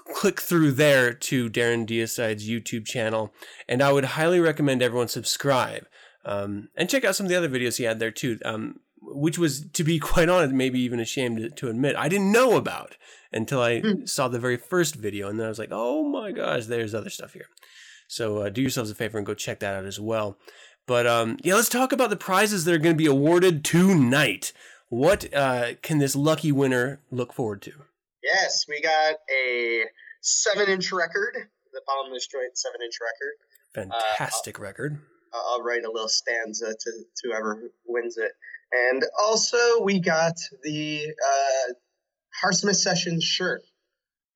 click 0.00 0.40
through 0.40 0.72
there 0.72 1.12
to 1.12 1.50
Darren 1.50 1.86
Deicide's 1.86 2.48
YouTube 2.48 2.86
channel, 2.86 3.32
and 3.68 3.82
I 3.82 3.92
would 3.92 4.04
highly 4.04 4.40
recommend 4.40 4.82
everyone 4.82 5.08
subscribe 5.08 5.86
um, 6.24 6.68
and 6.76 6.90
check 6.90 7.04
out 7.04 7.16
some 7.16 7.26
of 7.26 7.30
the 7.30 7.36
other 7.36 7.48
videos 7.48 7.78
he 7.78 7.84
had 7.84 7.98
there 7.98 8.10
too. 8.10 8.38
Um, 8.44 8.80
which 9.02 9.38
was, 9.38 9.66
to 9.70 9.84
be 9.84 9.98
quite 10.00 10.28
honest, 10.28 10.52
maybe 10.52 10.80
even 10.80 11.00
ashamed 11.00 11.38
to, 11.38 11.50
to 11.50 11.68
admit, 11.68 11.96
I 11.96 12.08
didn't 12.08 12.32
know 12.32 12.56
about 12.56 12.96
until 13.32 13.62
I 13.62 13.80
mm. 13.80 14.08
saw 14.08 14.28
the 14.28 14.38
very 14.38 14.56
first 14.56 14.96
video, 14.96 15.28
and 15.28 15.38
then 15.38 15.46
I 15.46 15.48
was 15.48 15.58
like, 15.58 15.70
"Oh 15.70 16.04
my 16.04 16.32
gosh, 16.32 16.66
there's 16.66 16.94
other 16.94 17.10
stuff 17.10 17.32
here." 17.32 17.46
So 18.08 18.38
uh, 18.38 18.48
do 18.48 18.60
yourselves 18.60 18.90
a 18.90 18.94
favor 18.94 19.18
and 19.18 19.26
go 19.26 19.34
check 19.34 19.60
that 19.60 19.74
out 19.74 19.84
as 19.84 20.00
well. 20.00 20.38
But 20.86 21.06
um, 21.06 21.38
yeah, 21.42 21.54
let's 21.54 21.68
talk 21.68 21.92
about 21.92 22.10
the 22.10 22.16
prizes 22.16 22.64
that 22.64 22.74
are 22.74 22.78
going 22.78 22.94
to 22.94 22.98
be 22.98 23.06
awarded 23.06 23.64
tonight. 23.64 24.52
What 24.88 25.32
uh, 25.34 25.74
can 25.82 25.98
this 25.98 26.14
lucky 26.14 26.52
winner 26.52 27.00
look 27.10 27.32
forward 27.32 27.62
to? 27.62 27.72
Yes, 28.26 28.64
we 28.68 28.80
got 28.80 29.14
a 29.32 29.84
seven-inch 30.20 30.90
record, 30.92 31.36
the 31.72 31.80
Bottomless 31.86 32.26
Joint 32.26 32.58
seven-inch 32.58 32.94
record. 33.00 33.88
Fantastic 33.88 34.58
uh, 34.58 34.62
record. 34.62 34.98
I'll 35.32 35.62
write 35.62 35.84
a 35.84 35.90
little 35.90 36.08
stanza 36.08 36.66
to, 36.66 36.90
to 36.90 37.28
whoever 37.28 37.70
wins 37.86 38.16
it. 38.16 38.32
And 38.72 39.04
also, 39.20 39.82
we 39.82 40.00
got 40.00 40.34
the 40.62 41.02
uh, 41.06 41.72
Harsimus 42.42 42.82
Sessions 42.82 43.22
shirt. 43.22 43.62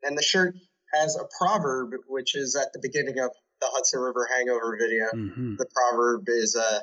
And 0.03 0.16
the 0.16 0.22
shirt 0.22 0.55
has 0.95 1.16
a 1.16 1.24
proverb, 1.38 1.93
which 2.07 2.36
is 2.36 2.57
at 2.57 2.72
the 2.72 2.78
beginning 2.80 3.18
of 3.18 3.30
the 3.61 3.68
Hudson 3.72 4.01
River 4.01 4.28
Hangover 4.32 4.78
video. 4.80 5.07
Mm-hmm. 5.14 5.57
The 5.57 5.66
proverb 5.74 6.28
is 6.28 6.57
uh, 6.57 6.80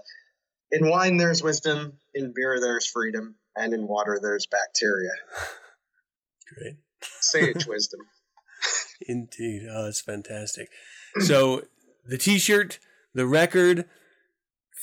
In 0.72 0.90
wine, 0.90 1.18
there's 1.18 1.42
wisdom, 1.42 1.94
in 2.14 2.34
beer, 2.36 2.60
there's 2.60 2.86
freedom, 2.86 3.36
and 3.56 3.74
in 3.74 3.88
water, 3.88 4.20
there's 4.22 4.48
bacteria. 4.48 5.12
Great. 6.54 6.76
Sage 7.22 7.66
wisdom. 7.66 8.02
Indeed. 9.08 9.68
Oh, 9.70 9.86
that's 9.86 10.02
fantastic. 10.02 10.70
So, 11.20 11.64
the 12.06 12.18
t 12.18 12.38
shirt, 12.38 12.80
the 13.14 13.26
record, 13.26 13.86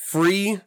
free 0.06 0.60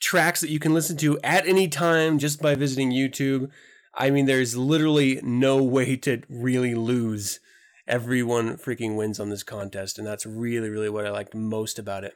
tracks 0.00 0.40
that 0.40 0.50
you 0.50 0.58
can 0.58 0.74
listen 0.74 0.96
to 0.98 1.18
at 1.20 1.46
any 1.46 1.68
time 1.68 2.18
just 2.18 2.40
by 2.40 2.54
visiting 2.54 2.90
YouTube. 2.90 3.50
I 3.94 4.10
mean, 4.10 4.26
there's 4.26 4.56
literally 4.56 5.20
no 5.22 5.62
way 5.62 5.96
to 5.96 6.22
really 6.28 6.74
lose. 6.74 7.40
Everyone 7.86 8.56
freaking 8.56 8.96
wins 8.96 9.20
on 9.20 9.28
this 9.28 9.42
contest, 9.42 9.98
and 9.98 10.06
that's 10.06 10.26
really, 10.26 10.68
really 10.68 10.88
what 10.88 11.06
I 11.06 11.10
liked 11.10 11.34
most 11.34 11.78
about 11.78 12.04
it. 12.04 12.14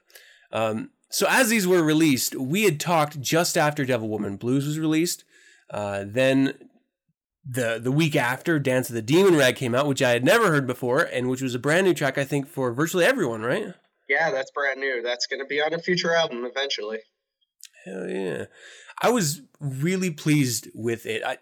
Um, 0.50 0.90
so, 1.10 1.26
as 1.28 1.50
these 1.50 1.66
were 1.66 1.82
released, 1.82 2.34
we 2.36 2.64
had 2.64 2.80
talked 2.80 3.20
just 3.20 3.56
after 3.56 3.84
Devil 3.84 4.08
Woman 4.08 4.36
Blues 4.36 4.66
was 4.66 4.78
released. 4.78 5.24
Uh, 5.70 6.04
then 6.06 6.54
the 7.48 7.80
the 7.82 7.92
week 7.92 8.14
after, 8.14 8.58
Dance 8.58 8.88
of 8.90 8.94
the 8.94 9.02
Demon 9.02 9.36
Rag 9.36 9.56
came 9.56 9.74
out, 9.74 9.86
which 9.86 10.02
I 10.02 10.10
had 10.10 10.24
never 10.24 10.48
heard 10.48 10.66
before, 10.66 11.00
and 11.00 11.28
which 11.30 11.40
was 11.40 11.54
a 11.54 11.58
brand 11.58 11.86
new 11.86 11.94
track, 11.94 12.18
I 12.18 12.24
think, 12.24 12.46
for 12.46 12.72
virtually 12.72 13.04
everyone, 13.04 13.42
right? 13.42 13.74
Yeah, 14.08 14.30
that's 14.30 14.50
brand 14.50 14.80
new. 14.80 15.02
That's 15.02 15.26
going 15.26 15.40
to 15.40 15.46
be 15.46 15.60
on 15.60 15.72
a 15.72 15.78
future 15.78 16.14
album 16.14 16.44
eventually. 16.44 16.98
Hell 17.84 18.08
yeah. 18.08 18.44
I 19.02 19.10
was 19.10 19.42
really 19.60 20.10
pleased 20.10 20.68
with 20.74 21.06
it. 21.06 21.22
I, 21.24 21.38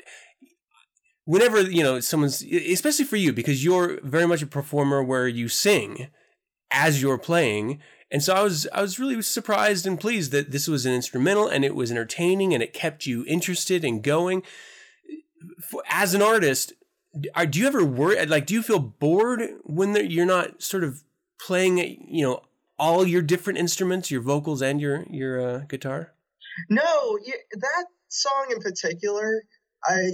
whenever, 1.24 1.60
you 1.62 1.82
know, 1.82 2.00
someone's, 2.00 2.42
especially 2.42 3.04
for 3.04 3.16
you, 3.16 3.32
because 3.32 3.64
you're 3.64 4.00
very 4.02 4.26
much 4.26 4.42
a 4.42 4.46
performer 4.46 5.02
where 5.02 5.28
you 5.28 5.48
sing 5.48 6.08
as 6.72 7.00
you're 7.00 7.18
playing. 7.18 7.80
And 8.10 8.22
so 8.22 8.34
I 8.34 8.42
was, 8.42 8.66
I 8.72 8.82
was 8.82 8.98
really 8.98 9.20
surprised 9.22 9.86
and 9.86 9.98
pleased 9.98 10.32
that 10.32 10.50
this 10.50 10.68
was 10.68 10.86
an 10.86 10.92
instrumental 10.92 11.48
and 11.48 11.64
it 11.64 11.74
was 11.74 11.90
entertaining 11.90 12.52
and 12.52 12.62
it 12.62 12.72
kept 12.72 13.06
you 13.06 13.24
interested 13.26 13.84
and 13.84 14.02
going. 14.02 14.42
For, 15.60 15.82
as 15.90 16.14
an 16.14 16.22
artist, 16.22 16.72
do 17.14 17.58
you 17.58 17.66
ever 17.66 17.84
worry, 17.84 18.24
like, 18.26 18.46
do 18.46 18.54
you 18.54 18.62
feel 18.62 18.78
bored 18.78 19.40
when 19.64 19.94
you're 20.10 20.26
not 20.26 20.62
sort 20.62 20.84
of 20.84 21.02
playing, 21.40 21.78
you 22.08 22.26
know, 22.26 22.42
all 22.78 23.06
your 23.06 23.22
different 23.22 23.58
instruments, 23.58 24.10
your 24.10 24.20
vocals 24.20 24.60
and 24.60 24.80
your, 24.80 25.04
your 25.10 25.40
uh, 25.40 25.58
guitar? 25.68 26.12
No, 26.68 27.18
that 27.52 27.86
song 28.08 28.46
in 28.50 28.60
particular, 28.60 29.42
I 29.84 30.12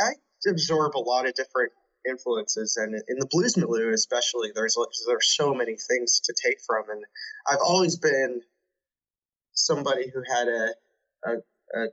I 0.00 0.12
absorb 0.48 0.96
a 0.96 0.98
lot 0.98 1.26
of 1.26 1.34
different 1.34 1.72
influences, 2.08 2.76
and 2.76 2.94
in 2.94 3.18
the 3.18 3.26
blues 3.30 3.56
milieu, 3.56 3.92
especially, 3.92 4.52
there's 4.54 4.76
there's 5.06 5.34
so 5.34 5.54
many 5.54 5.76
things 5.76 6.20
to 6.20 6.34
take 6.44 6.58
from, 6.66 6.84
and 6.90 7.04
I've 7.50 7.58
always 7.60 7.96
been 7.96 8.42
somebody 9.52 10.10
who 10.10 10.22
had 10.26 10.48
a, 10.48 10.74
a, 11.24 11.32
a 11.80 11.86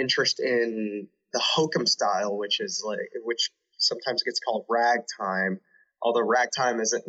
interest 0.00 0.40
in 0.40 1.08
the 1.32 1.42
hokum 1.42 1.86
style, 1.86 2.36
which 2.36 2.60
is 2.60 2.82
like 2.84 2.98
which 3.24 3.50
sometimes 3.78 4.22
gets 4.22 4.40
called 4.40 4.64
ragtime, 4.68 5.60
although 6.02 6.26
ragtime 6.26 6.80
isn't 6.80 7.04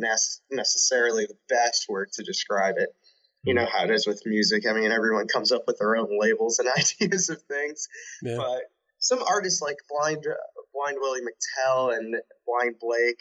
necessarily 0.50 1.26
the 1.26 1.36
best 1.48 1.86
word 1.88 2.08
to 2.12 2.22
describe 2.22 2.76
it 2.78 2.90
you 3.42 3.54
know 3.54 3.66
how 3.66 3.84
it 3.84 3.90
is 3.90 4.06
with 4.06 4.22
music. 4.26 4.64
I 4.68 4.72
mean, 4.72 4.92
everyone 4.92 5.26
comes 5.26 5.52
up 5.52 5.64
with 5.66 5.78
their 5.78 5.96
own 5.96 6.08
labels 6.18 6.58
and 6.58 6.68
ideas 6.76 7.28
of 7.28 7.40
things. 7.42 7.88
Yeah. 8.22 8.36
But 8.36 8.62
some 8.98 9.22
artists 9.22 9.62
like 9.62 9.76
Blind 9.88 10.24
Blind 10.74 10.98
Willie 11.00 11.20
McTell 11.20 11.96
and 11.96 12.16
Blind 12.46 12.76
Blake, 12.80 13.20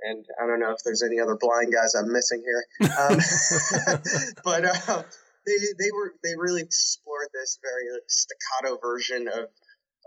and 0.00 0.24
I 0.42 0.46
don't 0.46 0.60
know 0.60 0.72
if 0.72 0.78
there's 0.84 1.02
any 1.02 1.20
other 1.20 1.36
blind 1.38 1.72
guys 1.72 1.94
I'm 1.94 2.12
missing 2.12 2.42
here. 2.44 2.90
Um, 2.98 3.18
but 4.44 4.64
uh, 4.64 5.02
they 5.46 5.56
they 5.78 5.90
were 5.92 6.14
they 6.24 6.34
really 6.38 6.62
explored 6.62 7.28
this 7.34 7.58
very 7.62 7.98
staccato 8.08 8.78
version 8.80 9.28
of 9.28 9.48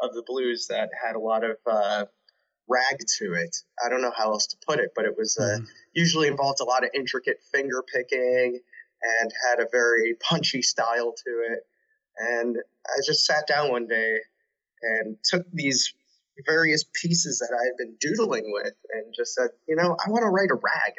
of 0.01 0.13
the 0.13 0.23
blues 0.25 0.67
that 0.67 0.89
had 1.05 1.15
a 1.15 1.19
lot 1.19 1.43
of 1.43 1.57
uh, 1.65 2.05
rag 2.67 2.99
to 3.19 3.33
it. 3.33 3.55
I 3.83 3.89
don't 3.89 4.01
know 4.01 4.13
how 4.15 4.31
else 4.31 4.47
to 4.47 4.57
put 4.67 4.79
it, 4.79 4.91
but 4.95 5.05
it 5.05 5.15
was 5.17 5.37
uh, 5.37 5.59
mm. 5.59 5.67
usually 5.93 6.27
involved 6.27 6.59
a 6.59 6.65
lot 6.65 6.83
of 6.83 6.89
intricate 6.93 7.37
finger 7.53 7.83
picking 7.93 8.59
and 9.19 9.31
had 9.49 9.59
a 9.59 9.67
very 9.71 10.15
punchy 10.15 10.61
style 10.61 11.13
to 11.25 11.53
it. 11.53 11.59
And 12.17 12.57
I 12.87 12.99
just 13.05 13.25
sat 13.25 13.47
down 13.47 13.71
one 13.71 13.87
day 13.87 14.19
and 14.81 15.17
took 15.23 15.45
these 15.51 15.93
various 16.45 16.85
pieces 17.01 17.39
that 17.39 17.55
I 17.55 17.63
had 17.65 17.77
been 17.77 17.95
doodling 17.99 18.51
with 18.51 18.73
and 18.93 19.13
just 19.15 19.35
said, 19.35 19.49
you 19.67 19.75
know, 19.75 19.95
I 20.05 20.09
want 20.09 20.23
to 20.23 20.29
write 20.29 20.51
a 20.51 20.55
rag. 20.55 20.93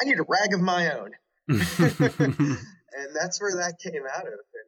I 0.00 0.04
need 0.04 0.18
a 0.18 0.26
rag 0.28 0.54
of 0.54 0.60
my 0.60 0.94
own. 0.94 1.10
and 1.48 3.14
that's 3.14 3.40
where 3.40 3.56
that 3.56 3.78
came 3.82 4.02
out 4.14 4.26
of. 4.26 4.32
And 4.32 4.67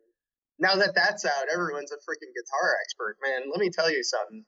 now 0.61 0.77
that 0.77 0.95
that's 0.95 1.25
out, 1.25 1.47
everyone's 1.53 1.91
a 1.91 1.97
freaking 1.97 2.33
guitar 2.35 2.77
expert, 2.85 3.17
man. 3.25 3.51
Let 3.51 3.61
me 3.61 3.71
tell 3.71 3.91
you 3.91 4.05
something. 4.05 4.45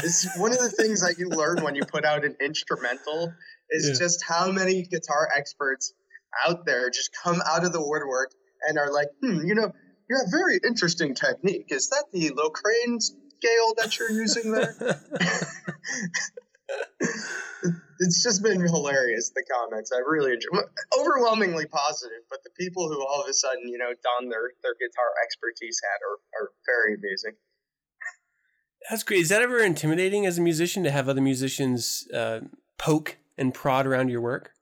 This 0.00 0.28
one 0.36 0.52
of 0.52 0.58
the 0.58 0.70
things 0.70 1.02
that 1.02 1.18
you 1.18 1.28
learn 1.28 1.62
when 1.62 1.74
you 1.74 1.82
put 1.84 2.04
out 2.04 2.24
an 2.24 2.36
instrumental 2.40 3.32
is 3.70 3.88
yeah. 3.88 4.04
just 4.06 4.24
how 4.24 4.50
many 4.52 4.82
guitar 4.82 5.28
experts 5.36 5.92
out 6.46 6.64
there 6.66 6.90
just 6.90 7.10
come 7.22 7.42
out 7.46 7.64
of 7.64 7.72
the 7.72 7.80
woodwork 7.80 8.30
and 8.68 8.78
are 8.78 8.92
like, 8.92 9.08
hmm, 9.20 9.46
you 9.46 9.54
know, 9.54 9.72
you 10.08 10.16
have 10.16 10.30
very 10.30 10.60
interesting 10.64 11.14
technique. 11.14 11.66
Is 11.68 11.88
that 11.90 12.04
the 12.12 12.30
Locrian 12.30 13.00
scale 13.00 13.74
that 13.78 13.98
you're 13.98 14.12
using 14.12 14.52
there? 14.52 14.76
it's 18.00 18.22
just 18.22 18.42
been 18.42 18.60
hilarious. 18.60 19.30
The 19.34 19.44
comments 19.44 19.92
I 19.92 19.98
really 19.98 20.32
enjoy, 20.32 20.66
overwhelmingly 20.98 21.66
positive, 21.66 22.22
but 22.30 22.40
the 22.44 22.50
people 22.58 22.88
who 22.88 23.00
all 23.00 23.22
of 23.22 23.28
a 23.28 23.34
sudden 23.34 23.68
you 23.68 23.78
know 23.78 23.92
don 24.02 24.28
their 24.28 24.52
their 24.62 24.74
guitar 24.74 25.10
expertise 25.24 25.80
hat 25.82 26.00
are 26.02 26.42
are 26.42 26.50
very 26.66 26.94
amazing. 26.94 27.38
That's 28.90 29.02
great. 29.02 29.20
Is 29.20 29.28
that 29.30 29.42
ever 29.42 29.58
intimidating 29.58 30.26
as 30.26 30.38
a 30.38 30.42
musician 30.42 30.84
to 30.84 30.90
have 30.90 31.08
other 31.08 31.20
musicians 31.20 32.06
uh, 32.14 32.40
poke 32.78 33.18
and 33.36 33.52
prod 33.52 33.86
around 33.86 34.10
your 34.10 34.20
work? 34.20 34.52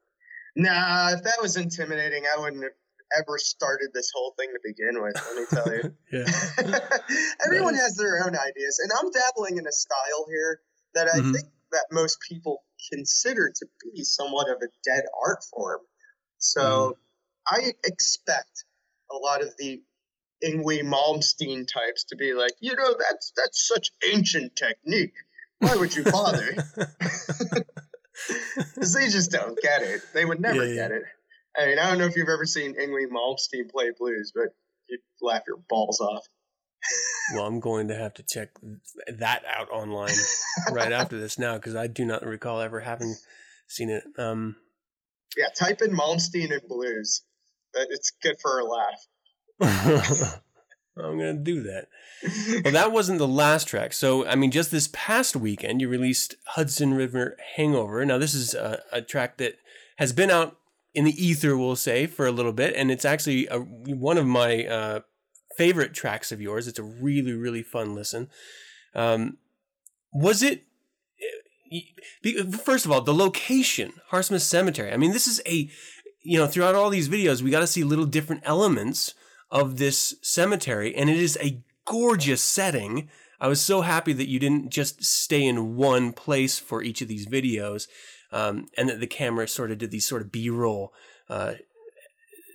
Nah, 0.57 1.11
if 1.13 1.25
that 1.25 1.39
was 1.43 1.57
intimidating, 1.57 2.25
I 2.25 2.41
wouldn't 2.41 2.63
have 2.63 2.73
ever 3.19 3.39
started 3.39 3.91
this 3.93 4.11
whole 4.15 4.35
thing 4.39 4.49
to 4.53 4.61
begin 4.63 5.03
with. 5.03 5.15
Let 5.15 5.37
me 5.37 5.47
tell 5.51 5.75
you. 5.75 5.95
Everyone 7.47 7.75
has 7.75 7.97
their 7.97 8.25
own 8.25 8.37
ideas, 8.37 8.81
and 8.83 8.91
I'm 8.99 9.11
dabbling 9.11 9.59
in 9.59 9.67
a 9.67 9.73
style 9.73 10.27
here 10.29 10.61
that 10.95 11.09
I 11.09 11.19
mm-hmm. 11.19 11.33
think 11.33 11.49
that 11.75 11.87
most 11.93 12.19
people 12.29 12.63
consider 12.93 13.53
to 13.55 13.67
be 13.95 14.03
somewhat 14.03 14.49
of 14.49 14.57
a 14.57 14.69
dead 14.85 15.05
art 15.27 15.45
form. 15.45 15.81
So 16.39 16.63
mm-hmm. 16.63 17.57
I 17.67 17.73
expect 17.85 18.65
a 19.11 19.17
lot 19.17 19.43
of 19.43 19.51
the 19.59 19.83
Yngwie 20.43 20.83
Malmsteen 20.83 21.67
types 21.67 22.05
to 22.05 22.17
be 22.17 22.35
like, 22.35 22.53
you 22.61 22.75
know, 22.75 22.95
that's 22.99 23.33
that's 23.37 23.69
such 23.69 23.91
ancient 24.13 24.57
technique. 24.57 25.15
Why 25.59 25.77
would 25.77 25.95
you 25.95 26.05
bother? 26.05 26.57
Because 28.57 28.95
they 28.95 29.09
just 29.09 29.31
don't 29.31 29.59
get 29.61 29.83
it. 29.83 30.03
They 30.13 30.25
would 30.25 30.41
never 30.41 30.65
yeah, 30.65 30.75
yeah. 30.75 30.89
get 30.89 30.91
it. 30.93 31.03
I 31.57 31.67
mean, 31.67 31.79
I 31.79 31.89
don't 31.89 31.99
know 31.99 32.07
if 32.07 32.17
you've 32.17 32.29
ever 32.29 32.47
seen 32.47 32.75
Yngwie 32.75 33.09
Malmsteen 33.09 33.71
play 33.71 33.91
blues, 33.97 34.33
but 34.35 34.55
you'd 34.89 35.01
laugh 35.21 35.43
your 35.47 35.59
balls 35.69 36.01
off. 36.01 36.27
Well, 37.35 37.47
I'm 37.47 37.61
going 37.61 37.89
to 37.89 37.97
have 37.97 38.15
to 38.15 38.23
check 38.23 38.51
that 39.19 39.43
out 39.47 39.71
online 39.71 40.15
right 40.73 40.93
after 41.01 41.19
this 41.19 41.39
now 41.39 41.55
because 41.55 41.75
I 41.75 41.87
do 41.87 42.05
not 42.05 42.25
recall 42.25 42.61
ever 42.61 42.81
having 42.81 43.15
seen 43.69 43.91
it. 43.91 44.05
Um, 44.19 44.57
yeah, 45.37 45.49
type 45.59 45.81
in 45.83 45.97
Malmsteen 45.97 46.53
and 46.53 46.63
blues. 46.69 47.23
It's 47.75 48.13
good 48.23 48.37
for 48.41 48.61
a 48.61 48.65
laugh. 48.65 50.41
I'm 50.97 51.19
going 51.19 51.37
to 51.37 51.43
do 51.43 51.63
that. 51.63 51.89
Well, 52.63 52.73
that 52.73 52.93
wasn't 52.93 53.19
the 53.19 53.27
last 53.27 53.67
track. 53.67 53.93
So, 53.93 54.25
I 54.27 54.37
mean, 54.37 54.53
just 54.53 54.71
this 54.71 54.89
past 54.93 55.35
weekend, 55.35 55.81
you 55.81 55.89
released 55.89 56.37
Hudson 56.47 56.95
River 56.95 57.37
Hangover. 57.57 58.05
Now, 58.05 58.19
this 58.19 58.33
is 58.33 58.55
a, 58.55 58.81
a 58.93 59.03
track 59.03 59.39
that 59.39 59.57
has 59.97 60.13
been 60.13 60.31
out 60.31 60.57
in 60.95 61.05
the 61.05 61.25
ether, 61.25 61.57
we'll 61.57 61.75
say, 61.75 62.07
for 62.07 62.27
a 62.27 62.33
little 62.33 62.53
bit, 62.53 62.75
and 62.77 62.91
it's 62.91 63.05
actually 63.05 63.49
a, 63.49 63.59
one 63.59 64.19
of 64.19 64.27
my 64.27 64.65
uh, 64.65 65.01
favorite 65.57 65.95
tracks 65.95 66.33
of 66.33 66.41
yours. 66.41 66.69
It's 66.69 66.79
a 66.79 66.83
really, 66.83 67.33
really 67.33 67.63
fun 67.63 67.95
listen. 67.95 68.29
Um, 68.95 69.39
was 70.13 70.43
it? 70.43 70.65
First 72.63 72.85
of 72.85 72.93
all, 72.93 73.01
the 73.01 73.15
location, 73.15 73.95
Harsimus 74.11 74.47
Cemetery. 74.47 74.93
I 74.93 74.97
mean, 74.97 75.13
this 75.13 75.27
is 75.27 75.41
a, 75.47 75.69
you 76.23 76.39
know, 76.39 76.47
throughout 76.47 76.75
all 76.75 76.91
these 76.91 77.09
videos, 77.09 77.43
we 77.43 77.51
got 77.51 77.61
to 77.61 77.67
see 77.67 77.83
little 77.83 78.07
different 78.07 78.43
elements 78.45 79.15
of 79.51 79.79
this 79.79 80.15
cemetery, 80.23 80.95
and 80.95 81.11
it 81.11 81.17
is 81.17 81.39
a 81.41 81.63
gorgeous 81.85 82.43
setting. 82.43 83.09
I 83.41 83.49
was 83.49 83.61
so 83.61 83.83
happy 83.83 84.13
that 84.13 84.29
you 84.29 84.39
didn't 84.39 84.71
just 84.71 85.05
stay 85.05 85.45
in 85.45 85.77
one 85.77 86.13
place 86.13 86.59
for 86.59 86.83
each 86.83 87.03
of 87.03 87.09
these 87.09 87.27
videos, 87.27 87.89
um, 88.33 88.69
and 88.77 88.89
that 88.89 89.01
the 89.01 89.07
camera 89.07 89.49
sort 89.49 89.71
of 89.71 89.79
did 89.79 89.91
these 89.91 90.07
sort 90.07 90.23
of 90.23 90.33
B-roll 90.33 90.93
uh, 91.29 91.55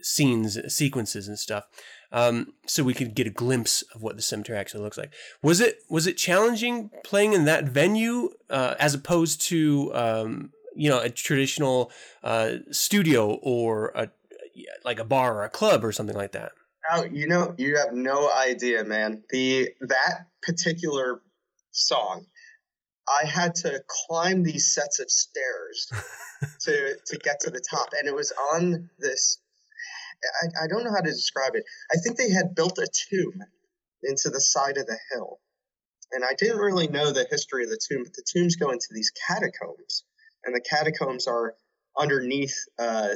scenes, 0.02 0.58
sequences, 0.74 1.28
and 1.28 1.38
stuff, 1.38 1.66
um, 2.12 2.53
so 2.66 2.84
we 2.84 2.93
could 2.93 3.16
get 3.16 3.28
a 3.28 3.32
glimpse 3.32 3.84
of 3.93 4.01
what 4.01 4.16
the 4.16 4.22
cemetery 4.22 4.57
actually 4.57 4.84
looks 4.84 4.97
like. 4.97 5.12
Was 5.41 5.62
it 5.62 5.80
was 5.89 6.07
it 6.07 6.18
challenging 6.18 6.89
playing 7.03 7.34
in 7.34 7.45
that 7.45 7.66
venue 7.66 8.30
uh, 8.49 8.76
as 8.80 8.93
opposed 8.93 9.41
to 9.41 9.91
um, 9.93 10.51
you 10.76 10.89
know 10.89 10.99
a 10.99 11.10
traditional 11.10 11.91
uh, 12.24 12.55
studio 12.72 13.39
or 13.41 13.91
a 13.95 14.10
like 14.84 14.99
a 14.99 15.05
bar 15.05 15.38
or 15.38 15.43
a 15.43 15.49
club 15.49 15.84
or 15.84 15.91
something 15.91 16.16
like 16.16 16.32
that? 16.32 16.51
Oh, 16.91 17.03
you 17.03 17.28
know, 17.28 17.53
you 17.57 17.78
have 17.78 17.93
no 17.93 18.32
idea, 18.32 18.84
man. 18.84 19.24
The 19.30 19.70
that 19.82 20.26
particular 20.41 21.22
song, 21.72 22.26
I 23.07 23.28
had 23.28 23.53
to 23.55 23.84
climb 23.88 24.43
these 24.43 24.74
sets 24.74 24.99
of 24.99 25.12
stairs 25.12 25.91
to 26.62 26.95
to 27.05 27.18
get 27.18 27.39
to 27.41 27.51
the 27.51 27.62
top, 27.70 27.89
and 27.97 28.07
it 28.07 28.16
was 28.16 28.34
on 28.53 28.89
this. 28.97 29.39
I, 30.41 30.65
I 30.65 30.67
don't 30.67 30.84
know 30.84 30.91
how 30.91 31.01
to 31.01 31.11
describe 31.11 31.55
it. 31.55 31.63
I 31.91 31.97
think 31.97 32.17
they 32.17 32.32
had 32.32 32.55
built 32.55 32.78
a 32.78 32.88
tomb 33.09 33.43
into 34.03 34.30
the 34.30 34.41
side 34.41 34.78
of 34.78 34.86
the 34.86 34.97
hill, 35.11 35.39
and 36.11 36.24
I 36.24 36.34
didn't 36.38 36.57
really 36.57 36.88
know 36.88 37.11
the 37.11 37.28
history 37.30 37.63
of 37.63 37.70
the 37.70 37.80
tomb, 37.89 38.03
but 38.03 38.13
the 38.13 38.24
tombs 38.34 38.55
go 38.55 38.72
into 38.72 38.88
these 38.91 39.11
catacombs, 39.28 40.03
and 40.43 40.55
the 40.55 40.61
catacombs 40.61 41.28
are 41.28 41.55
underneath 41.97 42.55
uh, 42.78 43.09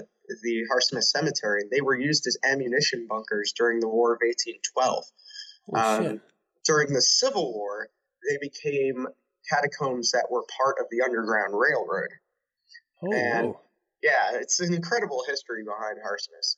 the 0.44 0.64
Harsimus 0.70 1.12
Cemetery. 1.12 1.64
They 1.72 1.82
were 1.82 1.98
used 1.98 2.28
as 2.28 2.38
ammunition 2.44 3.08
bunkers 3.10 3.54
during 3.56 3.80
the 3.80 3.88
War 3.88 4.14
of 4.14 4.20
1812. 4.22 5.06
Oh, 5.74 6.08
um, 6.10 6.22
during 6.66 6.94
the 6.94 7.02
Civil 7.02 7.54
War, 7.54 7.90
they 8.30 8.38
became 8.42 9.08
catacombs 9.50 10.12
that 10.12 10.28
were 10.30 10.46
part 10.58 10.78
of 10.80 10.88
the 10.90 11.02
Underground 11.04 11.54
Railroad. 11.54 12.10
Oh, 13.04 13.14
and 13.14 13.56
yeah, 14.02 14.32
it's 14.34 14.60
an 14.60 14.74
incredible 14.74 15.24
history 15.28 15.64
behind 15.64 15.98
Harsimus. 16.04 16.58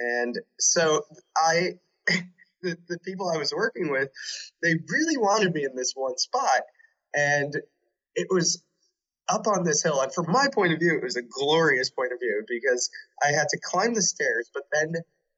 And 0.00 0.38
so 0.58 1.04
I, 1.36 1.74
the, 2.62 2.76
the 2.88 2.98
people 3.04 3.28
I 3.28 3.36
was 3.36 3.52
working 3.54 3.90
with, 3.90 4.08
they 4.62 4.74
really 4.88 5.16
wanted 5.16 5.54
me 5.54 5.64
in 5.64 5.76
this 5.76 5.92
one 5.94 6.18
spot. 6.18 6.62
And 7.14 7.54
it 8.14 8.28
was 8.30 8.62
up 9.28 9.46
on 9.46 9.64
this 9.64 9.82
hill. 9.82 10.00
And 10.00 10.12
from 10.12 10.26
my 10.30 10.48
point 10.52 10.72
of 10.72 10.80
view, 10.80 10.96
it 10.96 11.02
was 11.02 11.16
a 11.16 11.22
glorious 11.22 11.90
point 11.90 12.12
of 12.12 12.18
view 12.18 12.42
because 12.48 12.90
I 13.22 13.28
had 13.28 13.48
to 13.50 13.58
climb 13.62 13.94
the 13.94 14.02
stairs, 14.02 14.50
but 14.52 14.64
then 14.72 14.94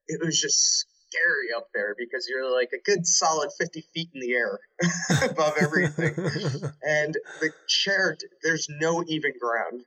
it 0.08 0.24
was 0.24 0.40
just 0.40 0.86
scary 1.08 1.52
up 1.56 1.68
there 1.74 1.94
because 1.98 2.26
you're 2.28 2.50
like 2.50 2.70
a 2.72 2.80
good 2.84 3.06
solid 3.06 3.50
50 3.58 3.84
feet 3.92 4.08
in 4.14 4.20
the 4.20 4.32
air 4.32 4.58
above 5.30 5.54
everything. 5.60 6.14
and 6.82 7.16
the 7.40 7.50
chair, 7.66 8.16
there's 8.42 8.68
no 8.80 9.04
even 9.06 9.32
ground 9.38 9.84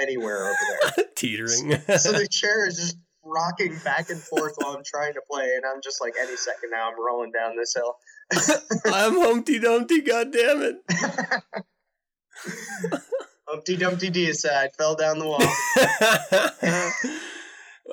anywhere 0.00 0.44
over 0.44 0.56
there. 0.96 1.04
Teetering. 1.16 1.72
so 1.98 2.12
the 2.12 2.28
chair 2.30 2.68
is 2.68 2.76
just 2.76 2.96
rocking 3.28 3.78
back 3.84 4.10
and 4.10 4.20
forth 4.20 4.54
while 4.56 4.76
I'm 4.76 4.84
trying 4.84 5.14
to 5.14 5.20
play, 5.30 5.50
and 5.56 5.64
I'm 5.64 5.80
just 5.82 6.00
like, 6.00 6.14
any 6.20 6.36
second 6.36 6.70
now, 6.70 6.90
I'm 6.90 7.04
rolling 7.04 7.32
down 7.32 7.56
this 7.56 7.74
hill. 7.74 7.96
I'm 8.86 9.14
Humpty 9.14 9.58
Dumpty, 9.58 10.00
God 10.00 10.32
damn 10.32 10.62
it. 10.62 10.76
Humpty 13.46 13.76
Dumpty 13.76 14.10
Deicide 14.10 14.74
fell 14.76 14.94
down 14.94 15.18
the 15.18 15.26
wall. 15.26 15.40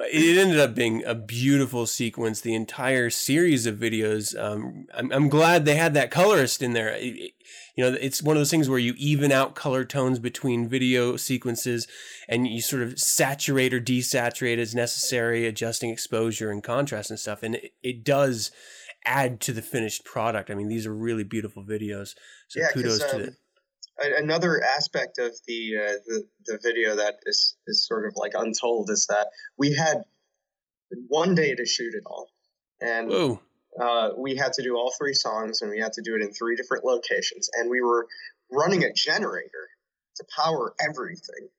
it 0.02 0.38
ended 0.38 0.60
up 0.60 0.76
being 0.76 1.04
a 1.06 1.16
beautiful 1.16 1.86
sequence. 1.86 2.42
The 2.42 2.54
entire 2.54 3.10
series 3.10 3.66
of 3.66 3.76
videos. 3.78 4.38
Um, 4.38 4.88
I'm, 4.94 5.12
I'm, 5.12 5.30
glad 5.30 5.64
they 5.64 5.76
had 5.76 5.94
that 5.94 6.12
colorist 6.12 6.62
in 6.62 6.74
there. 6.74 6.90
It, 6.90 7.16
it, 7.16 7.32
you 7.76 7.84
know, 7.84 7.98
it's 8.00 8.22
one 8.22 8.36
of 8.36 8.40
those 8.40 8.52
things 8.52 8.70
where 8.70 8.80
you 8.80 8.94
even 8.98 9.32
out 9.32 9.56
color 9.56 9.86
tones 9.86 10.20
between 10.20 10.68
video 10.68 11.16
sequences, 11.16 11.88
and 12.28 12.48
you 12.48 12.62
sort 12.62 12.84
of 12.84 13.00
saturate 13.00 13.74
or 13.74 13.80
desaturate 13.80 14.58
as 14.58 14.76
necessary, 14.76 15.46
adjusting 15.46 15.90
exposure 15.92 16.52
and 16.52 16.64
contrast 16.64 17.10
and 17.10 17.20
stuff. 17.20 17.42
And 17.42 17.56
it, 17.56 17.74
it 17.82 18.04
does 18.04 18.52
add 19.06 19.40
to 19.42 19.54
the 19.54 19.62
finished 19.62 20.04
product. 20.04 20.50
I 20.50 20.56
mean, 20.56 20.68
these 20.68 20.86
are 20.86 20.96
really 20.96 21.24
beautiful 21.24 21.64
videos. 21.64 22.16
So 22.48 22.60
yeah, 22.60 22.70
kudos 22.74 23.02
um, 23.02 23.10
to 23.10 23.18
the 23.18 23.36
another 23.98 24.62
aspect 24.64 25.20
of 25.20 25.32
the, 25.48 25.78
uh, 25.78 25.94
the 26.06 26.28
the 26.46 26.60
video 26.62 26.96
that 26.96 27.16
is 27.26 27.56
is 27.68 27.86
sort 27.86 28.06
of 28.06 28.14
like 28.16 28.34
untold 28.36 28.90
is 28.90 29.08
that 29.08 29.28
we 29.58 29.74
had 29.74 30.04
one 31.08 31.36
day 31.36 31.56
to 31.56 31.66
shoot 31.66 31.94
it 31.94 32.04
all, 32.06 32.30
and 32.82 33.12
uh, 33.82 34.10
we 34.18 34.36
had 34.36 34.54
to 34.54 34.64
do 34.64 34.76
all 34.76 34.94
three 34.98 35.14
songs, 35.14 35.62
and 35.62 35.72
we 35.72 35.80
had 35.80 35.94
to 35.94 36.02
do 36.02 36.16
it 36.16 36.22
in 36.22 36.32
three 36.34 36.56
different 36.56 36.86
locations, 36.86 37.50
and 37.56 37.70
we 37.70 37.82
were 37.82 38.08
running 38.52 38.84
a 38.84 38.94
generator 38.94 39.70
to 40.18 40.26
power 40.36 40.74
everything, 40.80 41.50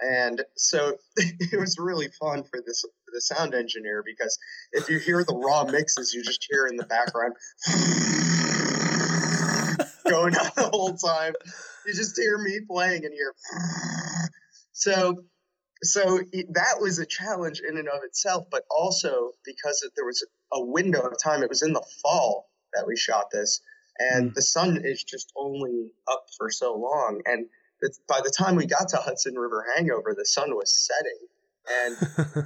and 0.00 0.42
so 0.56 0.96
it 1.16 1.58
was 1.58 1.76
really 1.78 2.08
fun 2.20 2.42
for 2.44 2.60
this 2.66 2.84
the 3.12 3.20
sound 3.20 3.54
engineer 3.54 4.02
because 4.04 4.38
if 4.72 4.90
you 4.90 4.98
hear 4.98 5.24
the 5.24 5.34
raw 5.34 5.64
mixes, 5.64 6.12
you 6.12 6.22
just 6.22 6.46
hear 6.50 6.66
in 6.66 6.76
the 6.76 6.84
background 6.84 7.34
going 10.08 10.36
on 10.36 10.50
the 10.56 10.68
whole 10.68 10.96
time. 10.96 11.34
You 11.86 11.94
just 11.94 12.18
hear 12.18 12.38
me 12.38 12.60
playing 12.68 13.04
and 13.04 13.14
you're 13.14 13.34
so 14.72 15.24
so 15.82 16.18
that 16.50 16.80
was 16.80 16.98
a 16.98 17.06
challenge 17.06 17.60
in 17.60 17.76
and 17.76 17.88
of 17.88 18.00
itself, 18.04 18.46
but 18.50 18.64
also 18.70 19.32
because 19.44 19.88
there 19.94 20.06
was 20.06 20.24
a 20.52 20.64
window 20.64 21.00
of 21.00 21.14
time. 21.22 21.42
It 21.42 21.50
was 21.50 21.62
in 21.62 21.72
the 21.72 21.84
fall 22.02 22.48
that 22.72 22.86
we 22.86 22.96
shot 22.96 23.26
this, 23.30 23.60
and 23.98 24.30
mm. 24.30 24.34
the 24.34 24.42
sun 24.42 24.80
is 24.84 25.02
just 25.02 25.32
only 25.36 25.92
up 26.10 26.24
for 26.38 26.50
so 26.50 26.74
long. 26.74 27.20
And 27.26 27.46
by 28.08 28.20
the 28.24 28.32
time 28.36 28.56
we 28.56 28.66
got 28.66 28.88
to 28.90 28.96
Hudson 28.96 29.34
River 29.34 29.66
Hangover, 29.76 30.14
the 30.16 30.24
sun 30.24 30.54
was 30.54 30.86
setting 30.86 31.28
and 31.68 31.96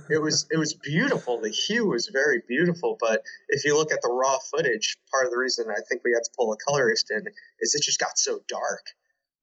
it 0.10 0.20
was 0.20 0.46
it 0.50 0.56
was 0.56 0.74
beautiful. 0.74 1.40
The 1.40 1.50
hue 1.50 1.86
was 1.86 2.08
very 2.12 2.42
beautiful, 2.48 2.96
but 3.00 3.22
if 3.48 3.64
you 3.64 3.76
look 3.76 3.92
at 3.92 4.00
the 4.02 4.08
raw 4.08 4.38
footage, 4.38 4.96
part 5.10 5.26
of 5.26 5.32
the 5.32 5.38
reason 5.38 5.66
I 5.70 5.80
think 5.88 6.02
we 6.04 6.12
had 6.12 6.24
to 6.24 6.30
pull 6.36 6.52
a 6.52 6.56
colorist 6.68 7.10
in 7.10 7.24
is 7.60 7.74
it 7.74 7.82
just 7.82 8.00
got 8.00 8.18
so 8.18 8.40
dark. 8.48 8.84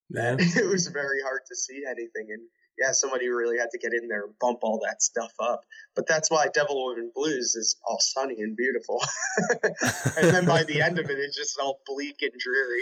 Man. 0.09 0.37
it 0.39 0.69
was 0.69 0.87
very 0.87 1.21
hard 1.21 1.41
to 1.47 1.55
see 1.55 1.83
anything. 1.85 2.27
And 2.29 2.47
yeah, 2.79 2.91
somebody 2.91 3.27
really 3.29 3.57
had 3.57 3.69
to 3.71 3.77
get 3.79 3.93
in 3.93 4.07
there 4.07 4.25
and 4.25 4.33
bump 4.39 4.59
all 4.61 4.79
that 4.85 5.01
stuff 5.01 5.31
up. 5.39 5.61
But 5.95 6.07
that's 6.07 6.29
why 6.29 6.47
Devil 6.53 6.83
Woman 6.85 7.11
Blues 7.15 7.55
is 7.55 7.75
all 7.83 7.97
sunny 7.99 8.35
and 8.37 8.55
beautiful. 8.55 9.01
and 10.17 10.29
then 10.29 10.45
by 10.45 10.63
the 10.63 10.81
end 10.81 10.99
of 10.99 11.09
it, 11.09 11.17
it's 11.19 11.35
just 11.35 11.57
all 11.59 11.79
bleak 11.85 12.17
and 12.21 12.31
dreary. 12.39 12.81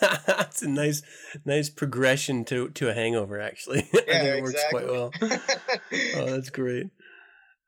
That's 0.26 0.62
a 0.62 0.68
nice, 0.68 1.02
nice 1.46 1.70
progression 1.70 2.44
to 2.46 2.68
to 2.70 2.90
a 2.90 2.94
hangover. 2.94 3.40
Actually, 3.40 3.78
I 3.80 3.82
think 3.82 4.06
Yeah, 4.08 4.34
it 4.34 4.42
works 4.42 4.64
quite 4.70 4.86
well. 4.86 5.10
exactly. 5.14 6.10
Oh, 6.16 6.26
that's 6.26 6.50
great. 6.50 6.90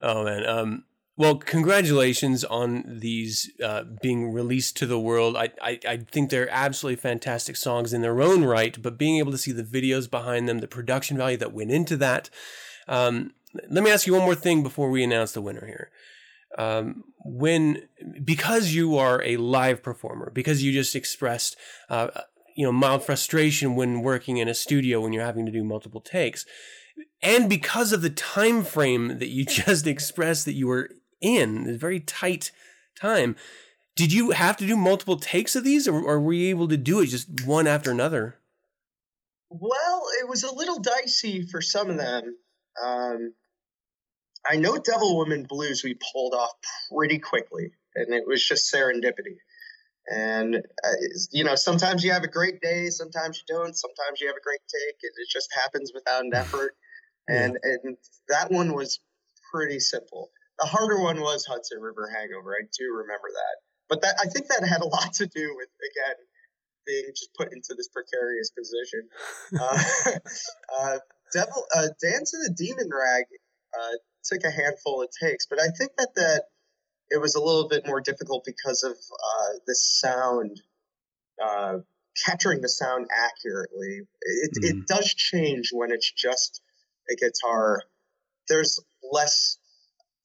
Oh 0.02 0.24
man. 0.24 0.46
Um. 0.46 0.84
Well, 1.18 1.36
congratulations 1.36 2.44
on 2.44 2.84
these 3.00 3.50
uh, 3.64 3.84
being 4.02 4.32
released 4.32 4.76
to 4.76 4.86
the 4.86 5.00
world. 5.00 5.34
I, 5.34 5.50
I 5.62 5.80
I 5.88 5.96
think 5.96 6.28
they're 6.28 6.50
absolutely 6.50 6.96
fantastic 6.96 7.56
songs 7.56 7.94
in 7.94 8.02
their 8.02 8.20
own 8.20 8.44
right, 8.44 8.80
but 8.80 8.98
being 8.98 9.16
able 9.16 9.32
to 9.32 9.38
see 9.38 9.52
the 9.52 9.62
videos 9.62 10.10
behind 10.10 10.46
them, 10.46 10.58
the 10.58 10.68
production 10.68 11.16
value 11.16 11.38
that 11.38 11.54
went 11.54 11.70
into 11.70 11.96
that. 11.96 12.28
Um, 12.86 13.32
let 13.70 13.82
me 13.82 13.90
ask 13.90 14.06
you 14.06 14.12
one 14.12 14.24
more 14.24 14.34
thing 14.34 14.62
before 14.62 14.90
we 14.90 15.02
announce 15.02 15.32
the 15.32 15.40
winner 15.40 15.64
here. 15.64 15.90
Um, 16.58 17.04
when 17.24 17.88
because 18.22 18.74
you 18.74 18.98
are 18.98 19.22
a 19.24 19.38
live 19.38 19.82
performer, 19.82 20.30
because 20.34 20.62
you 20.62 20.70
just 20.70 20.94
expressed 20.94 21.56
uh, 21.88 22.08
you 22.54 22.64
know 22.66 22.72
mild 22.72 23.04
frustration 23.04 23.74
when 23.74 24.02
working 24.02 24.36
in 24.36 24.48
a 24.48 24.54
studio 24.54 25.00
when 25.00 25.14
you're 25.14 25.24
having 25.24 25.46
to 25.46 25.52
do 25.52 25.64
multiple 25.64 26.02
takes 26.02 26.44
and 27.22 27.48
because 27.48 27.92
of 27.92 28.02
the 28.02 28.10
time 28.10 28.62
frame 28.62 29.18
that 29.18 29.28
you 29.28 29.44
just 29.46 29.86
expressed 29.86 30.44
that 30.44 30.54
you 30.54 30.66
were 30.66 30.90
in 31.20 31.64
the 31.64 31.76
very 31.76 32.00
tight 32.00 32.50
time 32.98 33.36
did 33.96 34.12
you 34.12 34.32
have 34.32 34.56
to 34.56 34.66
do 34.66 34.76
multiple 34.76 35.16
takes 35.16 35.56
of 35.56 35.64
these 35.64 35.88
or, 35.88 36.00
or 36.00 36.20
were 36.20 36.32
you 36.32 36.48
able 36.48 36.68
to 36.68 36.76
do 36.76 37.00
it 37.00 37.06
just 37.06 37.46
one 37.46 37.66
after 37.66 37.90
another 37.90 38.38
Well, 39.50 40.02
it 40.20 40.28
was 40.28 40.42
a 40.42 40.54
little 40.54 40.80
dicey 40.80 41.46
for 41.46 41.60
some 41.62 41.88
of 41.88 41.98
them. 41.98 42.36
Um, 42.82 43.32
I 44.48 44.56
know 44.56 44.76
Devil 44.78 45.16
Woman 45.16 45.44
Blues 45.48 45.82
we 45.82 45.98
pulled 46.12 46.34
off 46.34 46.52
pretty 46.90 47.18
quickly, 47.18 47.72
and 47.94 48.12
it 48.14 48.24
was 48.26 48.44
just 48.44 48.72
serendipity. 48.72 49.38
And 50.08 50.56
uh, 50.56 50.92
you 51.32 51.44
know, 51.44 51.56
sometimes 51.56 52.04
you 52.04 52.12
have 52.12 52.22
a 52.22 52.28
great 52.28 52.60
day, 52.60 52.90
sometimes 52.90 53.38
you 53.38 53.54
don't. 53.54 53.76
Sometimes 53.76 54.20
you 54.20 54.28
have 54.28 54.36
a 54.36 54.44
great 54.44 54.60
take, 54.68 54.96
and 55.02 55.12
it 55.16 55.28
just 55.30 55.48
happens 55.54 55.92
without 55.94 56.24
an 56.24 56.32
effort. 56.34 56.76
And 57.28 57.58
and 57.62 57.96
that 58.28 58.50
one 58.50 58.74
was 58.74 59.00
pretty 59.52 59.80
simple. 59.80 60.30
The 60.58 60.66
harder 60.66 61.00
one 61.00 61.20
was 61.20 61.44
Hudson 61.44 61.80
River 61.80 62.10
Hangover. 62.14 62.54
I 62.54 62.64
do 62.78 62.84
remember 62.92 63.28
that, 63.32 63.56
but 63.88 64.00
that 64.02 64.16
I 64.20 64.28
think 64.28 64.48
that 64.48 64.66
had 64.66 64.80
a 64.80 64.86
lot 64.86 65.12
to 65.14 65.26
do 65.26 65.54
with 65.56 65.68
again 65.80 66.16
being 66.86 67.10
just 67.14 67.34
put 67.34 67.52
into 67.52 67.74
this 67.76 67.88
precarious 67.88 68.50
position. 68.50 69.08
Uh, 69.60 70.18
uh, 70.80 70.98
Devil, 71.32 71.64
uh, 71.74 71.88
Dance 72.00 72.34
of 72.34 72.42
the 72.42 72.54
Demon 72.56 72.88
Rag 72.92 73.24
uh, 73.78 73.96
took 74.24 74.44
a 74.44 74.50
handful 74.50 75.02
of 75.02 75.08
takes, 75.20 75.46
but 75.46 75.60
I 75.60 75.68
think 75.76 75.92
that 75.98 76.10
that 76.16 76.44
it 77.10 77.20
was 77.20 77.34
a 77.34 77.40
little 77.40 77.68
bit 77.68 77.86
more 77.86 78.00
difficult 78.00 78.44
because 78.44 78.82
of 78.82 78.92
uh, 78.92 79.58
the 79.66 79.74
sound, 79.74 80.60
uh, 81.42 81.78
capturing 82.24 82.60
the 82.60 82.68
sound 82.68 83.06
accurately. 83.14 84.00
It, 84.20 84.50
it 84.62 84.86
does 84.86 85.06
change 85.14 85.70
when 85.72 85.92
it's 85.92 86.10
just 86.10 86.60
a 87.10 87.14
guitar. 87.14 87.82
There's 88.48 88.80
less 89.12 89.58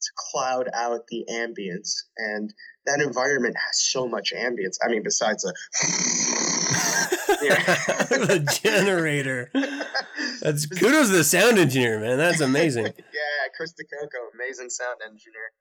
to 0.01 0.11
cloud 0.31 0.69
out 0.73 1.07
the 1.07 1.25
ambience, 1.29 2.03
and 2.17 2.53
that 2.85 2.99
environment 2.99 3.55
has 3.55 3.81
so 3.81 4.07
much 4.07 4.33
ambience. 4.35 4.77
I 4.83 4.89
mean, 4.89 5.03
besides 5.03 5.45
a 5.45 5.51
the 7.41 8.59
generator 8.61 9.49
that's 10.41 10.65
kudos 10.65 11.07
to 11.07 11.17
the 11.17 11.23
sound 11.23 11.57
engineer 11.57 11.99
man 11.99 12.17
that's 12.17 12.39
amazing 12.41 12.85
yeah, 12.97 13.47
Chris 13.55 13.73
DeCoco, 13.73 14.33
amazing 14.35 14.69
sound 14.69 14.99
engineer. 15.03 15.51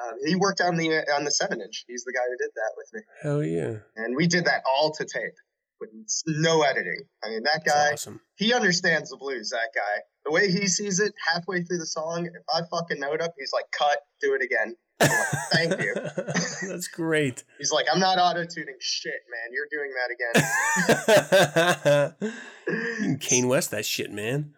Um, 0.00 0.14
he 0.24 0.36
worked 0.36 0.60
on 0.60 0.76
the 0.76 0.88
on 1.14 1.24
the 1.24 1.30
seven 1.30 1.60
inch. 1.60 1.84
He's 1.86 2.04
the 2.04 2.12
guy 2.12 2.22
who 2.28 2.36
did 2.36 2.50
that 2.54 2.72
with 2.76 2.88
me, 2.92 3.00
hell 3.22 3.42
yeah 3.42 3.78
and 3.96 4.16
we 4.16 4.26
did 4.26 4.44
that 4.46 4.62
all 4.66 4.92
to 4.92 5.04
tape 5.04 5.34
with 5.80 5.90
no 6.26 6.62
editing. 6.62 7.02
I 7.24 7.28
mean, 7.28 7.42
that 7.44 7.62
guy, 7.64 7.92
awesome 7.92 8.20
he 8.36 8.52
understands 8.52 9.10
the 9.10 9.16
blues. 9.16 9.50
That 9.50 9.70
guy, 9.74 10.02
the 10.24 10.32
way 10.32 10.50
he 10.50 10.68
sees 10.68 11.00
it, 11.00 11.12
halfway 11.32 11.62
through 11.62 11.78
the 11.78 11.86
song, 11.86 12.26
if 12.26 12.42
I 12.54 12.62
fucking 12.70 13.00
note 13.00 13.20
up, 13.20 13.34
he's 13.38 13.52
like, 13.52 13.66
"Cut, 13.76 13.98
do 14.20 14.34
it 14.34 14.42
again." 14.42 14.76
Like, 15.00 15.10
Thank 15.52 15.80
you. 15.80 15.94
that's 16.68 16.88
great 16.88 17.44
He's 17.58 17.70
like, 17.70 17.86
"I'm 17.92 18.00
not 18.00 18.18
auto 18.18 18.44
tuning 18.44 18.76
shit, 18.80 19.12
man. 19.30 19.52
You're 19.52 19.68
doing 19.70 19.92
that 19.94 20.10
again." 22.10 22.32
you 23.10 23.16
Kanye 23.18 23.48
West 23.48 23.70
that 23.70 23.86
shit 23.86 24.10
man 24.10 24.54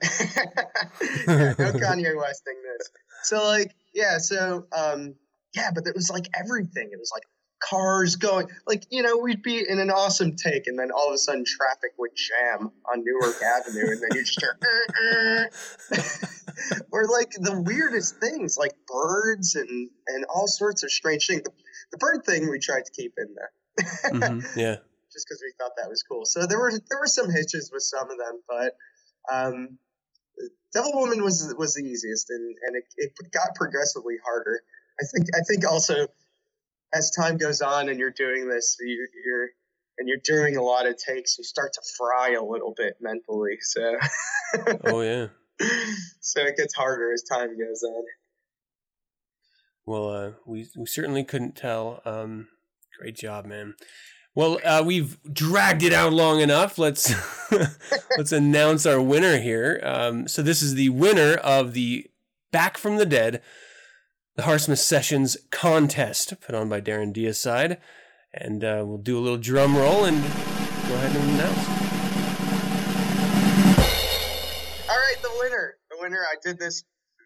yeah, 1.27 1.55
no 1.59 1.73
Kanye 1.73 2.17
Westing 2.17 2.57
this. 2.63 2.91
So 3.23 3.45
like, 3.45 3.75
yeah, 3.95 4.19
so 4.19 4.67
um, 4.73 5.15
yeah, 5.55 5.71
but 5.75 5.87
it 5.87 5.95
was 5.95 6.11
like 6.11 6.29
everything. 6.39 6.91
It 6.93 6.99
was 6.99 7.11
like 7.15 7.25
cars 7.61 8.17
going, 8.17 8.49
like 8.67 8.85
you 8.91 9.03
know, 9.03 9.19
we'd 9.19 9.43
be 9.43 9.65
in 9.67 9.79
an 9.79 9.91
awesome 9.91 10.37
take, 10.37 10.67
and 10.67 10.79
then 10.79 10.91
all 10.91 11.09
of 11.09 11.15
a 11.15 11.19
sudden 11.19 11.45
traffic 11.45 11.93
would 11.99 12.11
jam 12.15 12.71
on 12.91 13.05
Newark 13.05 13.43
Avenue, 13.43 13.93
and 13.93 14.01
then 14.01 14.09
you 14.15 14.25
just 14.25 14.41
hear, 14.41 14.57
"Er, 14.63 14.87
er." 15.03 15.51
or 16.93 17.07
like 17.09 17.31
the 17.33 17.61
weirdest 17.61 18.19
things, 18.19 18.57
like 18.59 18.75
birds 18.87 19.55
and 19.55 19.91
and 20.09 20.25
all 20.25 20.47
sorts 20.47 20.83
of 20.83 20.91
strange 20.91 21.27
things. 21.27 21.43
The, 21.43 21.53
the 21.93 21.99
bird 21.99 22.25
thing 22.25 22.49
we 22.51 22.59
tried 22.59 22.85
to 22.85 22.93
keep 22.93 23.15
in 23.17 23.35
there. 23.35 23.51
Mhm, 24.11 24.57
yeah 24.57 24.77
just 25.13 25.27
because 25.27 25.43
we 25.43 25.53
thought 25.59 25.73
that 25.77 25.89
was 25.89 26.03
cool. 26.03 26.25
So 26.25 26.47
there 26.47 26.59
were 26.59 26.73
there 26.89 26.99
were 26.99 27.07
some 27.07 27.31
hitches 27.31 27.71
with 27.73 27.83
some 27.83 28.11
of 28.11 28.19
them, 28.19 28.41
but 28.49 28.77
um, 29.33 29.79
Devil 30.73 30.93
Woman 30.95 31.23
was 31.23 31.53
was 31.59 31.75
the 31.75 31.83
easiest, 31.83 32.31
and 32.31 32.57
and 32.67 32.77
it, 32.77 32.85
it 32.97 33.13
got 33.33 33.55
progressively 33.55 34.17
harder. 34.25 34.63
I 35.01 35.05
think 35.07 35.29
I 35.35 35.41
think 35.49 35.67
also 35.67 36.07
as 36.93 37.11
time 37.11 37.37
goes 37.37 37.61
on 37.61 37.89
and 37.89 37.99
you're 37.99 38.11
doing 38.11 38.49
this, 38.49 38.77
you, 38.81 39.07
you're 39.25 39.49
and 39.99 40.09
you're 40.09 40.19
doing 40.25 40.57
a 40.57 40.63
lot 40.63 40.87
of 40.87 40.97
takes, 40.97 41.37
you 41.37 41.45
start 41.45 41.73
to 41.75 41.83
fry 41.99 42.31
a 42.31 42.43
little 42.43 42.73
bit 42.77 42.95
mentally. 43.01 43.59
So 43.61 43.97
oh 44.85 45.01
yeah 45.03 45.27
so 46.21 46.41
it 46.43 46.57
gets 46.57 46.75
harder 46.75 47.13
as 47.13 47.23
time 47.23 47.59
goes 47.59 47.83
on. 47.83 48.05
Well, 49.87 50.11
uh, 50.11 50.31
we 50.47 50.69
we 50.77 50.87
certainly 50.87 51.25
couldn't 51.25 51.57
tell. 51.57 52.01
Um, 52.05 52.49
great 52.99 53.17
job, 53.17 53.47
man. 53.47 53.75
Well, 54.35 54.59
uh, 54.65 54.83
we've 54.87 55.19
dragged 55.33 55.83
it 55.83 55.93
out 55.93 56.13
long 56.13 56.41
enough. 56.41 56.79
Let's 56.79 57.13
let's 58.17 58.33
announce 58.33 58.87
our 58.87 59.01
winner 59.01 59.39
here. 59.39 59.81
Um, 59.83 60.29
so 60.29 60.43
this 60.43 60.63
is 60.63 60.75
the 60.75 60.91
winner 60.91 61.35
of 61.35 61.73
the 61.73 62.07
Back 62.53 62.79
from 62.79 62.97
the 62.97 63.07
Dead, 63.07 63.43
the 64.41 64.47
Harsimus 64.47 64.83
Sessions 64.83 65.37
contest, 65.51 66.33
put 66.41 66.55
on 66.55 66.71
by 66.71 66.81
Darren 66.81 67.13
Deicide, 67.13 67.77
and 68.33 68.65
uh, 68.65 68.83
we'll 68.87 68.97
do 68.97 69.19
a 69.19 69.21
little 69.21 69.37
drum 69.37 69.77
roll 69.77 70.07
and 70.07 70.17
go 70.17 70.95
ahead 70.97 71.15
and 71.15 71.31
announce. 71.37 71.69
All 74.89 74.97
right, 74.97 75.21
the 75.21 75.29
winner. 75.41 75.77
The 75.91 75.99
winner. 76.01 76.25
I 76.25 76.37
did 76.43 76.59
this 76.59 76.83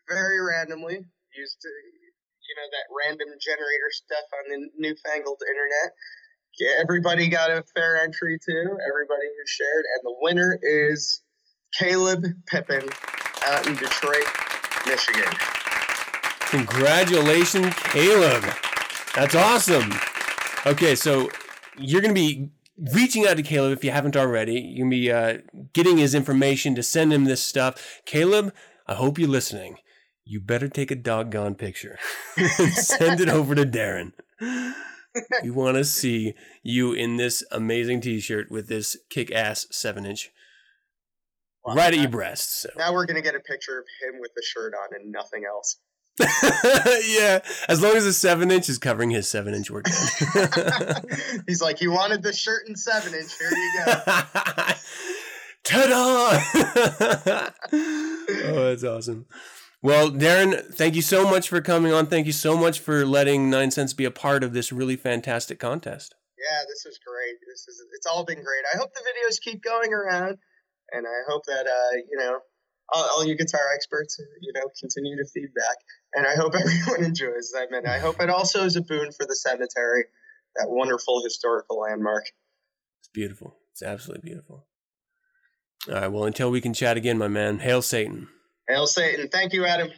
very 0.08 0.40
randomly. 0.42 0.94
Used 1.38 1.60
to, 1.62 1.68
you 1.68 2.54
know, 2.58 2.66
that 2.72 2.90
random 3.06 3.28
generator 3.40 3.90
stuff 3.92 4.26
on 4.34 4.50
the 4.50 4.68
newfangled 4.76 5.38
internet. 5.48 5.94
Yeah, 6.58 6.82
everybody 6.82 7.28
got 7.28 7.48
a 7.48 7.62
fair 7.76 8.02
entry 8.02 8.40
too. 8.44 8.76
Everybody 8.90 9.28
who 9.30 9.46
shared, 9.46 9.84
and 9.94 10.02
the 10.02 10.16
winner 10.20 10.58
is 10.60 11.22
Caleb 11.78 12.24
Pippin 12.48 12.88
out 13.46 13.68
in 13.68 13.76
Detroit, 13.76 14.26
Michigan. 14.88 15.32
Congratulations, 16.54 17.74
Caleb. 17.74 18.44
That's 19.16 19.34
awesome. 19.34 19.92
Okay, 20.64 20.94
so 20.94 21.28
you're 21.76 22.00
going 22.00 22.14
to 22.14 22.20
be 22.20 22.50
reaching 22.94 23.26
out 23.26 23.38
to 23.38 23.42
Caleb 23.42 23.72
if 23.72 23.82
you 23.82 23.90
haven't 23.90 24.16
already. 24.16 24.60
You're 24.60 24.84
going 24.84 24.90
to 24.92 24.96
be 24.96 25.10
uh, 25.10 25.38
getting 25.72 25.98
his 25.98 26.14
information 26.14 26.76
to 26.76 26.82
send 26.84 27.12
him 27.12 27.24
this 27.24 27.42
stuff. 27.42 28.00
Caleb, 28.06 28.54
I 28.86 28.94
hope 28.94 29.18
you're 29.18 29.28
listening. 29.28 29.78
You 30.24 30.40
better 30.40 30.68
take 30.68 30.92
a 30.92 30.94
doggone 30.94 31.56
picture 31.56 31.98
and 32.36 32.72
send 32.72 33.20
it 33.20 33.28
over 33.28 33.56
to 33.56 33.66
Darren. 33.66 34.12
We 35.42 35.50
want 35.50 35.76
to 35.76 35.84
see 35.84 36.34
you 36.62 36.92
in 36.92 37.16
this 37.16 37.42
amazing 37.50 38.00
t 38.00 38.20
shirt 38.20 38.48
with 38.48 38.68
this 38.68 38.96
kick 39.10 39.32
ass 39.32 39.66
7 39.72 40.06
inch 40.06 40.30
right 41.66 41.92
at 41.92 41.98
your 41.98 42.08
breast. 42.08 42.60
So. 42.60 42.70
Now 42.76 42.92
we're 42.92 43.06
gonna 43.06 43.22
get 43.22 43.34
a 43.34 43.40
picture 43.40 43.78
of 43.78 43.86
him 44.02 44.20
with 44.20 44.32
the 44.36 44.42
shirt 44.42 44.72
on 44.74 45.00
and 45.00 45.10
nothing 45.10 45.44
else. 45.48 45.78
yeah, 46.20 47.40
as 47.68 47.82
long 47.82 47.96
as 47.96 48.04
the 48.04 48.12
seven 48.12 48.50
inch 48.50 48.68
is 48.68 48.78
covering 48.78 49.10
his 49.10 49.26
seven 49.28 49.52
inch 49.52 49.70
work. 49.70 49.86
He's 51.46 51.60
like, 51.60 51.80
you 51.80 51.90
wanted 51.90 52.22
the 52.22 52.32
shirt 52.32 52.68
in 52.68 52.76
seven 52.76 53.14
inch. 53.14 53.36
Here 53.36 53.50
you 53.50 53.72
go. 53.84 53.92
Ta-da! 55.64 56.38
oh, 57.72 58.64
that's 58.68 58.84
awesome. 58.84 59.26
Well, 59.82 60.10
Darren, 60.10 60.72
thank 60.72 60.94
you 60.94 61.02
so 61.02 61.28
much 61.28 61.48
for 61.48 61.60
coming 61.60 61.92
on. 61.92 62.06
Thank 62.06 62.26
you 62.26 62.32
so 62.32 62.56
much 62.56 62.78
for 62.78 63.04
letting 63.04 63.50
9sense 63.50 63.96
be 63.96 64.04
a 64.04 64.10
part 64.10 64.44
of 64.44 64.52
this 64.52 64.72
really 64.72 64.96
fantastic 64.96 65.58
contest. 65.58 66.14
Yeah, 66.38 66.60
this 66.68 66.84
was 66.84 66.98
great. 67.04 67.34
This 67.48 67.66
is 67.66 67.82
it's 67.92 68.06
all 68.06 68.24
been 68.24 68.42
great. 68.42 68.64
I 68.72 68.78
hope 68.78 68.90
the 68.94 69.00
videos 69.00 69.40
keep 69.40 69.62
going 69.62 69.92
around, 69.92 70.38
and 70.92 71.06
I 71.06 71.20
hope 71.28 71.44
that 71.46 71.66
uh, 71.66 71.96
you 72.10 72.18
know 72.18 72.38
all, 72.92 73.04
all 73.12 73.24
you 73.24 73.36
guitar 73.36 73.60
experts, 73.74 74.18
you 74.40 74.52
know, 74.54 74.68
continue 74.80 75.16
to 75.16 75.24
feedback, 75.32 75.76
and 76.14 76.26
I 76.26 76.34
hope 76.34 76.54
everyone 76.58 77.04
enjoys 77.04 77.52
them, 77.52 77.68
and 77.72 77.86
I 77.86 77.98
hope 77.98 78.20
it 78.20 78.30
also 78.30 78.64
is 78.64 78.76
a 78.76 78.82
boon 78.82 79.10
for 79.12 79.26
the 79.26 79.36
cemetery, 79.36 80.04
that 80.56 80.66
wonderful 80.68 81.22
historical 81.22 81.80
landmark. 81.80 82.24
It's 83.00 83.08
beautiful. 83.08 83.56
It's 83.72 83.82
absolutely 83.82 84.28
beautiful. 84.28 84.66
All 85.88 85.94
right. 85.94 86.08
Well, 86.08 86.24
until 86.24 86.50
we 86.50 86.60
can 86.60 86.72
chat 86.72 86.96
again, 86.96 87.18
my 87.18 87.28
man. 87.28 87.58
Hail 87.58 87.82
Satan. 87.82 88.28
Hail 88.68 88.86
Satan! 88.86 89.28
Thank 89.28 89.52
you, 89.52 89.66
Adam. 89.66 89.90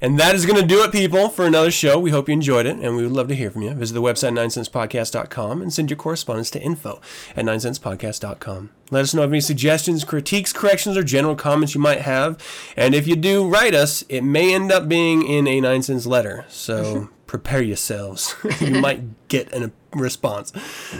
And 0.00 0.18
that 0.18 0.34
is 0.34 0.46
going 0.46 0.60
to 0.60 0.66
do 0.66 0.82
it, 0.84 0.92
people, 0.92 1.28
for 1.28 1.44
another 1.44 1.70
show. 1.70 1.98
We 1.98 2.10
hope 2.10 2.28
you 2.28 2.32
enjoyed 2.32 2.66
it, 2.66 2.76
and 2.76 2.96
we 2.96 3.02
would 3.02 3.12
love 3.12 3.28
to 3.28 3.34
hear 3.34 3.50
from 3.50 3.62
you. 3.62 3.74
Visit 3.74 3.94
the 3.94 4.02
website, 4.02 4.32
9sensepodcast.com, 4.32 5.60
and 5.60 5.72
send 5.72 5.90
your 5.90 5.96
correspondence 5.96 6.50
to 6.50 6.60
info 6.60 7.00
at 7.34 7.44
9sensepodcast.com. 7.44 8.70
Let 8.90 9.02
us 9.02 9.12
know 9.12 9.22
of 9.22 9.30
any 9.30 9.40
suggestions, 9.40 10.04
critiques, 10.04 10.52
corrections, 10.52 10.96
or 10.96 11.02
general 11.02 11.36
comments 11.36 11.74
you 11.74 11.80
might 11.80 12.02
have. 12.02 12.42
And 12.76 12.94
if 12.94 13.06
you 13.06 13.16
do 13.16 13.48
write 13.48 13.74
us, 13.74 14.02
it 14.08 14.22
may 14.22 14.54
end 14.54 14.72
up 14.72 14.88
being 14.88 15.26
in 15.26 15.46
a 15.46 15.60
9sense 15.60 16.06
letter. 16.06 16.44
So 16.48 17.10
prepare 17.28 17.62
yourselves. 17.62 18.34
you 18.60 18.80
might 18.80 19.28
get 19.28 19.52
a 19.54 19.70
response. 19.92 20.52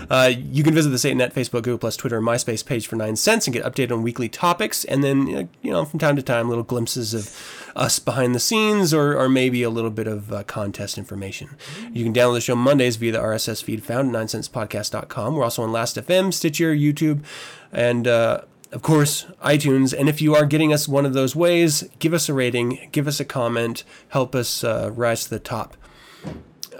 Uh, 0.09 0.31
you 0.37 0.63
can 0.63 0.75
visit 0.75 0.91
the 0.91 0.97
Satanet 0.97 1.33
Facebook, 1.33 1.63
Google 1.63 1.79
Plus, 1.79 1.97
Twitter, 1.97 2.19
and 2.19 2.27
MySpace 2.27 2.65
page 2.65 2.87
for 2.87 2.97
9sense 2.97 3.47
and 3.47 3.55
get 3.55 3.65
updated 3.65 3.93
on 3.93 4.03
weekly 4.03 4.29
topics. 4.29 4.85
And 4.85 5.03
then, 5.03 5.27
you 5.63 5.73
know, 5.73 5.85
from 5.85 5.99
time 5.99 6.15
to 6.17 6.23
time, 6.23 6.49
little 6.49 6.63
glimpses 6.63 7.15
of 7.15 7.73
us 7.75 7.99
behind 7.99 8.35
the 8.35 8.41
scenes 8.41 8.95
or, 8.95 9.19
or 9.19 9.29
maybe 9.29 9.63
a 9.63 9.71
little 9.71 9.91
bit 9.91 10.07
of 10.07 10.33
uh, 10.33 10.45
contest 10.45 10.99
information. 10.99 11.57
You 11.93 12.05
can 12.05 12.13
download 12.13 12.35
the 12.35 12.41
show 12.43 12.55
Mondays 12.55 12.97
via 12.97 13.13
the 13.13 13.19
RSS 13.19 13.63
feed 13.63 13.83
found 13.83 14.15
at 14.15 14.23
9sensepodcast.com. 14.23 15.35
We're 15.35 15.45
also 15.45 15.63
on 15.63 15.73
Last.fm, 15.73 16.33
Stitcher, 16.33 16.75
YouTube, 16.75 17.25
and 17.73 18.07
uh, 18.07 18.43
of 18.71 18.83
course, 18.83 19.25
iTunes. 19.43 19.99
And 19.99 20.09
if 20.11 20.21
you 20.21 20.35
are 20.35 20.45
getting 20.45 20.75
us 20.75 20.87
one 20.87 21.07
of 21.07 21.15
those 21.15 21.35
ways, 21.35 21.89
give 21.99 22.13
us 22.13 22.29
a 22.29 22.35
rating, 22.35 22.91
give 22.93 23.09
us 23.09 23.19
a 23.19 23.25
comment, 23.25 23.85
help 24.09 24.35
us 24.35 24.63
uh, 24.63 24.91
rise 24.93 25.25
to 25.25 25.31
the 25.31 25.39
top. 25.39 25.77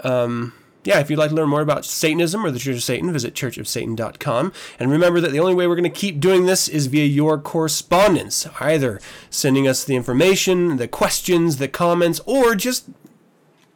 Um, 0.03 0.53
yeah, 0.85 0.99
if 0.99 1.09
you'd 1.09 1.19
like 1.19 1.29
to 1.29 1.35
learn 1.35 1.49
more 1.49 1.61
about 1.61 1.83
Satanism 1.83 2.45
or 2.45 2.51
the 2.51 2.59
Church 2.59 2.77
of 2.77 2.83
Satan, 2.83 3.11
visit 3.11 3.33
churchofsatan.com. 3.33 4.53
And 4.79 4.91
remember 4.91 5.19
that 5.19 5.31
the 5.31 5.39
only 5.39 5.53
way 5.53 5.67
we're 5.67 5.75
going 5.75 5.83
to 5.83 5.89
keep 5.89 6.19
doing 6.19 6.45
this 6.45 6.67
is 6.67 6.87
via 6.87 7.05
your 7.05 7.37
correspondence, 7.37 8.47
either 8.61 9.01
sending 9.29 9.67
us 9.67 9.83
the 9.83 9.95
information, 9.95 10.77
the 10.77 10.87
questions, 10.87 11.57
the 11.57 11.67
comments, 11.67 12.21
or 12.25 12.55
just 12.55 12.89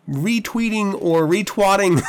retweeting 0.10 0.94
or 1.02 1.28
retwatting 1.28 2.02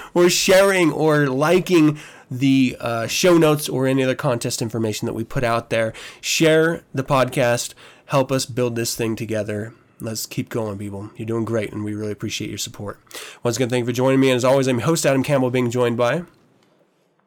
or 0.14 0.28
sharing 0.28 0.92
or 0.92 1.26
liking 1.28 1.98
the 2.30 2.76
uh, 2.80 3.06
show 3.06 3.38
notes 3.38 3.68
or 3.68 3.86
any 3.86 4.02
other 4.02 4.14
contest 4.14 4.60
information 4.60 5.06
that 5.06 5.14
we 5.14 5.24
put 5.24 5.44
out 5.44 5.70
there. 5.70 5.92
Share 6.20 6.82
the 6.92 7.04
podcast, 7.04 7.74
help 8.06 8.30
us 8.30 8.46
build 8.46 8.76
this 8.76 8.96
thing 8.96 9.16
together. 9.16 9.74
Let's 10.00 10.26
keep 10.26 10.48
going, 10.48 10.78
people. 10.78 11.10
You're 11.16 11.26
doing 11.26 11.44
great, 11.44 11.72
and 11.72 11.84
we 11.84 11.94
really 11.94 12.12
appreciate 12.12 12.50
your 12.50 12.58
support. 12.58 13.00
Once 13.42 13.56
again, 13.56 13.68
thank 13.68 13.82
you 13.82 13.86
for 13.86 13.92
joining 13.92 14.20
me. 14.20 14.30
And 14.30 14.36
as 14.36 14.44
always, 14.44 14.68
I'm 14.68 14.78
your 14.78 14.86
host, 14.86 15.04
Adam 15.04 15.22
Campbell, 15.22 15.50
being 15.50 15.70
joined 15.70 15.96
by 15.96 16.22